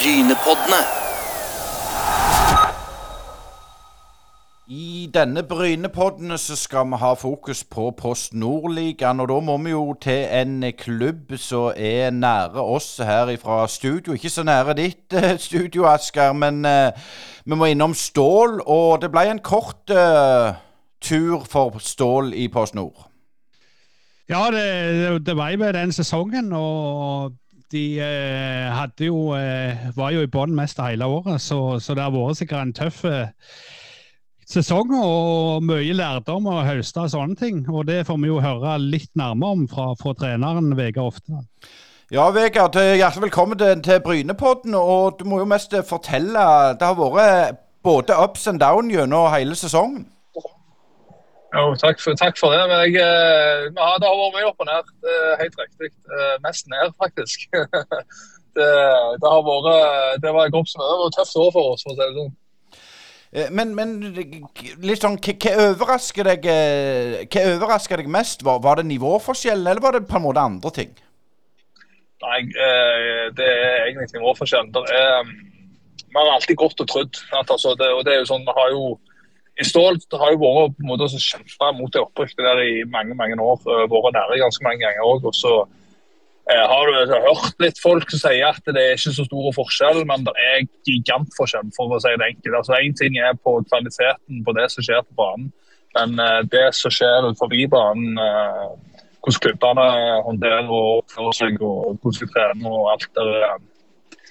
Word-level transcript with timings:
Brynepoddene. 0.00 0.76
I 4.68 5.10
denne 5.14 5.42
Brynepoddene 5.42 6.38
så 6.38 6.56
skal 6.56 6.86
vi 6.86 6.96
ha 6.96 7.10
fokus 7.14 7.64
på 7.64 7.90
Post 7.98 8.34
Nord-ligaen, 8.34 9.20
og 9.20 9.28
da 9.28 9.40
må 9.44 9.58
vi 9.60 9.74
jo 9.74 9.82
til 10.00 10.24
en 10.32 10.64
klubb 10.78 11.34
som 11.36 11.74
er 11.76 12.10
nære 12.16 12.64
oss 12.64 12.96
her 13.04 13.34
fra 13.42 13.68
studio. 13.68 14.16
Ikke 14.16 14.30
så 14.30 14.42
nære 14.42 14.74
ditt 14.78 15.12
eh, 15.12 15.38
studio, 15.38 15.84
Asker, 15.84 16.32
men 16.32 16.64
uh, 16.64 16.96
vi 17.44 17.54
må 17.54 17.68
innom 17.68 17.94
Stål. 17.94 18.62
Og 18.66 19.02
det 19.02 19.12
ble 19.12 19.26
en 19.30 19.42
kort 19.44 19.92
uh, 19.92 20.56
tur 21.00 21.44
for 21.44 21.76
Stål 21.78 22.32
i 22.32 22.48
Post 22.48 22.74
Nord. 22.74 23.04
Ja, 24.30 24.48
det, 24.48 25.26
det 25.26 25.36
var 25.36 25.50
jo 25.50 25.72
den 25.72 25.92
sesongen, 25.92 26.52
og 26.52 27.36
de 27.72 27.84
eh, 28.02 28.70
hadde 28.74 29.10
jo, 29.10 29.30
eh, 29.38 29.90
var 29.96 30.14
jo 30.14 30.24
i 30.24 30.30
bånn 30.30 30.54
mest 30.56 30.80
hele 30.82 31.06
året, 31.06 31.40
så, 31.42 31.78
så, 31.82 31.94
det 31.94 32.04
har 32.04 32.14
vært 32.14 32.40
sikkert 32.40 32.66
en 32.66 32.74
tøff 32.76 33.04
eh, 33.08 33.30
sesong 34.50 34.90
og 34.98 35.62
mye 35.62 35.94
lærdom 35.94 36.48
å 36.50 36.64
høste 36.66 37.04
av 37.04 37.12
sånne 37.12 37.38
ting. 37.38 37.62
Og 37.70 37.86
det 37.86 38.02
får 38.08 38.18
vi 38.18 38.32
jo 38.32 38.40
høre 38.42 38.74
litt 38.82 39.12
nærmere 39.18 39.58
om 39.58 39.64
fra, 39.70 39.92
fra 40.00 40.16
treneren 40.18 40.74
Vegard 40.78 41.14
Oftedal. 41.14 41.46
Ja, 42.10 42.26
Vegard, 42.34 42.74
hjertelig 42.74 43.28
velkommen 43.28 43.60
til, 43.60 43.76
til 43.86 44.02
Brynepodden. 44.02 44.74
Og 44.74 45.20
du 45.20 45.28
må 45.30 45.38
jo 45.38 45.46
mest 45.46 45.76
fortelle 45.86 46.46
Det 46.74 46.88
har 46.88 46.98
vært 46.98 47.60
både 47.86 48.16
ups 48.18 48.48
and 48.50 48.58
down 48.58 48.90
gjennom 48.90 49.30
hele 49.30 49.54
sesongen? 49.54 50.08
Jo, 51.50 51.74
takk 51.74 51.98
for, 51.98 52.14
takk 52.14 52.36
for 52.38 52.54
det. 52.54 52.60
Jeg, 52.86 53.00
ja, 53.00 53.88
det 53.98 54.06
har 54.06 54.18
vært 54.20 54.36
mye 54.36 54.50
opp 54.50 54.62
og 54.62 54.68
ned. 54.68 54.92
Det 55.02 55.14
er 55.18 55.40
helt 55.40 55.56
riktig. 55.58 55.90
Mest 56.44 56.68
ned, 56.70 56.92
faktisk. 57.02 57.48
det, 58.58 58.68
det, 59.22 59.32
har 59.32 59.42
vært 59.48 60.22
Det 60.22 60.34
var 60.36 60.46
en 60.46 60.52
et 60.52 60.54
godt 60.54 60.76
og 60.78 61.10
tøft 61.16 61.40
år 61.42 61.50
for 61.56 61.72
oss, 61.72 61.82
for 61.86 61.94
å 61.94 61.98
si 61.98 62.04
det 62.04 62.14
sånn. 62.20 62.32
Men, 63.54 63.74
men, 63.78 63.92
litt 64.82 65.04
sånn, 65.04 65.18
hva 65.22 65.52
overrasker 65.68 66.26
deg 66.26 66.48
Hva 67.30 67.44
overrasker 67.52 68.02
deg 68.02 68.10
mest? 68.10 68.42
Var, 68.46 68.62
var, 68.62 68.80
det 68.80 68.88
nivåforskjellen, 68.90 69.66
eller 69.70 69.82
var 69.82 69.98
det 69.98 70.08
på 70.10 70.18
en 70.18 70.26
måte 70.26 70.46
andre 70.46 70.74
ting? 70.74 70.96
Nei, 72.20 72.40
det 73.38 73.46
er 73.46 73.86
egentlig 73.88 74.10
nivåforskjellen. 74.18 74.74
Vi 74.74 76.18
har 76.18 76.34
alltid 76.34 76.58
gått 76.58 76.82
og 76.82 76.90
trodd. 76.90 77.22
Altså, 77.38 77.74
det, 77.78 77.90
og 77.94 78.02
det 78.06 78.14
er 78.14 78.22
jo 78.22 78.30
sånn, 78.32 78.46
vi 78.46 78.56
har 78.56 78.74
jo 78.74 78.98
i 79.60 79.66
Stål 79.68 79.98
har 80.16 80.32
jo 80.32 80.40
vært 80.40 80.78
på 80.78 80.84
en 80.84 80.88
måte 80.88 81.08
kjempa 81.20 81.70
mot 81.76 81.92
det 81.92 82.00
opprykket 82.00 82.40
der 82.46 82.62
i 82.64 82.80
mange 82.88 83.16
mange 83.18 83.36
år. 83.36 83.60
Eh, 83.60 83.86
vært 83.92 84.16
nære 84.16 84.40
ganske 84.40 84.64
mange 84.64 84.82
ganger 84.84 85.06
òg. 85.06 85.26
Og 85.28 85.36
så 85.36 85.54
eh, 86.48 86.64
har 86.72 86.88
du 86.88 87.14
hørt 87.26 87.64
litt 87.64 87.80
folk 87.82 88.08
som 88.12 88.22
sier 88.22 88.48
at 88.48 88.62
det 88.64 88.80
er 88.80 88.96
ikke 88.96 89.14
så 89.18 89.26
stor 89.28 89.48
forskjell, 89.58 90.04
men 90.08 90.24
det 90.28 90.34
er 90.46 90.68
gigantforskjell, 90.88 91.72
for 91.76 91.92
å 91.92 92.00
si 92.00 92.14
det 92.14 92.30
enkelt. 92.32 92.60
Altså 92.62 92.78
Én 92.78 92.96
ting 92.96 93.18
er 93.20 93.36
på 93.36 93.58
kvaliteten 93.68 94.44
på 94.46 94.54
det 94.56 94.68
som 94.72 94.86
skjer 94.86 95.02
på 95.08 95.18
banen, 95.20 95.50
men 95.98 96.22
eh, 96.24 96.38
det 96.54 96.68
som 96.78 96.94
skjer 96.94 97.28
forbi 97.40 97.66
banen, 97.70 98.16
eh, 98.22 99.02
hvordan 99.20 99.42
klubbene 99.44 99.90
håndterer 100.24 100.70
og 100.72 101.02
oppfører 101.02 101.36
seg, 101.36 101.58
og 101.60 101.98
hvordan 102.00 102.22
de 102.22 102.30
trener 102.32 102.78
og 102.78 102.94
alt 102.94 103.10
der. 103.18 103.60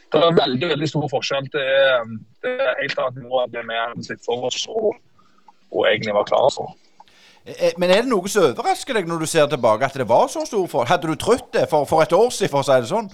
Det 0.09 0.23
er 0.25 0.39
veldig 0.39 0.69
veldig 0.71 0.87
stor 0.89 1.05
forskjell. 1.11 1.51
Det 1.53 1.61
er, 1.61 2.07
det 2.41 2.55
er 2.65 2.79
helt 2.79 3.03
annet 3.03 3.21
nivå 3.21 3.43
enn 3.43 3.53
det 3.53 3.61
vi 3.67 3.77
har 3.77 3.93
sett 4.07 4.25
for 4.25 4.47
oss. 4.49 4.63
Og 5.71 5.87
egentlig 5.89 6.15
var 6.15 6.27
klar 6.29 6.49
for. 6.53 6.75
Eh, 7.45 7.55
eh, 7.57 7.73
men 7.77 7.89
er 7.89 8.03
det 8.03 8.11
noe 8.11 8.31
som 8.31 8.49
overrasker 8.49 8.99
deg 8.99 9.09
når 9.09 9.23
du 9.23 9.29
ser 9.29 9.49
tilbake, 9.51 9.85
at 9.85 9.97
det 9.97 10.07
var 10.09 10.27
så 10.31 10.45
stor 10.47 10.65
forskjell? 10.67 10.91
Hadde 10.93 11.11
du 11.11 11.19
trodd 11.19 11.45
det 11.55 11.67
for, 11.71 11.87
for, 11.89 12.03
et 12.03 12.15
år 12.15 12.31
siden, 12.33 12.53
for 12.53 12.63
å 12.63 12.67
si 12.67 12.79
det 12.79 12.91
sånn? 12.91 13.11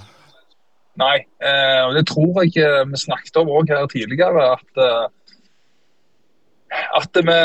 Nei, 1.01 1.17
eh, 1.43 1.81
og 1.83 1.97
det 1.97 2.05
tror 2.07 2.41
jeg 2.45 2.87
vi 2.91 3.01
snakket 3.01 3.41
om 3.41 3.51
òg 3.51 3.71
her 3.73 3.87
tidligere. 3.91 4.45
At, 4.55 5.11
at 7.01 7.19
vi, 7.19 7.39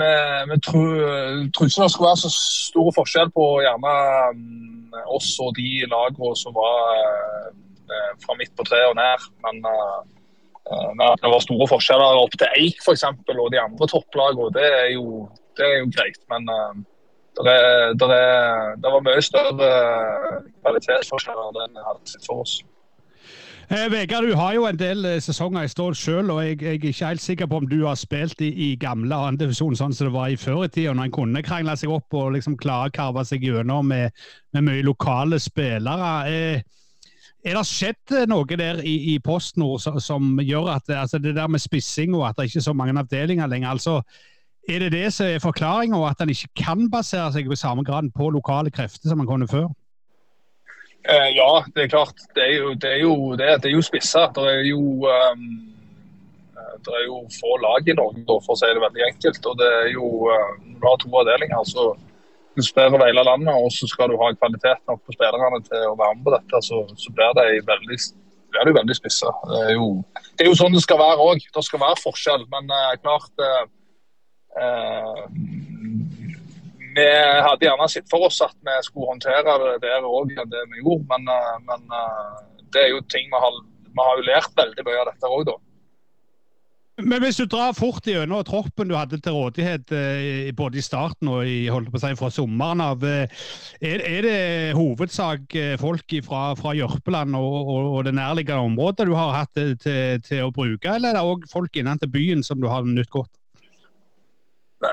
vi, 0.00 0.10
vi 0.50 0.60
trodde 0.66 1.12
ikke 1.46 1.68
det 1.68 1.90
skulle 1.94 2.10
være 2.10 2.22
så 2.24 2.32
stor 2.34 2.90
forskjell 2.98 3.30
på 3.34 3.46
gjerne 3.62 3.94
um, 4.34 4.98
oss 5.14 5.30
og 5.44 5.54
de 5.58 5.86
lagene 5.86 6.34
som 6.38 6.56
var 6.58 7.54
fra 8.20 8.34
midt 8.36 8.50
på 8.58 8.66
treet 8.66 8.90
og 8.90 8.98
nær. 8.98 9.22
Men 9.46 9.62
Eh, 9.62 10.17
men 10.68 11.04
at 11.06 11.22
det 11.22 11.32
var 11.32 11.42
store 11.44 11.68
forskjeller 11.70 12.22
opp 12.22 12.34
til 12.36 12.48
Eik 12.60 12.82
f.eks. 12.84 13.04
og 13.08 13.50
de 13.54 13.60
andre 13.60 13.88
topplagene, 13.88 14.52
det 14.56 14.66
er 14.68 14.88
jo, 14.94 15.26
det 15.56 15.66
er 15.66 15.78
jo 15.80 15.90
greit. 15.96 16.20
Men 16.32 16.48
uh, 16.52 16.74
det, 17.46 17.58
det, 18.00 18.08
det, 18.82 18.90
var 18.94 19.06
mye 19.06 19.22
større 19.22 19.70
kvalitetsforskjeller 20.64 21.62
enn 21.64 21.78
vi 21.78 21.86
hadde 21.86 22.12
sett 22.12 22.26
for 22.26 22.44
oss. 22.44 22.58
Eh, 23.68 23.84
Vegard, 23.92 24.24
du 24.24 24.32
har 24.32 24.54
jo 24.56 24.64
en 24.64 24.78
del 24.80 25.04
eh, 25.04 25.18
sesonger 25.20 25.66
i 25.66 25.68
Stål 25.68 25.96
sjøl, 25.98 26.30
og 26.32 26.38
jeg, 26.40 26.56
jeg, 26.62 26.78
er 26.78 26.86
ikke 26.88 27.10
helt 27.10 27.20
sikker 27.20 27.48
på 27.50 27.58
om 27.60 27.66
du 27.68 27.82
har 27.84 27.98
spilt 28.00 28.40
i, 28.40 28.48
i 28.48 28.68
gamle 28.80 29.12
andredivisjon 29.28 29.76
sånn 29.76 29.92
som 29.92 30.08
det 30.08 30.14
var 30.14 30.32
i 30.32 30.38
før 30.40 30.64
i 30.64 30.70
tida, 30.72 30.94
når 30.96 31.10
en 31.10 31.16
kunne 31.18 31.42
krangle 31.44 31.74
seg 31.76 31.92
opp 31.92 32.16
og 32.16 32.32
liksom 32.38 32.56
klare 32.60 32.88
å 32.88 32.94
karve 32.96 33.26
seg 33.28 33.44
gjennom 33.44 33.92
med, 33.92 34.16
med 34.56 34.64
mye 34.70 34.86
lokale 34.88 35.36
spillere. 35.42 36.12
Eh, 36.32 36.77
er 37.46 37.54
det 37.54 37.66
skjedd 37.68 38.14
noe 38.28 38.58
der 38.58 38.80
i, 38.82 39.14
i 39.14 39.18
PostNord 39.22 39.78
som, 39.82 39.98
som, 40.02 40.40
gjør 40.42 40.72
at 40.74 40.90
altså 40.90 41.20
det 41.22 41.36
der 41.36 41.46
med 41.48 41.62
spissing 41.62 42.16
og 42.16 42.26
at 42.28 42.38
det 42.38 42.48
ikke 42.48 42.58
er 42.62 42.66
så 42.66 42.74
mange 42.76 42.98
avdelinger 42.98 43.46
lenger, 43.46 43.70
altså 43.70 44.00
er 44.68 44.82
det 44.82 44.92
det 44.92 45.12
som 45.14 45.26
er 45.26 45.40
forklaringa, 45.40 46.00
at 46.10 46.20
en 46.20 46.32
ikke 46.32 46.50
kan 46.60 46.90
basere 46.92 47.30
seg 47.32 47.46
i 47.48 47.56
samme 47.56 47.84
grad 47.88 48.10
på 48.16 48.28
lokale 48.34 48.70
krefter 48.70 49.08
som 49.08 49.20
man 49.22 49.28
kunne 49.28 49.48
før? 49.48 49.70
Eh, 51.08 51.28
ja, 51.38 51.62
det 51.74 51.86
er 51.86 51.94
klart. 51.94 52.20
Det 52.36 52.42
er 52.44 52.54
jo, 52.58 52.74
det 52.74 52.90
er 52.90 53.00
jo, 53.00 53.14
det 53.38 53.46
er, 53.46 53.56
det 53.56 53.70
er 53.70 53.76
jo 53.78 53.86
spisser. 53.86 54.28
Det 54.36 54.44
er 54.44 54.66
jo, 54.68 54.82
um, 55.08 55.46
det 56.84 56.98
er 56.98 57.04
jo 57.06 57.22
få 57.32 57.54
lag 57.64 57.88
i 57.88 57.96
Norge, 57.96 58.26
for 58.44 58.52
å 58.52 58.58
si 58.60 58.68
det 58.68 58.84
veldig 58.84 59.06
enkelt. 59.06 59.46
og 59.46 59.56
det 59.62 59.70
er 59.78 59.88
jo, 59.94 60.10
Når 60.66 60.76
du 60.82 60.86
har 60.90 61.00
to 61.00 61.14
avdelinger, 61.22 61.64
så 61.64 61.86
du 62.58 62.64
sprer 62.66 62.90
over 62.90 63.06
hele 63.06 63.24
landet, 63.24 63.54
og 63.54 63.70
så 63.74 63.88
skal 63.90 64.10
du 64.10 64.18
ha 64.20 64.30
kvalitet 64.36 64.80
nok 64.90 65.00
på 65.06 65.14
spillerne 65.16 65.60
til 65.66 65.84
å 65.88 65.96
være 65.98 66.16
med 66.18 66.24
på 66.26 66.34
dette, 66.34 66.62
så, 66.66 66.82
så 66.98 67.14
blir 67.14 67.36
det 67.38 67.46
veldig 67.68 67.98
blir 68.48 68.68
det 68.68 68.74
veldig 68.78 68.96
spissa. 68.96 69.32
Det, 69.44 69.64
det, 70.38 70.44
er 70.44 70.48
jo 70.48 70.58
sånn 70.58 70.74
det 70.74 70.84
skal 70.84 71.00
være 71.00 71.20
òg. 71.20 71.42
Det 71.54 71.64
skal 71.66 71.82
være 71.82 72.00
forskjell. 72.00 72.46
Men 72.52 72.70
eh, 72.72 72.94
klart 73.02 73.42
eh, 73.44 73.64
uh, 74.56 75.20
Vi 76.96 77.04
hadde 77.44 77.68
gjerne 77.68 77.88
sett 77.92 78.08
for 78.10 78.24
oss 78.30 78.40
at 78.46 78.56
vi 78.64 78.76
skulle 78.86 79.10
håndtere 79.12 79.58
det 79.64 79.74
bedre 79.84 80.08
òg 80.08 80.32
enn 80.32 80.48
det 80.54 80.64
vi 80.72 80.80
gjorde. 80.80 81.04
Men, 81.12 81.28
men 81.68 81.84
det 82.72 82.86
er 82.86 82.90
jo 82.94 83.04
ting 83.12 83.28
vi 83.28 83.42
har, 83.44 83.60
vi 83.84 84.06
har 84.08 84.16
jo 84.16 84.28
lært 84.30 84.56
veldig 84.56 84.86
mye 84.88 85.02
av 85.04 85.10
dette 85.12 85.32
òg, 85.36 85.44
da. 85.52 85.58
Men 86.98 87.22
hvis 87.22 87.36
du 87.38 87.44
drar 87.46 87.76
fort 87.78 88.06
gjennom 88.10 88.42
troppen 88.46 88.88
du 88.90 88.96
hadde 88.98 89.20
til 89.22 89.36
rådighet 89.36 89.92
eh, 89.94 90.48
både 90.56 90.80
i 90.80 90.82
starten 90.82 91.30
og 91.30 91.46
i, 91.46 91.68
holdt 91.70 91.92
på 91.92 91.98
å 92.00 92.02
si, 92.02 92.10
fra 92.18 92.30
sommeren 92.34 92.82
av, 92.82 93.04
eh, 93.06 93.44
er, 93.78 94.02
er, 94.02 94.26
det 94.26 94.38
hovedsak 94.74 95.54
eh, 95.54 95.76
folk 95.78 96.16
fra, 96.26 96.42
fra 96.58 96.74
Jørpeland 96.74 97.38
og, 97.38 97.54
og, 97.60 97.90
og, 97.92 98.00
det 98.08 98.16
nærliggende 98.18 98.66
området 98.72 99.06
du 99.06 99.14
har 99.14 99.36
hatt 99.36 99.54
til, 99.54 99.76
til, 99.78 100.42
å 100.42 100.50
bruke, 100.54 100.90
eller 100.90 101.12
er 101.12 101.20
det 101.20 101.22
òg 101.22 101.46
folk 101.52 101.78
innenfor 101.78 102.10
byen 102.10 102.42
som 102.42 102.58
du 102.58 102.66
har 102.66 102.82
nytt 102.82 103.14
godt? 103.14 103.30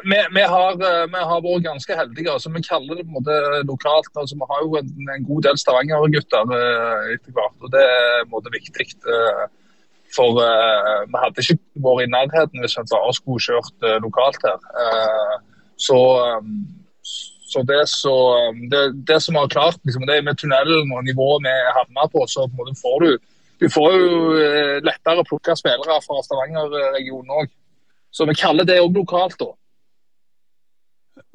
Vi, 0.06 0.22
vi, 0.34 0.46
har, 0.46 0.78
vi, 0.78 1.26
har, 1.30 1.42
vært 1.46 1.66
ganske 1.66 1.98
heldige. 1.98 2.32
altså 2.34 2.54
Vi 2.54 2.62
kaller 2.66 2.98
det 2.98 3.04
på 3.06 3.12
en 3.14 3.18
måte 3.20 3.66
lokalt. 3.70 4.10
altså 4.18 4.38
Vi 4.38 4.48
har 4.50 4.64
jo 4.66 4.80
en, 4.80 4.96
en 5.14 5.28
god 5.28 5.46
del 5.46 5.60
Stavanger-gutter 5.62 6.56
etter 7.14 7.36
hvert, 7.38 7.60
og 7.62 7.74
det 7.74 7.86
er 7.86 8.26
på 8.26 8.30
en 8.30 8.34
måte 8.34 8.54
viktig. 8.54 8.90
For 10.16 10.40
uh, 10.40 11.04
vi 11.12 11.22
hadde 11.22 11.44
ikke 11.44 11.84
vært 11.86 12.06
i 12.06 12.12
nærheten 12.14 12.64
hvis 12.64 12.78
vi 12.80 12.88
bare 12.94 13.14
skulle 13.18 13.44
kjørt 13.44 13.88
uh, 13.88 13.98
lokalt 14.04 14.42
her. 14.48 14.60
Uh, 14.80 15.36
så, 15.88 16.00
um, 16.40 16.54
så 17.52 17.64
det, 17.68 17.82
så, 17.92 18.16
det, 18.72 18.84
det, 19.10 19.20
som 19.24 19.40
har 19.40 19.52
klart, 19.52 19.80
liksom, 19.84 20.08
det 20.08 20.22
med 20.24 20.40
tunnelen 20.40 20.94
og 20.96 21.04
nivået 21.08 21.44
vi 21.48 21.56
havner 21.78 22.12
på, 22.14 22.24
så 22.32 22.48
på 22.52 22.70
får 22.82 23.00
du 23.08 23.18
du 23.56 23.70
får 23.72 23.94
jo 23.96 24.16
lettere 24.84 25.22
å 25.22 25.28
plukke 25.28 25.54
spillere 25.56 25.96
fra 26.04 26.18
Stavanger-regionen 26.26 27.38
òg. 27.40 27.46
Så 28.12 28.26
vi 28.28 28.36
kaller 28.36 28.68
det 28.68 28.82
òg 28.84 28.98
lokalt, 29.00 29.38
da. 29.40 29.48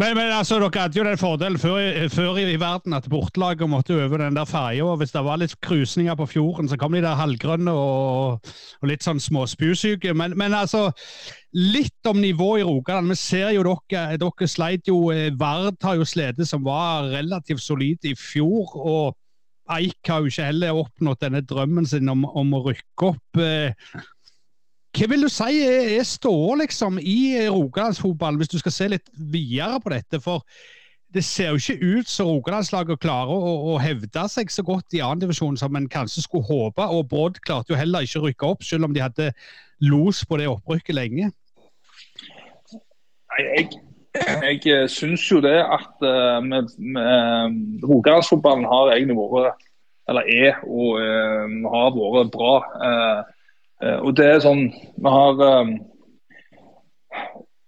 Men, 0.00 0.14
men, 0.16 0.30
altså, 0.32 0.56
dere 0.62 0.80
hadde 0.80 0.96
jo 0.96 1.02
den 1.04 1.18
fordelen 1.20 1.60
før, 1.60 1.76
før 2.08 2.38
i, 2.40 2.54
verden 2.60 2.94
at 2.96 3.08
bortelaget 3.12 3.68
måtte 3.68 3.98
over 4.00 4.22
den 4.22 4.38
der 4.38 4.48
ferja. 4.48 4.94
Hvis 4.96 5.12
det 5.12 5.22
var 5.26 5.40
litt 5.42 5.58
krusninger 5.60 6.16
på 6.16 6.26
fjorden, 6.30 6.70
så 6.70 6.78
kom 6.80 6.96
de 6.96 7.02
der 7.04 7.18
halvgrønne 7.18 7.74
og, 7.76 8.52
og 8.80 8.88
litt 8.88 9.04
sånn 9.04 9.20
småspysyke. 9.20 10.14
Men, 10.16 10.38
men, 10.40 10.56
altså, 10.56 10.86
litt 11.52 12.08
om 12.08 12.22
nivået 12.22 12.62
i 12.62 12.68
Rogaland. 12.70 13.12
Vi 13.12 13.18
ser 13.20 13.52
jo 13.52 13.66
dere, 13.66 14.16
dere 14.22 14.48
sleit 14.48 14.88
jo 14.88 15.02
eh, 15.12 15.28
Vard 15.36 15.76
har 15.84 16.00
jo 16.00 16.08
slitt, 16.08 16.40
som 16.48 16.64
var 16.64 17.10
relativt 17.12 17.60
solid 17.60 18.08
i 18.08 18.14
fjor. 18.16 18.72
og 18.80 19.18
Eik 19.70 20.08
har 20.08 20.24
jo 20.24 20.32
ikke 20.32 20.48
heller 20.48 20.80
oppnådd 20.80 21.20
denne 21.26 21.44
drømmen 21.44 21.84
sin 21.86 22.08
om, 22.08 22.24
om 22.24 22.56
å 22.56 22.64
rykke 22.70 23.12
opp. 23.12 23.44
Eh, 24.90 24.98
hva 24.98 25.06
vil 25.10 25.22
du 25.22 25.30
si 25.30 25.62
er, 25.62 26.02
ståa 26.04 26.56
liksom, 26.64 26.98
i 26.98 27.48
rogalandsfotballen, 27.48 28.38
hvis 28.38 28.48
du 28.48 28.58
skal 28.58 28.72
se 28.72 28.88
litt 28.88 29.10
videre 29.14 29.80
på 29.80 29.90
dette? 29.90 30.20
For 30.20 30.44
det 31.14 31.24
ser 31.24 31.50
jo 31.50 31.58
ikke 31.58 31.98
ut 31.98 32.08
som 32.08 32.26
Rogalandslaget 32.26 33.00
klarer 33.02 33.34
å, 33.34 33.54
å, 33.72 33.78
hevde 33.82 34.28
seg 34.30 34.50
så 34.50 34.62
godt 34.62 34.94
i 34.94 35.02
andredivisjon 35.02 35.56
som 35.58 35.76
en 35.76 35.88
kanskje 35.90 36.22
skulle 36.22 36.46
håpe. 36.46 36.82
Og 36.82 37.08
Brodd 37.10 37.40
klarte 37.42 37.74
jo 37.74 37.78
heller 37.78 38.06
ikke 38.06 38.20
å 38.20 38.26
rykke 38.28 38.50
opp, 38.50 38.66
selv 38.66 38.86
om 38.86 38.94
de 38.94 39.02
hadde 39.02 39.30
los 39.82 40.24
på 40.26 40.38
det 40.38 40.50
opprykket 40.50 40.94
lenge. 40.94 41.30
Nei, 43.30 43.42
jeg, 43.46 43.80
jeg 44.14 44.62
eh, 44.70 44.86
syns 44.90 45.24
jo 45.30 45.40
det 45.42 45.56
at 45.62 46.06
uh, 46.06 46.38
Rogalandsfotballen 47.86 48.66
har 48.70 48.94
egentlig 48.94 49.18
vært, 49.18 49.66
eller 50.10 50.30
er 50.30 50.62
og 50.66 50.98
uh, 50.98 51.70
har 51.74 51.94
vært 51.98 52.34
bra. 52.34 52.54
Uh, 52.78 53.36
og 53.80 54.10
det 54.16 54.26
er 54.28 54.42
sånn 54.44 54.66
Vi 54.68 55.12
har 55.14 55.38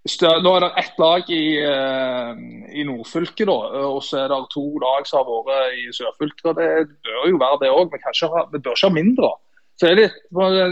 nå 0.03 0.53
er 0.57 0.65
det 0.65 0.71
ett 0.83 0.97
lag 0.99 1.29
i, 1.31 1.45
uh, 1.63 2.33
i 2.75 2.83
nordfylket, 2.85 3.47
da, 3.47 3.59
og 3.87 4.01
så 4.03 4.25
er 4.25 4.33
det 4.33 4.41
to 4.51 4.65
lag 4.83 5.07
som 5.07 5.23
har 5.23 5.45
vært 5.47 5.77
i 5.79 5.85
sørfylket. 5.95 6.59
Det 6.59 6.71
bør 7.07 7.29
jo 7.31 7.39
være 7.39 7.61
det 7.61 7.71
òg, 7.71 7.93
men 7.93 8.03
kanskje 8.03 8.31
det 8.51 8.63
bør 8.65 8.75
ikke 8.75 8.89
ha 8.89 8.97
mindre. 8.97 9.31
Så 9.79 9.87
er 9.89 10.01
det, 10.01 10.09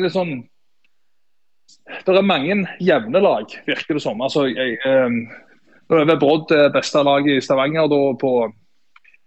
litt 0.02 0.16
sånn 0.16 0.34
Det 2.06 2.16
er 2.16 2.26
mange 2.26 2.58
jevne 2.82 3.22
lag, 3.22 3.46
virker 3.68 3.94
det 3.94 4.02
som. 4.02 4.18
Altså, 4.20 4.48
jeg, 4.50 4.80
um, 4.82 5.22
nå 5.90 5.98
er 5.98 6.10
vel 6.10 6.18
Brodd 6.18 6.48
det 6.50 6.72
beste 6.74 7.02
laget 7.02 7.38
i 7.38 7.42
Stavanger 7.42 7.88
da, 7.90 8.00
på, 8.18 8.32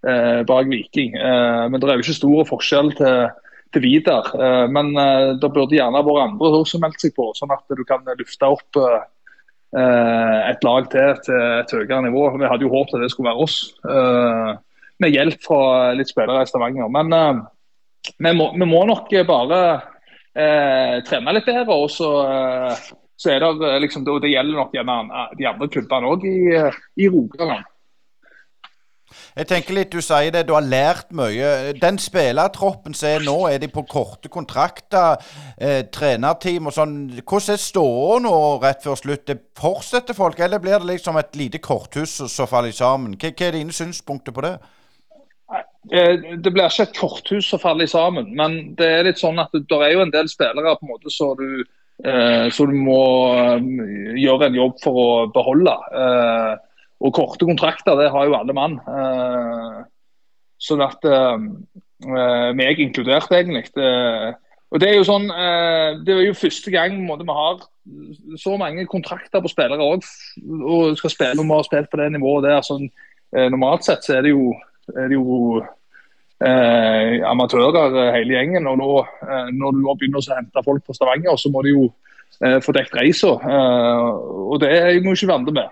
eh, 0.08 0.42
bak 0.48 0.68
Viking. 0.70 1.16
eh, 1.16 1.64
men 1.68 1.80
det 1.80 1.90
er 1.90 1.98
jo 1.98 2.04
ikke 2.04 2.20
stor 2.20 2.44
forskjell 2.48 2.92
til, 2.96 3.28
til 3.74 3.82
Vidar. 3.84 4.30
men 4.70 4.92
det 4.94 5.50
burde 5.50 5.76
gjerne 5.76 6.02
vært 6.06 6.22
andre 6.28 6.62
som 6.70 6.80
meldte 6.84 7.06
seg 7.06 7.16
på, 7.16 7.32
sånn 7.36 7.52
at 7.54 7.66
du 7.74 7.82
kan 7.88 8.06
lufte 8.18 8.48
opp 8.48 8.78
Eh, 9.74 10.40
et 10.52 10.62
lag 10.62 10.86
til 10.90 11.16
til 11.26 11.40
et 11.40 11.72
høyere 11.74 12.04
nivå. 12.06 12.28
Vi 12.38 12.46
hadde 12.50 12.66
jo 12.66 12.70
håpet 12.70 12.94
at 12.94 13.02
det 13.02 13.10
skulle 13.10 13.32
være 13.32 13.42
oss, 13.42 13.56
eh, 13.90 14.50
med 15.02 15.10
hjelp 15.10 15.40
fra 15.42 15.92
litt 15.98 16.12
spillere 16.12 16.44
i 16.44 16.50
Stavanger. 16.50 16.90
Men 16.94 17.12
eh, 17.12 17.40
vi 18.22 18.32
må, 18.36 18.84
nok 18.86 19.10
bare 19.26 19.60
eh, 20.36 21.00
trene 21.08 21.34
litt 21.34 21.48
bedre. 21.48 21.74
og 21.74 21.90
så, 21.90 22.10
så 23.18 23.30
er 23.34 23.40
det 23.42 23.80
liksom, 23.82 24.04
Det 24.04 24.30
gjelder 24.30 24.60
nok 24.60 24.74
gjerne 24.74 25.26
de 25.38 25.46
andre 25.50 25.68
klubbene 25.68 26.12
òg 26.12 26.28
i, 26.28 26.38
i 27.02 27.08
Rogaland. 27.10 27.66
Jeg 29.34 29.48
tenker 29.50 29.74
litt, 29.74 29.90
Du 29.90 30.02
sier 30.02 30.30
det, 30.30 30.44
du 30.46 30.52
har 30.54 30.62
lært 30.62 31.10
mye. 31.10 31.72
Den 31.80 31.98
spillertroppen 31.98 32.94
som 32.94 33.08
er 33.08 33.24
nå, 33.26 33.34
er 33.50 33.58
de 33.58 33.68
på 33.68 33.82
korte 33.90 34.30
kontrakter? 34.30 35.18
Eh, 35.58 35.82
trenerteam 35.90 36.70
og 36.70 36.76
sånn. 36.76 36.94
Hvordan 37.18 37.56
er 37.56 37.64
ståa 37.64 38.20
nå 38.22 38.36
rett 38.62 38.86
før 38.86 39.00
slutt? 39.00 39.26
Det 39.26 39.40
fortsetter 39.58 40.14
folk, 40.14 40.38
eller 40.38 40.62
blir 40.62 40.78
det 40.78 40.92
liksom 40.92 41.18
et 41.18 41.34
lite 41.34 41.58
korthus 41.58 42.20
som 42.30 42.46
faller 42.46 42.70
sammen? 42.70 43.18
Hva, 43.18 43.32
hva 43.34 43.48
er 43.48 43.58
dine 43.58 43.74
synspunkter 43.74 44.34
på 44.36 44.46
det? 44.46 44.54
Eh, 45.92 46.14
det 46.40 46.52
blir 46.52 46.70
ikke 46.70 46.86
et 46.86 46.96
korthus 46.96 47.48
som 47.50 47.60
faller 47.60 47.90
sammen, 47.90 48.30
men 48.38 48.76
det 48.78 48.86
er 48.86 49.08
litt 49.08 49.20
sånn 49.20 49.40
at 49.42 49.52
det 49.52 49.80
er 49.80 49.92
jo 49.92 50.04
en 50.04 50.14
del 50.14 50.30
spillere 50.30 50.76
på 50.78 50.86
en 50.86 50.92
måte 50.94 51.12
så 51.12 51.34
du, 51.36 51.64
eh, 52.06 52.46
så 52.54 52.64
du 52.70 52.72
må 52.78 53.02
eh, 53.34 53.66
gjøre 54.22 54.48
en 54.48 54.56
jobb 54.62 54.78
for 54.84 55.00
å 55.02 55.10
beholde. 55.34 55.74
Eh, 56.94 57.06
og 57.06 57.14
korte 57.14 57.44
kontrakter, 57.44 57.94
det 57.94 58.10
har 58.10 58.24
jo 58.26 58.34
alle 58.34 58.54
mann. 58.54 58.78
Uh, 58.86 59.84
sånn 60.58 60.80
at 60.80 61.04
uh, 61.04 61.38
meg 62.54 62.80
inkludert, 62.80 63.30
egentlig. 63.32 63.68
Og 64.74 64.80
Det 64.80 64.88
er 64.88 64.96
jo 64.96 65.04
sånn, 65.06 65.28
det 66.02 66.10
er 66.10 66.24
jo 66.26 66.34
første 66.34 66.70
gang 66.72 66.96
måte, 67.06 67.22
vi 67.22 67.30
har 67.30 67.60
så 68.40 68.56
mange 68.58 68.86
kontrakter 68.90 69.40
på 69.40 69.52
spillere 69.52 69.78
òg. 69.78 70.02
Og 70.66 70.96
skal 70.98 71.12
spille, 71.12 71.36
når 71.38 71.46
vi 71.46 71.54
har 71.54 71.68
spilt 71.68 71.90
på 71.92 72.00
det 72.00 72.08
nivået 72.10 72.48
der. 72.48 72.64
Sånn, 72.66 72.88
normalt 73.52 73.86
sett 73.86 74.02
så 74.02 74.16
er 74.16 74.26
det 74.26 74.32
jo, 74.32 74.48
er 74.96 75.12
det 75.12 75.20
jo 75.20 75.62
amatører 77.30 78.10
hele 78.16 78.34
gjengen. 78.34 78.66
og 78.66 78.80
nå, 78.82 78.90
Når 79.54 79.78
du 79.78 79.80
nå 79.84 79.94
begynner 79.94 80.18
å 80.24 80.40
hente 80.40 80.66
folk 80.66 80.82
på 80.82 80.96
Stavanger, 80.98 81.38
så 81.38 81.54
må 81.54 81.62
de 81.62 81.76
jo 81.76 81.86
få 82.34 82.74
dekket 82.74 82.98
reisa. 82.98 83.36
og 83.38 84.58
det 84.64 84.74
er 84.74 84.98
vi 84.98 85.14
ikke 85.14 85.30
vant 85.30 85.54
med. 85.54 85.70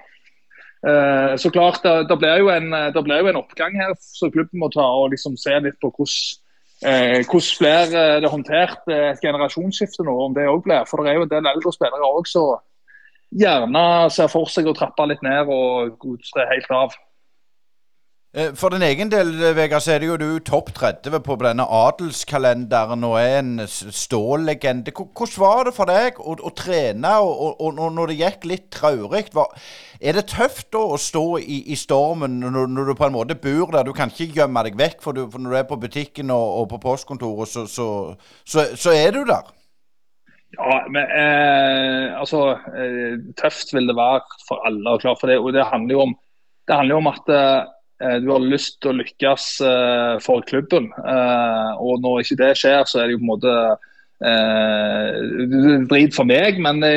Eh, 0.82 1.36
så 1.38 1.50
klart, 1.50 1.82
det, 1.82 2.18
blir 2.18 2.40
jo 2.42 2.48
en, 2.50 2.72
jo 2.72 3.28
en 3.30 3.38
oppgang 3.38 3.76
her, 3.78 3.94
så 4.02 4.30
klubben 4.34 4.58
må 4.58 4.68
ta 4.72 4.82
og 4.82 5.12
liksom 5.12 5.36
se 5.38 5.54
litt 5.62 5.78
på 5.82 5.92
hvordan 5.94 6.40
eh, 6.82 7.20
hvordan 7.22 7.58
blir 7.60 7.94
eh, 8.00 8.16
det 8.24 8.32
håndtert 8.32 8.90
et 8.90 9.22
generasjonsskifte 9.22 10.02
nå, 10.02 10.16
om 10.26 10.34
det 10.34 10.48
òg 10.50 10.64
blir. 10.66 10.82
For 10.90 11.02
det 11.04 11.12
er 11.12 11.20
jo 11.20 11.28
en 11.28 11.34
del 11.36 11.50
eldre 11.52 11.74
spillere 11.74 12.10
òg 12.18 12.26
som 12.30 12.58
gjerne 13.32 13.84
ser 14.12 14.28
for 14.32 14.50
seg 14.50 14.66
å 14.68 14.74
trappe 14.76 15.06
litt 15.08 15.22
ned 15.24 15.48
og 15.48 15.94
godtre 16.02 16.48
helt 16.50 16.74
av. 16.74 16.98
Eh, 18.34 18.54
for 18.56 18.72
din 18.72 18.82
egen 18.82 19.10
del, 19.12 19.28
Vegard, 19.52 19.82
så 19.84 19.90
er 19.92 19.98
det 20.00 20.06
jo 20.08 20.14
du 20.16 20.38
topp 20.40 20.70
30 20.72 21.18
på 21.20 21.34
denne 21.42 21.66
adelskalenderen 21.68 23.02
og 23.04 23.18
er 23.20 23.42
en 23.42 23.66
stålegende. 23.68 24.94
Hvordan 24.96 25.34
var 25.42 25.66
det 25.68 25.74
for 25.76 25.90
deg 25.90 26.16
å, 26.16 26.38
å 26.40 26.52
trene, 26.56 27.10
og, 27.20 27.42
og, 27.60 27.60
og, 27.76 27.90
når 27.92 28.08
det 28.08 28.16
gikk 28.22 28.46
litt 28.48 28.70
traurig? 28.72 29.26
Er 30.00 30.16
det 30.16 30.24
tøft 30.32 30.70
da 30.72 30.80
å 30.80 30.96
stå 30.96 31.26
i, 31.42 31.58
i 31.74 31.76
stormen 31.76 32.38
når, 32.40 32.70
når, 32.72 32.88
du 32.88 33.00
på 33.02 33.10
en 33.10 33.16
måte 33.18 33.36
bor 33.36 33.74
der? 33.74 33.84
Du 33.84 33.92
kan 33.98 34.08
ikke 34.08 34.40
gjemme 34.40 34.64
deg 34.64 34.80
vekk, 34.80 35.04
for, 35.04 35.12
du, 35.12 35.26
for 35.28 35.44
når 35.44 35.52
du 35.52 35.58
er 35.60 35.68
på 35.68 35.80
butikken 35.84 36.32
og, 36.32 36.46
og 36.62 36.70
på 36.72 36.80
postkontoret, 36.86 37.52
så, 37.52 37.66
så, 37.68 37.90
så, 38.48 38.64
så, 38.72 38.96
er 38.96 39.12
du 39.12 39.26
der. 39.28 39.52
Ja, 40.56 40.80
men 40.88 41.14
eh, 41.20 42.16
altså 42.16 42.56
eh, 42.80 43.20
Tøft 43.36 43.76
vil 43.76 43.92
det 43.92 43.98
være 44.00 44.24
for 44.48 44.64
alle. 44.64 44.96
og 44.96 45.20
for 45.20 45.28
det, 45.28 45.36
og 45.36 45.52
det 45.52 45.68
handler 45.68 45.98
jo 45.98 46.08
om, 46.08 46.18
det 46.68 46.80
handler 46.80 46.96
jo 46.96 47.04
om 47.04 47.12
at 47.12 47.32
eh, 47.36 47.62
Eh, 47.62 47.80
du 48.22 48.28
har 48.32 48.42
lyst 48.42 48.80
til 48.82 48.92
å 48.92 48.98
lykkes 48.98 49.46
eh, 49.66 50.16
for 50.24 50.42
klubben. 50.48 50.90
Eh, 50.98 51.70
og 51.82 52.02
når 52.02 52.22
ikke 52.22 52.38
det 52.40 52.52
skjer, 52.58 52.84
så 52.88 53.00
er 53.00 53.08
det 53.08 53.16
jo 53.16 53.22
på 53.22 53.26
en 53.26 53.34
måte 53.36 53.56
drit 55.90 56.14
for 56.14 56.22
meg, 56.30 56.60
men 56.62 56.78
det 56.78 56.90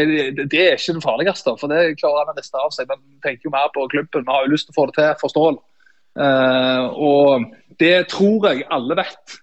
er 0.46 0.76
ikke 0.76 0.94
det 0.94 1.02
farligste. 1.02 1.56
For 1.58 1.72
det 1.72 1.98
klarer 1.98 2.22
han 2.22 2.36
å 2.36 2.38
riste 2.38 2.60
av 2.62 2.70
seg. 2.76 2.86
Men 2.92 3.02
tenker 3.26 3.48
jo 3.48 3.54
mer 3.56 3.72
på 3.74 3.88
klubben. 3.90 4.28
Vi 4.28 4.36
har 4.36 4.46
jo 4.46 4.52
lyst 4.54 4.70
til 4.70 4.76
å 4.76 4.78
få 4.78 4.86
det 4.92 4.96
til 5.00 5.16
for 5.24 5.34
Stål. 5.34 5.58
Og 7.10 7.48
det 7.82 7.96
tror 8.14 8.46
jeg 8.52 8.68
alle 8.78 9.00
vet. 9.02 9.40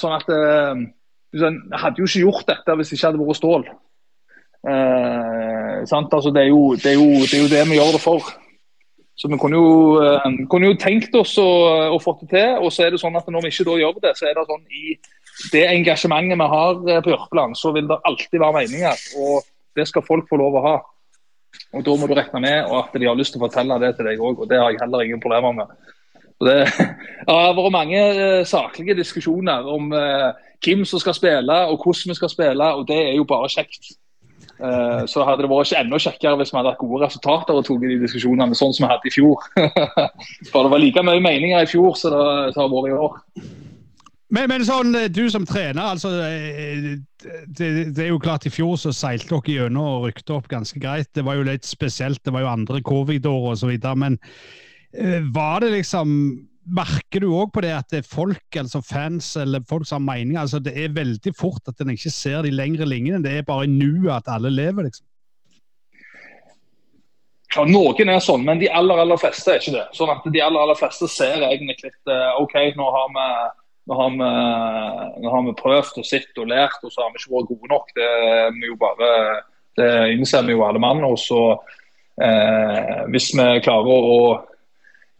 Sånn 0.00 0.16
at 0.16 0.32
jeg 0.32 1.52
hadde 1.76 2.00
jo 2.00 2.08
ikke 2.08 2.24
gjort 2.24 2.48
dette 2.54 2.78
hvis 2.78 2.88
det 2.88 2.96
ikke 2.96 3.10
hadde 3.10 3.20
vært 3.20 3.40
Stål. 3.42 3.68
Altså, 4.72 6.32
det, 6.32 6.46
er 6.46 6.50
jo, 6.54 6.64
det, 6.80 6.94
er 6.94 6.96
jo, 6.96 7.10
det 7.28 7.36
er 7.36 7.44
jo 7.44 7.52
det 7.52 7.66
vi 7.68 7.82
gjør 7.82 7.98
det 7.98 8.04
for. 8.08 8.32
Så 9.22 9.28
vi 9.30 9.38
kunne 9.38 9.54
jo, 9.54 10.02
uh, 10.02 10.24
kunne 10.50 10.72
jo 10.72 10.78
tenkt 10.82 11.14
oss 11.14 11.36
å, 11.38 11.46
å 11.94 11.98
få 12.02 12.16
det 12.18 12.32
til. 12.32 12.56
Og 12.58 12.72
så 12.74 12.88
er 12.88 12.90
det 12.90 12.98
sånn 12.98 13.14
at 13.14 13.28
når 13.30 13.44
vi 13.44 13.52
ikke 13.52 13.68
da 13.68 13.76
gjør 13.78 14.00
det, 14.02 14.16
så 14.18 14.26
er 14.26 14.34
det 14.34 14.42
sånn 14.48 14.64
i 14.66 14.96
det 15.52 15.62
engasjementet 15.68 16.40
vi 16.40 16.48
har 16.52 16.80
eh, 16.90 16.98
på 17.04 17.12
Jørpeland, 17.12 17.54
så 17.56 17.70
vil 17.72 17.86
det 17.86 18.00
alltid 18.08 18.42
være 18.42 18.56
meninger. 18.56 19.04
Og 19.22 19.46
det 19.78 19.86
skal 19.88 20.04
folk 20.08 20.26
få 20.26 20.40
lov 20.42 20.58
å 20.58 20.64
ha. 20.66 20.74
Og 21.70 21.86
da 21.86 21.94
må 22.00 22.08
du 22.10 22.16
regne 22.18 22.42
med 22.42 22.74
at 22.80 22.98
de 22.98 23.06
har 23.06 23.18
lyst 23.18 23.36
til 23.36 23.40
å 23.40 23.46
fortelle 23.46 23.78
det 23.84 23.92
til 23.94 24.10
deg 24.10 24.26
òg, 24.26 24.42
og 24.42 24.50
det 24.50 24.58
har 24.58 24.74
jeg 24.74 24.82
heller 24.82 25.06
ingen 25.06 25.22
problemer 25.22 25.54
med. 25.62 25.72
Det, 26.42 26.56
har 27.28 27.52
vært 27.54 27.70
mange 27.70 27.98
uh, 28.18 28.40
saklige 28.42 28.96
diskusjoner 28.98 29.62
om 29.70 29.84
hvem 29.94 30.80
som 30.82 30.98
skal 30.98 31.14
spille 31.14 31.58
og 31.70 31.76
hvordan 31.84 32.10
vi 32.10 32.16
skal 32.18 32.32
spille, 32.32 32.70
og 32.74 32.82
det 32.88 32.96
er 32.98 33.14
jo 33.14 33.28
bare 33.30 33.50
kjekt. 33.52 33.92
Eh, 34.62 35.02
så 35.10 35.24
hadde 35.26 35.42
det 35.42 35.50
vært 35.50 35.70
ikke 35.70 35.80
enda 35.82 35.98
kjekkere 35.98 36.38
hvis 36.38 36.52
vi 36.52 36.58
hadde 36.60 36.70
hatt 36.70 36.82
gode 36.82 37.02
resultater 37.02 37.56
og 37.58 37.64
tatt 37.66 37.82
de 37.82 37.96
diskusjonene 38.04 38.54
sånn 38.54 38.74
som 38.76 38.86
vi 38.86 38.90
hadde 38.92 39.10
i 39.10 39.14
fjor. 39.14 39.48
For 40.52 40.62
det 40.62 40.72
var 40.74 40.82
like 40.82 41.02
mye 41.06 41.24
meninger 41.24 41.64
i 41.64 41.70
fjor 41.70 41.98
som 41.98 42.14
det, 42.14 42.54
har 42.54 42.70
vært 42.70 42.92
i 42.92 42.98
år. 43.06 43.16
Men, 44.32 44.46
men, 44.48 44.62
sånn, 44.64 44.94
eh, 44.96 45.10
du 45.12 45.24
som 45.34 45.46
trener, 45.48 45.82
altså 45.82 46.12
eh, 46.28 46.92
det, 47.18 47.72
det, 47.90 48.04
er 48.06 48.12
jo 48.12 48.22
klart 48.22 48.46
I 48.46 48.54
fjor 48.54 48.78
så 48.80 48.94
seilte 48.94 49.34
dere 49.34 49.56
gjennom 49.66 49.98
og 49.98 50.06
rykte 50.06 50.36
opp 50.36 50.46
ganske 50.52 50.78
greit. 50.82 51.10
Det 51.16 51.26
var 51.26 51.40
jo 51.40 51.48
litt 51.50 51.66
spesielt, 51.66 52.22
det 52.22 52.34
var 52.34 52.46
jo 52.46 52.54
andre 52.54 52.84
covid-år 52.86 53.52
osv. 53.56 53.74
Men 53.98 54.20
var 55.32 55.64
det 55.64 55.72
liksom 55.72 56.14
Merker 56.62 57.24
du 57.24 57.32
òg 57.34 57.48
på 57.50 57.62
det 57.64 57.72
at 57.74 57.88
det 57.90 58.02
er 58.02 58.06
folk, 58.06 58.44
altså 58.54 58.78
fans 58.86 59.32
eller 59.40 59.64
folk 59.68 59.86
som 59.88 60.02
har 60.02 60.14
meninger? 60.14 60.40
altså 60.40 60.60
Det 60.62 60.76
er 60.78 60.94
veldig 60.94 61.32
fort 61.34 61.66
at 61.66 61.80
en 61.82 61.90
ikke 61.90 62.12
ser 62.14 62.44
de 62.46 62.52
lengre 62.54 62.86
linjene. 62.86 63.22
Det 63.24 63.32
er 63.34 63.48
bare 63.48 63.66
i 63.66 63.72
nuet 63.72 64.12
at 64.14 64.30
alle 64.30 64.52
lever, 64.52 64.86
liksom. 64.86 65.06
Ja, 67.52 67.64
Noen 67.68 68.08
er 68.08 68.22
sånn, 68.24 68.46
men 68.46 68.62
de 68.62 68.70
aller 68.72 69.02
aller 69.02 69.18
fleste 69.20 69.52
er 69.52 69.58
ikke 69.60 69.74
det. 69.74 69.88
Sånn 69.96 70.12
at 70.14 70.22
De 70.24 70.40
aller 70.40 70.62
aller 70.62 70.78
fleste 70.78 71.08
ser 71.10 71.42
egentlig 71.44 71.82
litt 71.82 72.08
uh, 72.08 72.38
OK, 72.40 72.54
nå 72.78 72.86
har, 72.94 73.10
vi, 73.12 73.26
nå, 73.90 73.98
har 73.98 74.14
vi, 74.14 74.30
nå 75.20 75.34
har 75.34 75.44
vi 75.48 75.56
prøvd 75.58 75.98
og 76.00 76.08
sett 76.08 76.40
og 76.40 76.48
lært, 76.48 76.78
og 76.80 76.94
så 76.94 77.02
har 77.02 77.10
vi 77.12 77.20
ikke 77.20 77.34
vært 77.34 77.50
gode 77.50 77.72
nok. 77.74 77.92
Det, 77.98 78.08
vi 78.56 78.70
jo 78.70 78.78
bare, 78.80 79.10
det 79.76 79.90
innser 80.14 80.46
vi 80.46 80.54
jo 80.54 80.64
alle 80.64 80.80
mann. 80.80 81.04
og 81.04 81.18
så 81.20 81.42
eh, 82.22 83.04
Hvis 83.12 83.34
vi 83.36 83.50
klarer 83.66 83.92
å 83.98 84.16
Eh, 84.32 84.51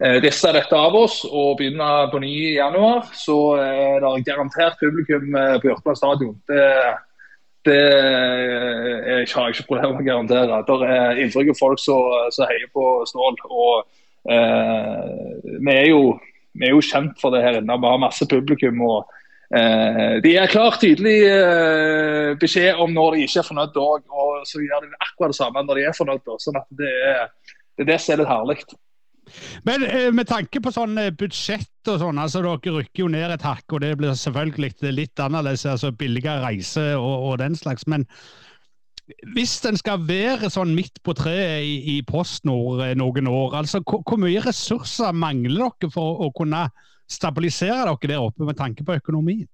riste 0.02 0.50
dette 0.54 0.74
av 0.74 0.96
oss 0.98 1.20
og 1.28 1.58
begynne 1.60 1.88
på 2.10 2.20
ny 2.22 2.32
i 2.32 2.56
januar, 2.56 3.06
så 3.14 3.38
er 3.62 4.02
det 4.02 4.26
garantert 4.26 4.80
publikum 4.80 5.34
eh, 5.38 5.56
på 5.62 5.70
Jørpeland 5.70 6.00
stadion. 6.00 6.34
Det, 6.50 6.66
det 7.68 7.78
er, 7.78 9.22
har 9.22 9.46
jeg 9.46 9.56
ikke 9.56 9.68
problemer 9.68 9.94
med 9.94 10.02
å 10.02 10.08
garantere. 10.08 10.60
Det 10.66 10.90
er 10.90 11.22
ivrige 11.22 11.56
folk 11.58 11.82
som 11.82 12.50
heier 12.50 12.66
på 12.74 12.86
Stål. 13.06 13.38
og 13.46 13.84
vi, 14.26 15.72
er 15.74 15.88
jo, 15.90 16.18
vi 16.58 16.66
er 16.66 16.74
jo 16.74 16.82
kjent 16.82 17.18
for 17.22 17.34
det 17.34 17.44
her 17.46 17.60
inne. 17.60 17.78
Vi 17.78 17.90
har 17.94 18.02
masse 18.02 18.26
publikum. 18.26 18.82
og 18.82 19.18
de 19.52 20.30
gir 20.32 20.48
klart 20.48 20.80
tydelig 20.80 21.18
beskjed 22.40 22.78
om 22.80 22.94
når 22.96 23.14
de 23.14 23.26
ikke 23.26 23.42
er 23.42 23.48
fornøyd 23.50 23.74
og 23.76 24.46
så 24.48 24.62
gjør 24.62 24.86
de 24.86 24.94
akkurat 24.96 25.34
det 25.34 25.36
samme 25.36 25.62
når 25.66 25.78
de 25.78 25.84
er 25.90 25.98
fornøyd. 25.98 26.32
Sånn 26.40 26.58
at 26.58 26.70
det 26.78 26.94
er, 27.10 27.28
det 27.76 27.84
er 27.84 27.90
det 27.92 28.00
som 28.00 28.14
er 28.14 28.22
litt 28.22 28.32
herlig. 28.32 28.64
Men 29.68 29.84
eh, 29.86 30.10
med 30.14 30.28
tanke 30.30 30.60
på 30.62 30.72
sånn 30.74 30.98
eh, 31.00 31.12
budsjett 31.14 31.90
og 31.90 32.00
sånn, 32.02 32.20
altså 32.20 32.42
dere 32.44 32.78
rykker 32.78 33.04
jo 33.04 33.10
ned 33.12 33.34
et 33.34 33.46
hakk, 33.46 33.64
og 33.72 33.82
det 33.84 33.94
blir 34.00 34.14
selvfølgelig 34.18 34.94
litt 34.94 35.22
annerledes, 35.22 35.66
altså 35.70 35.92
billigere 35.92 36.42
reise 36.44 36.92
og, 36.98 37.28
og 37.30 37.38
den 37.42 37.56
slags. 37.58 37.86
Men 37.90 38.06
hvis 39.34 39.56
den 39.64 39.78
skal 39.78 40.04
være 40.06 40.50
sånn 40.52 40.74
midt 40.76 41.00
på 41.04 41.14
treet 41.18 41.64
i, 41.66 41.96
i 41.96 42.02
PostNord 42.06 42.84
eh, 42.84 42.94
noen 42.98 43.30
år, 43.30 43.58
altså 43.62 43.82
hvor, 43.82 44.18
mye 44.20 44.44
ressurser 44.44 45.16
mangler 45.16 45.72
dere 45.80 45.92
for 45.92 46.22
å 46.26 46.30
kunne 46.36 46.68
stabilisere 47.10 47.82
dere 47.88 48.14
der 48.14 48.22
oppe 48.22 48.46
med 48.48 48.58
tanke 48.58 48.86
på 48.86 48.96
økonomien? 49.00 49.48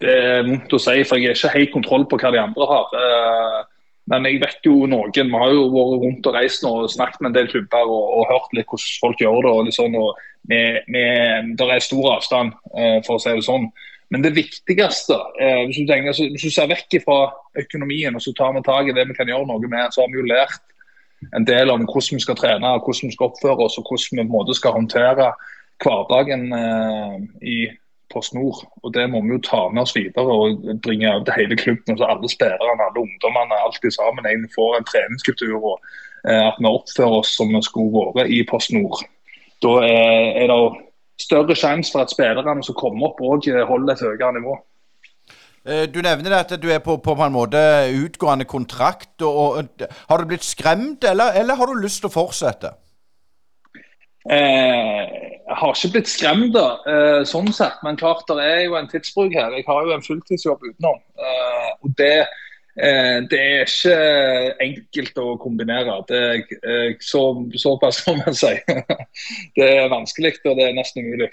Det 0.00 0.10
er 0.10 0.46
vondt 0.46 0.72
å 0.74 0.80
si, 0.80 1.02
for 1.06 1.20
jeg 1.20 1.32
har 1.32 1.36
ikke 1.36 1.54
helt 1.54 1.74
kontroll 1.74 2.06
på 2.08 2.18
hva 2.20 2.30
de 2.34 2.40
andre 2.40 2.66
har. 2.68 3.66
Men 4.08 4.24
jeg 4.24 4.40
vet 4.40 4.64
jo 4.64 4.86
noen. 4.88 5.12
Vi 5.12 5.40
har 5.42 5.52
jo 5.52 5.66
vært 5.74 6.02
rundt 6.04 6.28
og 6.30 6.36
reist 6.36 6.64
nå 6.64 6.70
og 6.84 6.92
snakket 6.92 7.20
med 7.20 7.30
en 7.30 7.36
del 7.36 7.50
klubber 7.52 7.90
og, 7.92 8.04
og 8.16 8.30
hørt 8.30 8.56
litt 8.56 8.70
hvordan 8.70 8.94
folk 9.02 9.20
gjør 9.20 9.42
det. 9.44 9.52
og 9.52 9.68
liksom, 9.68 9.98
og 10.00 10.22
med, 10.48 10.80
med, 10.88 11.52
Det 11.58 11.68
er 11.74 11.84
stor 11.84 12.14
avstand, 12.14 12.54
eh, 12.72 12.98
for 13.06 13.18
å 13.18 13.22
si 13.22 13.34
det 13.36 13.44
sånn. 13.44 13.68
Men 14.08 14.24
det 14.24 14.32
viktigste, 14.38 15.18
eh, 15.40 15.66
hvis, 15.68 15.82
du 15.82 15.90
tenker, 15.90 16.16
hvis, 16.16 16.46
du 16.46 16.54
ser 16.54 16.70
vekk 16.70 17.02
fra 17.04 17.18
økonomien 17.60 18.16
og 18.16 18.24
så 18.24 18.32
tar 18.36 18.54
vi 18.56 18.64
tak 18.64 18.88
i 18.88 18.96
det 18.96 19.04
vi 19.10 19.16
kan 19.18 19.28
gjøre 19.28 19.48
noe 19.50 19.68
med, 19.68 19.92
så 19.92 20.04
har 20.04 20.12
vi 20.12 20.22
jo 20.22 20.30
lært 20.30 20.64
en 21.36 21.44
del 21.44 21.68
om 21.74 21.84
hvordan 21.84 22.16
vi 22.16 22.24
skal 22.24 22.38
trene, 22.38 22.72
hvordan 22.80 23.10
vi 23.10 23.16
skal 23.16 23.28
oppføre 23.28 23.66
oss 23.66 23.76
og 23.80 23.90
hvordan 23.90 24.22
vi 24.22 24.22
på 24.22 24.24
en 24.24 24.32
måte 24.32 24.56
skal 24.56 24.76
håndtere 24.78 25.32
hverdagen 25.84 26.48
eh, 26.56 27.16
i 27.44 27.58
Post 28.14 28.34
Nord. 28.34 28.64
Og 28.82 28.94
Det 28.94 29.04
må 29.10 29.20
vi 29.22 29.34
jo 29.36 29.40
ta 29.44 29.60
med 29.68 29.82
oss 29.82 29.96
videre 29.96 30.36
og 30.40 30.62
bringe 30.84 31.12
til 31.24 31.36
hele 31.36 31.56
klubben. 31.56 31.98
Så 31.98 32.04
alle 32.04 32.28
spillerne, 32.28 32.86
alle 32.86 33.04
ungdommene, 33.04 33.62
alltid 33.64 33.90
sammen 33.90 34.26
egentlig 34.26 34.54
får 34.56 34.78
en 34.78 34.88
treningskultur. 34.90 35.58
og 35.70 35.76
eh, 36.28 36.46
At 36.50 36.58
vi 36.58 36.70
oppfører 36.70 37.20
oss 37.20 37.36
som 37.36 37.54
vi 37.54 37.62
skulle 37.62 38.08
vært 38.16 38.32
i 38.32 38.42
Post 38.50 38.72
Nord. 38.76 39.04
Da 39.62 39.74
er, 39.84 40.46
det 40.50 40.58
større 41.20 41.56
sjanse 41.58 41.92
for 41.92 42.06
at 42.06 42.14
spillerne 42.14 42.62
som 42.64 42.78
kommer 42.78 43.10
opp 43.10 43.20
òg 43.20 43.48
holder 43.66 43.94
et 43.94 44.04
høyere 44.06 44.34
nivå. 44.38 44.58
Eh, 45.68 45.84
du 45.92 46.00
nevner 46.02 46.38
at 46.38 46.52
du 46.62 46.68
er 46.72 46.80
på, 46.84 46.96
på 47.02 47.16
en 47.24 47.34
måte 47.34 47.60
utgående 47.92 48.46
kontrakt. 48.48 49.14
Og, 49.22 49.58
og, 49.58 49.88
har 50.08 50.20
du 50.20 50.30
blitt 50.30 50.46
skremt, 50.46 51.04
eller, 51.04 51.34
eller 51.36 51.58
har 51.58 51.66
du 51.66 51.82
lyst 51.82 52.00
til 52.02 52.10
å 52.10 52.14
fortsette? 52.14 52.72
Eh, 54.30 55.28
jeg 55.48 55.56
har 55.56 55.72
ikke 55.72 55.92
blitt 55.92 56.10
skremt, 56.10 56.52
da, 56.52 56.66
eh, 56.92 57.22
sånn 57.24 57.48
sett, 57.56 57.80
men 57.82 57.96
klart 57.96 58.28
det 58.28 58.44
er 58.44 58.60
jo 58.66 58.76
en 58.76 58.88
tidsbruk 58.90 59.32
her. 59.32 59.56
Jeg 59.56 59.64
har 59.66 59.86
jo 59.86 59.94
en 59.94 60.04
fulltidsjobb 60.04 60.66
utenom. 60.68 61.00
Eh, 61.16 61.70
og 61.82 61.94
det, 61.96 62.26
eh, 62.76 63.18
det, 63.30 63.40
er 63.40 63.64
ikke 63.64 63.96
enkelt 64.66 65.18
å 65.24 65.38
kombinere. 65.40 65.96
Det, 66.08 66.22
eh, 66.60 66.92
så, 67.00 67.24
såpass 67.56 68.04
som 68.04 68.20
man 68.20 68.36
si. 68.36 68.52
det 69.56 69.68
er 69.72 69.88
vanskelig, 69.88 70.36
og 70.44 70.60
det 70.60 70.68
er 70.68 70.76
nesten 70.76 71.08
umulig. 71.08 71.32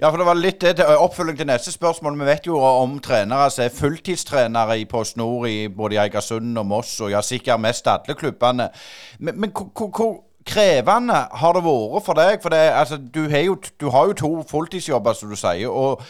Ja, 0.00 0.08
for 0.08 0.16
det 0.16 0.26
var 0.26 0.38
litt 0.38 0.60
til 0.62 0.80
oppfølging 0.80 1.36
til 1.36 1.50
neste 1.50 1.72
spørsmål. 1.74 2.16
Vi 2.18 2.28
vet 2.30 2.46
jo 2.46 2.58
om 2.64 2.98
trenere 3.04 3.50
som 3.50 3.66
er 3.66 3.74
fulltidstrenere 3.74 4.78
i 4.80 4.86
Post 4.88 5.18
Nord 5.20 5.48
i 5.50 5.66
både 5.68 6.00
Eigersund 6.00 6.56
og 6.58 6.66
Moss, 6.66 7.00
og 7.00 7.12
ja, 7.12 7.20
sikkert 7.20 7.60
mest 7.60 7.90
alle 7.90 8.16
klubbene. 8.16 8.70
Men, 9.18 9.40
men 9.40 9.52
hvor 9.52 10.23
krevende 10.46 11.24
har 11.40 11.56
det 11.56 11.64
vært 11.64 12.06
for 12.06 12.18
deg? 12.18 12.38
For 12.42 12.54
det, 12.54 12.62
altså, 12.76 12.98
du, 12.98 13.24
har 13.32 13.44
jo, 13.48 13.58
du, 13.80 13.88
har 13.94 14.10
jo, 14.10 14.20
to 14.20 14.30
fulltidsjobber, 14.50 15.16
som 15.16 15.32
du 15.32 15.38
sier. 15.40 15.68
og 15.68 16.04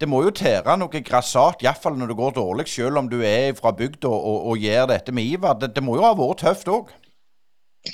det 0.00 0.08
må 0.12 0.20
jo 0.26 0.32
tære 0.34 0.74
noe 0.76 1.00
grassat, 1.00 1.62
iallfall 1.64 1.94
når 1.96 2.10
det 2.10 2.18
går 2.18 2.32
dårlig, 2.36 2.66
selv 2.68 3.00
om 3.00 3.06
du 3.08 3.22
er 3.24 3.54
fra 3.56 3.72
bygda 3.72 4.10
og, 4.12 4.50
og, 4.50 4.58
gjør 4.60 4.90
dette 4.90 5.12
med 5.16 5.24
iver. 5.24 5.54
Det, 5.60 5.70
det, 5.76 5.84
må 5.84 5.96
jo 5.96 6.04
ha 6.04 6.12
vært 6.18 6.42
tøft 6.44 6.68
òg? 6.68 6.90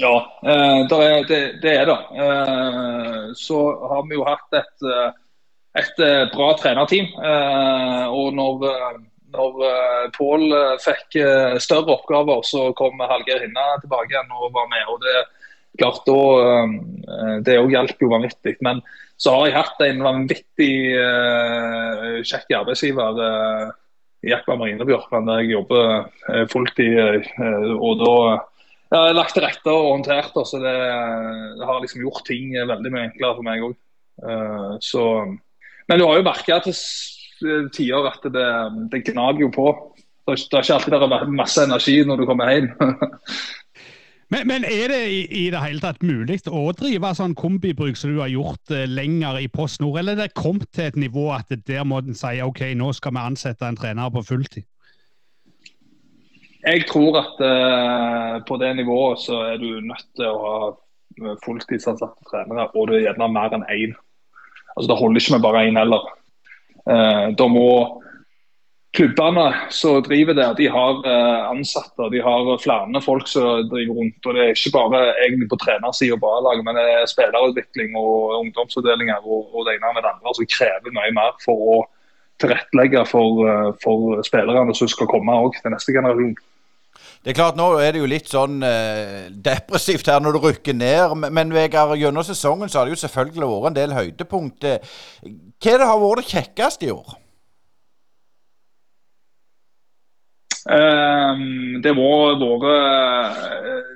Ja, 0.01 0.17
eh, 0.43 0.81
det, 0.91 1.41
det, 1.63 1.75
er 1.77 1.87
det. 1.87 1.99
Eh, 2.25 3.29
så 3.39 3.61
har 3.93 4.03
vi 4.09 4.19
jo 4.19 4.27
hatt 4.27 4.59
et, 4.59 4.87
eh, 4.89 5.13
et 5.79 6.03
bra 6.33 6.49
trenerteam. 6.59 7.13
Og 8.11 8.35
når, 8.35 8.67
når 9.37 9.63
Pål 10.17 10.57
fikk 10.83 11.21
større 11.63 11.95
oppgaver, 11.95 12.43
så 12.45 12.71
kom 12.77 12.99
Hallgeir 12.99 13.45
Hinna 13.45 13.77
tilbake 13.85 14.11
igjen 14.11 14.35
og 14.35 14.51
var 14.57 14.67
med. 14.75 14.91
og 14.91 14.99
det 15.07 15.23
klart 15.79 16.05
da, 16.07 16.19
eh, 16.43 17.39
Det 17.45 17.59
òg 17.61 17.73
hjelper 17.73 18.07
jo 18.07 18.13
vanvittig. 18.13 18.57
Men 18.61 18.83
så 19.17 19.37
har 19.37 19.47
jeg 19.47 19.57
hatt 19.57 19.85
en 19.87 20.03
vanvittig 20.03 20.75
uh, 20.99 22.19
kjekk 22.27 22.57
arbeidsgiver 22.59 23.21
uh, 23.23 23.69
i 24.27 24.33
Jakba 24.33 24.57
Marinebjørkland, 24.59 25.29
der 25.31 25.43
jeg 25.43 25.53
jobber 25.55 26.09
fulltid. 26.51 27.29
Uh, 27.39 27.77
og 27.79 28.03
da 28.03 28.17
jeg 28.93 28.99
har 28.99 29.07
jeg 29.09 29.17
lagt 29.17 29.33
til 29.33 29.45
rette 29.47 29.73
og 29.73 29.87
håndtert 29.89 30.35
det, 30.35 30.43
så 30.45 30.59
det, 30.61 30.75
det, 31.57 31.65
har 31.65 31.79
liksom 31.81 32.03
gjort 32.03 32.27
ting 32.29 32.51
veldig 32.53 32.91
mye 32.93 33.07
enklere 33.07 33.37
for 33.39 33.47
meg 33.47 33.63
òg. 33.65 33.79
Men 35.89 35.97
du 35.97 36.05
har 36.05 36.19
jo 36.19 36.27
merka 36.27 36.59
til 36.67 36.77
tider 37.73 38.11
at 38.11 38.27
det, 38.35 38.51
det 38.93 39.01
gnager 39.07 39.47
jo 39.47 39.49
på. 39.55 39.71
Det 40.29 40.35
er 40.37 40.61
ikke 40.61 40.77
alltid 40.77 40.93
det 40.93 41.09
er 41.09 41.33
masse 41.33 41.65
energi 41.65 41.97
når 42.05 42.21
du 42.21 42.27
kommer 42.29 42.53
hjem. 42.53 42.69
Men, 44.33 44.47
men, 44.49 44.65
er 44.65 44.89
det 44.89 45.01
i, 45.13 45.21
i, 45.29 45.51
det 45.53 45.61
hele 45.61 45.83
tatt 45.83 46.01
mulig 46.01 46.39
å 46.49 46.63
drive 46.73 47.11
sånn 47.19 47.35
kombibruk 47.37 47.99
som 48.01 48.15
du 48.15 48.23
har 48.23 48.31
gjort 48.33 48.73
eh, 48.73 48.87
lenger 48.89 49.37
i 49.43 49.49
Post 49.53 49.83
Nord, 49.83 49.99
eller 50.01 50.17
er 50.17 50.23
det 50.23 50.39
kommet 50.39 50.71
til 50.73 50.89
et 50.89 50.97
nivå 50.97 51.27
at 51.37 51.53
der 51.69 51.85
må 51.85 52.01
en 52.01 52.17
si 52.17 52.39
ok, 52.41 52.63
nå 52.81 52.95
skal 52.97 53.13
vi 53.13 53.27
ansette 53.27 53.69
en 53.69 53.77
trener 53.77 54.15
på 54.15 54.25
fulltid? 54.25 54.65
Jeg 56.63 56.87
tror 56.89 57.19
at 57.19 57.43
uh, 57.43 58.39
på 58.47 58.57
det 58.63 58.71
nivået 58.79 59.21
så 59.21 59.43
er 59.51 59.61
du 59.61 59.83
nødt 59.85 60.09
til 60.17 60.31
å 60.31 60.41
ha 60.47 60.57
eh, 60.71 61.37
fulltidsansatte 61.45 62.31
trenere, 62.31 62.69
og 62.73 62.89
du 62.89 62.97
er 62.97 63.09
gjerne 63.09 63.29
mer 63.35 63.57
enn 63.59 63.67
én. 63.67 63.97
Altså, 64.77 64.87
det 64.89 65.01
holder 65.01 65.21
ikke 65.21 65.35
med 65.37 65.45
bare 65.45 65.65
én 65.69 65.81
heller. 65.81 66.07
Uh, 66.87 67.35
da 67.37 67.51
må 67.51 67.67
klubbene 68.93 69.47
som 69.73 70.03
driver 70.05 70.37
der, 70.37 70.53
de 70.57 70.69
har 70.69 71.01
eh, 71.09 71.51
ansatte. 71.51 72.11
De 72.13 72.21
har 72.21 72.51
flere 72.61 73.03
folk 73.05 73.29
som 73.29 73.65
driver 73.71 73.97
rundt. 73.99 74.27
og 74.27 74.37
Det 74.37 74.45
er 74.45 74.53
ikke 74.53 74.77
bare 74.77 75.01
egentlig 75.25 75.49
på 75.49 75.61
trenersida 75.65 76.19
på 76.21 76.33
A-laget, 76.37 76.65
men 76.67 76.77
det 76.77 76.85
er 76.91 77.11
spillerutvikling 77.11 77.97
og 77.97 78.39
ungdomsavdelinger 78.43 79.25
og, 79.25 79.49
og 79.55 79.67
det 79.67 79.79
ene 79.79 79.95
med 79.97 80.05
det 80.05 80.13
andre 80.13 80.37
som 80.37 80.53
krever 80.57 80.97
mye 80.99 81.17
mer 81.17 81.37
for 81.45 81.67
å 81.77 81.83
tilrettelegge 82.43 83.05
for, 83.09 83.45
eh, 83.49 83.69
for 83.83 84.25
spillerne 84.29 84.77
som 84.77 84.91
skal 84.91 85.11
komme 85.11 85.41
til 85.57 85.73
neste 85.73 85.97
generasjon. 85.97 86.37
Det 87.23 87.31
er 87.31 87.39
klart, 87.39 87.57
Nå 87.57 87.69
er 87.79 87.95
det 87.95 88.01
jo 88.03 88.11
litt 88.11 88.29
sånn 88.29 88.61
eh, 88.67 89.31
depressivt 89.31 90.11
her 90.11 90.21
når 90.21 90.37
du 90.37 90.43
rykker 90.43 90.77
ned. 90.77 91.17
Men 91.31 91.55
Vegard, 91.55 91.95
gjennom 91.97 92.27
sesongen 92.27 92.69
så 92.69 92.81
har 92.81 92.91
det 92.91 92.97
jo 92.99 93.03
selvfølgelig 93.07 93.49
vært 93.49 93.71
en 93.71 93.79
del 93.79 93.97
høydepunkt. 93.97 94.69
Hva 95.23 95.73
er 95.73 95.81
det 95.81 95.91
har 95.95 96.03
vært 96.03 96.33
kjekkest 96.35 96.85
i 96.85 96.93
år? 96.93 97.22
Det 100.65 101.93
var 101.97 102.37
våre 102.39 102.75
eh, 103.27 103.89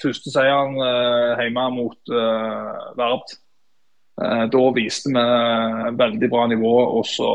første 0.00 0.32
seieren 0.32 0.74
eh, 0.82 1.44
hjemme 1.44 1.66
mot 1.76 2.14
eh, 2.14 2.80
Verd. 2.98 3.36
Da 4.20 4.62
viste 4.76 5.08
vi 5.14 5.20
veldig 5.96 6.28
bra 6.28 6.42
nivå. 6.50 6.72
og 6.98 7.06
så 7.08 7.28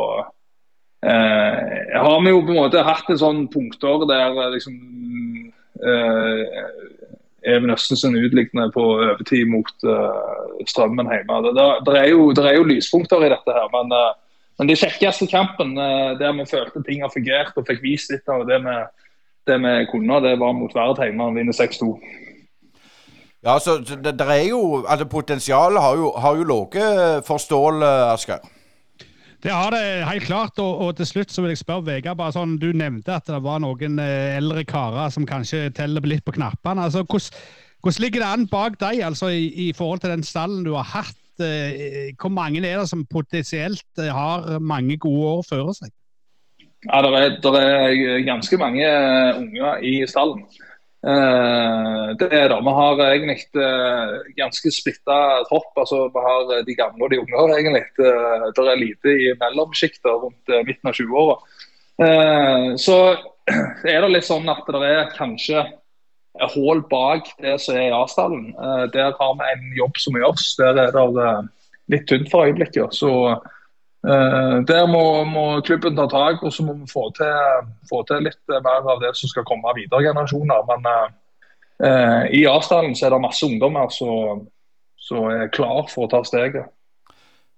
har 1.01 2.19
vi 2.21 2.29
jo 2.29 2.43
på 2.45 2.53
en 2.53 2.59
måte 2.59 2.83
hatt 2.85 3.09
en 3.09 3.17
sånn 3.17 3.39
punkter 3.49 4.05
der 4.05 4.37
liksom 4.53 4.75
Even 7.41 7.73
Østensen 7.73 8.13
utligner 8.19 8.69
på 8.73 8.83
overtid 8.99 9.49
mot 9.49 9.87
Strømmen 10.69 11.09
hjemme. 11.09 11.41
Det, 11.57 11.97
er 11.97 12.11
jo, 12.11 12.29
det, 12.37 12.45
er 12.45 12.59
jo, 12.59 12.69
lyspunkter 12.69 13.25
i 13.25 13.33
dette, 13.33 13.57
her, 13.57 13.65
men 13.73 13.89
men 14.59 14.69
det 14.69 14.77
kjekkeste 14.79 15.27
kampen, 15.31 15.75
eh, 15.77 16.13
der 16.19 16.35
vi 16.37 16.47
følte 16.49 16.83
ting 16.85 17.03
har 17.03 17.11
fungert 17.13 17.57
og 17.57 17.67
fikk 17.67 17.83
vist 17.83 18.13
litt 18.13 18.29
av 18.31 18.45
det 18.47 18.61
vi, 18.63 18.75
det 19.51 19.57
vi 19.63 19.73
kunne, 19.91 20.21
det 20.23 20.37
var 20.39 20.55
mot 20.55 20.75
Verdheim. 20.75 21.19
Han 21.19 21.35
vinner 21.35 21.55
6-2. 21.55 21.91
Ja, 23.45 23.59
så 23.61 23.77
det, 23.77 24.15
det, 24.17 24.25
er 24.25 24.47
jo 24.49 24.85
altså 24.89 25.05
Potensialet 25.05 25.81
har 25.81 25.99
jo, 25.99 26.11
har 26.17 26.37
jo 26.39 26.47
ligget 26.49 27.25
for 27.27 27.37
Stål, 27.37 27.83
Asgeir. 27.83 28.41
Det 29.45 29.53
har 29.53 29.69
det 29.75 30.05
helt 30.07 30.25
klart. 30.25 30.57
Og, 30.57 30.79
og, 30.81 30.95
til 30.97 31.05
slutt 31.05 31.31
så 31.31 31.43
vil 31.43 31.53
jeg 31.53 31.61
spørre 31.61 31.85
Vegard, 31.85 32.17
bare 32.17 32.33
sånn, 32.33 32.55
Du 32.57 32.71
nevnte 32.73 33.13
at 33.19 33.27
det 33.29 33.43
var 33.45 33.61
noen 33.61 33.99
eh, 34.01 34.37
eldre 34.39 34.63
karer 34.65 35.11
som 35.13 35.27
kanskje 35.29 35.67
teller 35.77 36.07
litt 36.09 36.25
på 36.25 36.33
knappene. 36.33 36.87
altså 36.87 37.03
Hvordan, 37.03 37.43
hvordan 37.83 38.01
ligger 38.01 38.23
det 38.23 38.31
an 38.31 38.47
bak 38.49 38.79
deg 38.81 39.03
altså 39.05 39.29
i, 39.29 39.45
i 39.67 39.73
forhold 39.77 40.01
til 40.01 40.15
den 40.15 40.25
stallen 40.25 40.65
du 40.65 40.73
har 40.73 40.89
hatt? 40.95 41.19
Eh, 41.43 42.13
hvor 42.19 42.31
mange 42.33 42.61
er 42.63 42.79
det 42.79 42.89
som 42.89 43.05
potensielt 43.09 44.01
eh, 44.01 44.11
har 44.13 44.59
mange 44.59 44.97
gode 45.01 45.31
år 45.37 45.43
før 45.49 45.71
seg? 45.75 45.91
Ja, 46.85 47.01
Det 47.01 47.11
er, 47.17 47.59
er, 47.59 48.25
ganske 48.27 48.57
mange 48.61 48.85
unger 49.39 49.81
i 49.81 50.05
stallen. 50.07 50.45
Det 51.05 52.27
er 52.33 52.47
det. 52.49 52.57
Vi 52.65 52.71
har 52.77 52.99
egentlig 53.05 53.35
ganske 54.37 54.71
splitta 54.73 55.17
tropp. 55.49 55.73
altså 55.77 56.07
Vi 56.13 56.23
har 56.25 56.63
de 56.65 56.75
gamle 56.77 57.05
og 57.05 57.11
de 57.11 57.19
unge. 57.21 57.57
egentlig. 57.57 57.83
Det 57.97 58.65
er 58.65 58.81
lite 58.81 59.13
i 59.13 59.33
mellomsjiktet 59.37 60.09
rundt 60.09 60.53
midten 60.65 60.89
av 60.89 60.93
20-åra. 60.97 61.35
så 62.77 62.97
er 63.93 64.01
det 64.01 64.11
litt 64.13 64.25
sånn 64.29 64.49
at 64.49 64.65
det 64.65 64.93
er 64.93 65.13
kanskje 65.17 65.65
hull 66.53 66.81
bak 66.89 67.29
det 67.41 67.57
som 67.63 67.77
er 67.79 67.89
i 67.89 67.95
Asdalen. 67.95 68.53
der 68.93 69.13
har 69.19 69.33
vi 69.39 69.51
en 69.53 69.77
jobb 69.77 69.97
som 69.97 70.17
gjøres. 70.19 70.55
Der 70.59 70.79
er 70.83 70.91
det 70.91 71.29
litt 71.93 72.07
tynt 72.07 72.31
for 72.31 72.45
øyeblikket. 72.45 72.93
Så 72.93 73.39
der 74.03 74.85
må, 74.85 75.23
må, 75.23 75.61
klubben 75.65 75.95
ta 75.95 76.05
tak, 76.11 76.43
og 76.43 76.53
så 76.53 76.63
må 76.63 76.73
vi 76.73 76.85
få 76.91 77.07
til, 77.17 77.69
få 77.89 78.03
til, 78.05 78.27
litt 78.27 78.53
mer 78.61 78.85
av 78.85 79.01
det 79.01 79.15
som 79.17 79.31
skal 79.31 79.47
komme 79.47 79.69
av 79.69 79.79
videre 79.79 80.03
generasjoner. 80.05 80.67
Men 80.69 82.29
i 82.35 82.45
Asdalen 82.45 82.95
så 82.95 83.07
er 83.07 83.15
det 83.15 83.23
masse 83.23 83.45
ungdommer 83.45 83.89
som 83.89 85.29
er 85.31 85.49
klar 85.55 85.87
for 85.89 86.05
å 86.05 86.11
ta 86.11 86.21
steget. 86.27 86.69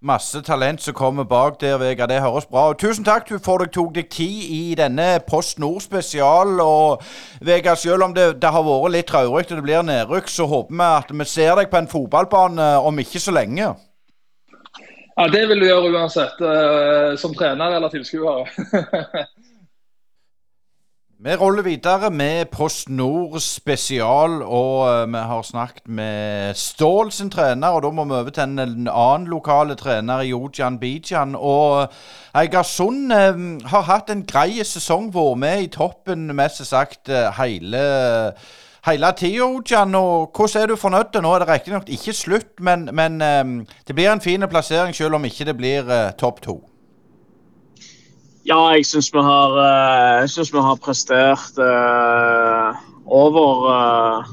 Masse 0.01 0.43
talent 0.45 0.81
som 0.81 0.93
kommer 0.93 1.23
bak 1.23 1.55
der, 1.61 1.77
Vegard. 1.81 2.09
Det 2.09 2.21
høres 2.21 2.45
bra 2.45 2.69
ut. 2.69 2.77
Tusen 2.77 3.05
takk 3.05 3.31
for 3.41 3.63
at 3.63 3.71
du 3.71 3.79
tok 3.79 3.95
deg 3.95 4.11
tid 4.13 4.43
i 4.53 4.75
denne 4.77 5.07
Post 5.25 5.57
Nord 5.57 5.81
spesial. 5.81 6.59
Og 6.61 7.01
Vegard, 7.41 7.81
selv 7.81 8.05
om 8.05 8.13
det, 8.13 8.27
det 8.41 8.51
har 8.53 8.65
vært 8.67 8.93
litt 8.93 9.09
traurig 9.09 9.47
og 9.49 9.55
det 9.55 9.65
blir 9.65 9.81
nedrykk, 9.81 10.29
så 10.29 10.45
håper 10.45 10.77
vi 10.77 10.85
at 10.85 11.09
vi 11.09 11.25
ser 11.25 11.57
deg 11.57 11.71
på 11.71 11.81
en 11.81 11.89
fotballbane 11.89 12.69
om 12.85 13.01
ikke 13.01 13.23
så 13.23 13.33
lenge. 13.33 13.73
Ja, 15.17 15.27
Det 15.33 15.47
vil 15.49 15.65
du 15.65 15.65
gjøre 15.65 15.89
uansett, 15.89 16.45
uh, 16.45 17.17
som 17.17 17.33
trener 17.33 17.79
eller 17.79 17.89
tilskuer. 17.89 18.45
Vi 21.19 21.33
ruller 21.35 21.63
videre 21.65 22.11
med 22.13 22.45
Post 22.45 22.89
Nord 22.89 23.39
spesial, 23.39 24.41
og 24.43 24.83
uh, 24.85 25.07
vi 25.09 25.17
har 25.17 25.41
snakket 25.41 25.87
med 25.87 26.53
Stål 26.53 27.11
sin 27.11 27.31
trener. 27.33 27.67
og 27.67 27.81
Da 27.83 27.89
må 27.89 28.03
vi 28.05 28.11
over 28.11 28.29
til 28.29 28.43
en, 28.43 28.59
en 28.59 28.87
annen 28.87 29.25
lokale 29.27 29.75
trener, 29.75 30.21
Jojan 30.21 30.77
Bijan. 30.79 31.33
Og 31.35 31.87
Eigersund 32.35 33.09
uh, 33.13 33.65
har 33.65 33.81
hatt 33.89 34.13
en 34.13 34.27
grei 34.29 34.61
sesong, 34.61 35.09
vært 35.13 35.41
med 35.41 35.63
i 35.63 35.73
toppen 35.73 36.29
mest 36.37 36.61
sagt 36.69 37.09
hele, 37.41 37.83
hele 38.85 39.13
tida. 39.17 39.49
Jan, 39.71 39.95
og 39.97 40.29
hvordan 40.37 40.61
er 40.61 40.67
du 40.67 40.77
fornøyd? 40.77 41.17
Nå 41.17 41.33
er 41.33 41.39
det 41.39 41.49
riktignok 41.49 41.89
ikke 41.89 42.13
slutt, 42.13 42.59
men, 42.61 42.89
men 42.93 43.17
det 43.87 43.95
blir 43.97 44.13
en 44.13 44.21
fin 44.21 44.45
plassering, 44.49 44.93
selv 44.93 45.17
om 45.17 45.25
ikke 45.25 45.49
det 45.49 45.57
blir 45.57 45.95
topp 46.21 46.45
to. 46.45 46.61
Ja, 48.47 48.61
jeg 48.71 48.85
syns 48.87 49.09
vi, 49.11 49.19
uh, 49.19 50.23
vi, 50.23 50.61
har 50.63 50.77
prestert 50.79 51.57
uh, 51.59 52.77
over, 53.03 53.65
uh, 53.67 54.29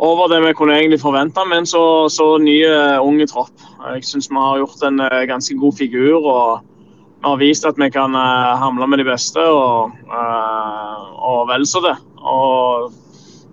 over 0.00 0.30
det 0.32 0.38
vi 0.40 0.54
kunne 0.56 0.78
egentlig 0.78 1.02
forvente 1.02 1.44
med 1.44 1.58
en 1.58 1.68
så, 1.68 2.08
så 2.08 2.38
ny 2.40 2.62
unge 3.04 3.26
tropp. 3.28 3.52
Jeg 3.92 4.06
syns 4.08 4.30
vi 4.32 4.40
har 4.40 4.62
gjort 4.62 4.86
en 4.88 5.04
ganske 5.28 5.56
god 5.60 5.76
figur 5.76 6.24
og 6.24 6.64
vi 7.20 7.28
har 7.28 7.36
vist 7.42 7.68
at 7.68 7.76
vi 7.76 7.90
kan 7.92 8.16
hamle 8.16 8.88
med 8.88 9.04
de 9.04 9.08
beste 9.10 9.44
og, 9.44 9.92
og 11.20 11.44
vel 11.52 11.68
så 11.68 11.84
det. 11.84 11.96
Og 12.16 12.92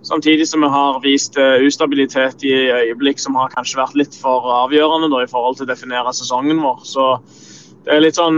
Samtidig 0.04 0.44
som 0.48 0.60
vi 0.60 0.68
har 0.68 0.98
vist 1.00 1.38
ustabilitet 1.64 2.42
i 2.44 2.52
øyeblikk 2.52 3.16
som 3.20 3.38
har 3.40 3.48
kanskje 3.54 3.78
vært 3.78 3.94
litt 3.96 4.16
for 4.20 4.44
avgjørende 4.52 5.08
da, 5.08 5.22
i 5.24 5.30
forhold 5.30 5.56
til 5.56 5.64
å 5.64 5.70
definere 5.70 6.12
sesongen 6.12 6.60
vår. 6.60 6.82
Så 6.84 7.06
det 7.86 7.94
er 7.94 8.04
litt 8.04 8.20
sånn 8.20 8.36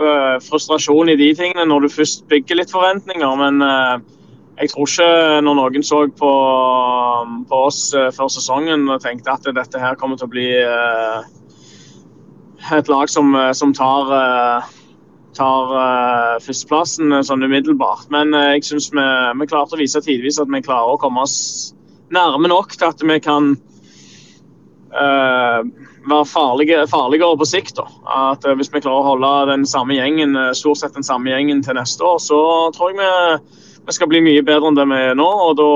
uh, 0.00 0.36
frustrasjon 0.44 1.10
i 1.12 1.16
de 1.18 1.30
tingene 1.36 1.66
når 1.68 1.86
du 1.86 1.94
først 1.96 2.26
bygger 2.30 2.60
litt 2.60 2.72
forventninger. 2.74 3.36
Men 3.40 3.62
uh, 3.64 3.98
jeg 4.60 4.72
tror 4.72 4.88
ikke 4.88 5.10
når 5.44 5.58
noen 5.60 5.86
så 5.86 6.02
på, 6.20 6.32
på 7.50 7.60
oss 7.68 7.82
uh, 7.96 8.08
før 8.16 8.32
sesongen 8.32 8.88
og 8.88 9.04
tenkte 9.04 9.34
at 9.34 9.46
dette 9.58 9.82
her 9.82 9.98
kommer 10.00 10.20
til 10.20 10.28
å 10.28 10.34
bli 10.34 10.48
et 12.74 12.88
lag 12.90 13.10
som, 13.12 13.30
som 13.54 13.70
tar, 13.76 14.08
tar 15.38 15.74
førsteplassen 16.42 17.14
sånn 17.22 17.46
umiddelbart. 17.46 18.08
Men 18.10 18.34
jeg 18.34 18.64
syns 18.66 18.88
vi, 18.90 19.06
vi 19.38 19.46
klarte 19.46 19.76
å 19.76 19.80
vise 19.80 20.02
tidvis 20.02 20.40
at 20.42 20.50
vi 20.50 20.64
klarer 20.66 20.96
å 20.96 21.00
komme 21.00 21.22
oss 21.22 21.36
nærme 22.14 22.50
nok 22.50 22.74
til 22.74 22.88
at 22.88 23.02
vi 23.02 23.18
kan 23.22 23.54
uh, 24.94 25.60
være 26.10 26.28
farlige, 26.30 26.82
farligere 26.90 27.38
på 27.38 27.48
sikt. 27.48 27.76
Da. 27.78 27.86
At 28.30 28.46
uh, 28.46 28.54
Hvis 28.58 28.72
vi 28.72 28.82
klarer 28.84 29.02
å 29.02 29.08
holde 29.14 29.32
den 29.52 29.66
samme 29.68 29.98
gjengen, 29.98 30.36
uh, 30.38 30.52
stort 30.56 30.82
sett 30.82 30.96
den 30.96 31.06
samme 31.06 31.32
gjengen 31.32 31.62
til 31.66 31.78
neste 31.78 32.04
år, 32.06 32.20
så 32.22 32.38
tror 32.76 32.92
jeg 32.92 33.00
vi, 33.00 33.80
vi 33.86 33.96
skal 33.96 34.10
bli 34.12 34.22
mye 34.24 34.44
bedre 34.46 34.70
enn 34.70 34.78
det 34.78 34.86
vi 34.92 35.02
er 35.10 35.18
nå. 35.18 35.28
og 35.48 35.58
da, 35.60 35.72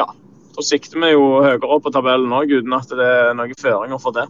ja, 0.00 0.08
da 0.56 0.66
sikter 0.66 1.02
vi 1.02 1.14
jo 1.14 1.28
høyere 1.44 1.70
opp 1.76 1.86
på 1.86 1.94
tabellen 1.94 2.34
òg, 2.34 2.52
uten 2.52 2.76
at 2.76 2.96
det 2.96 3.12
er 3.20 3.38
noen 3.38 3.56
føringer 3.60 4.02
for 4.02 4.16
det. 4.16 4.28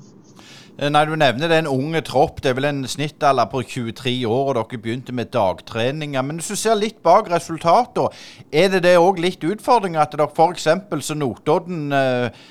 Nei, 0.75 1.05
Du 1.07 1.15
nevner 1.15 1.47
det 1.47 1.55
er 1.55 1.63
en 1.63 1.71
unge 1.71 2.01
tropp. 2.03 2.41
Det 2.43 2.51
er 2.51 2.57
vel 2.59 2.67
en 2.67 2.83
snittalder 2.91 3.47
på 3.47 3.61
23 3.63 4.15
år, 4.27 4.49
og 4.49 4.57
dere 4.57 4.81
begynte 4.83 5.15
med 5.15 5.31
dagtreninger. 5.31 6.23
Men 6.27 6.41
hvis 6.41 6.51
du 6.51 6.59
ser 6.59 6.75
litt 6.75 6.99
bak 7.03 7.31
resultatene, 7.31 8.11
er 8.51 8.73
det 8.73 8.83
det 8.83 8.97
òg 8.99 9.23
litt 9.23 9.47
utfordringer 9.47 10.03
at 10.03 10.17
dere 10.17 10.27
f.eks. 10.27 10.67
som 11.07 11.21
Notodden 11.23 11.95
eh, 11.95 12.43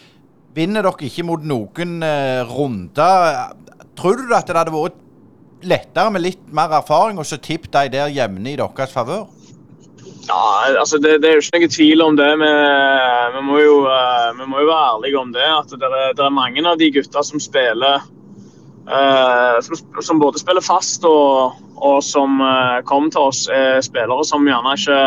vinner 0.56 0.86
dere 0.86 1.08
ikke 1.08 1.26
mot 1.28 1.44
noen 1.46 2.04
eh, 2.06 2.42
runder. 2.50 3.54
Tror 3.98 4.20
du 4.20 4.34
at 4.36 4.50
det 4.50 4.58
hadde 4.58 4.74
vært 4.74 5.00
lettere 5.64 6.12
med 6.12 6.26
litt 6.26 6.44
mer 6.56 6.74
erfaring, 6.80 7.20
og 7.20 7.28
så 7.28 7.40
tippe 7.42 7.72
de 7.72 7.94
der 7.94 8.12
jevne 8.14 8.54
i 8.54 8.58
deres 8.60 8.94
favør? 8.94 9.26
Ja, 10.24 10.80
altså 10.80 10.98
det, 11.04 11.18
det, 11.24 11.30
er 11.30 11.36
jo 11.36 11.44
ikke 11.44 11.66
noe 11.66 11.76
tvil 11.76 12.04
om 12.04 12.18
det. 12.20 12.30
Vi, 12.40 12.52
vi, 13.36 13.42
må, 13.44 13.60
jo, 13.60 13.78
uh, 13.88 14.30
vi 14.38 14.48
må, 14.48 14.62
jo, 14.62 14.70
være 14.70 14.92
ærlige 14.94 15.20
om 15.20 15.34
det. 15.36 15.48
At 15.48 15.74
det 15.74 15.90
er, 15.90 16.14
det 16.16 16.24
er 16.24 16.36
mange 16.36 16.64
av 16.64 16.80
de 16.80 16.92
gutta 16.96 17.24
som 17.28 17.42
spiller 17.44 18.06
uh, 18.88 19.60
som, 19.66 19.76
som, 20.00 20.22
både 20.22 20.40
spiller 20.40 20.64
fast 20.64 21.04
og, 21.08 21.60
og 21.76 22.00
som 22.06 22.40
uh, 22.40 22.80
kom 22.88 23.12
til 23.12 23.28
oss, 23.28 23.46
er 23.52 23.84
spillere 23.84 24.24
som 24.28 24.48
gjerne 24.48 24.78
ikke 24.80 25.02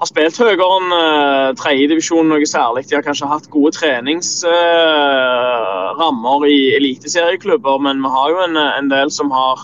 har 0.00 0.08
spilt 0.08 0.38
høyere 0.40 0.66
enn 0.76 0.88
uh, 0.90 1.52
tredjedivisjon 1.58 2.28
noe 2.30 2.46
særlig. 2.48 2.86
De 2.88 2.94
har 2.96 3.04
kanskje 3.06 3.30
hatt 3.30 3.50
gode 3.52 3.72
treningsrammer 3.76 6.38
uh, 6.42 6.50
i 6.50 6.52
eliteserieklubber, 6.78 7.76
men 7.86 7.96
vi 8.02 8.08
har 8.16 8.26
jo 8.32 8.38
en, 8.46 8.56
en, 8.58 8.88
del 8.92 9.08
som 9.14 9.28
har 9.34 9.56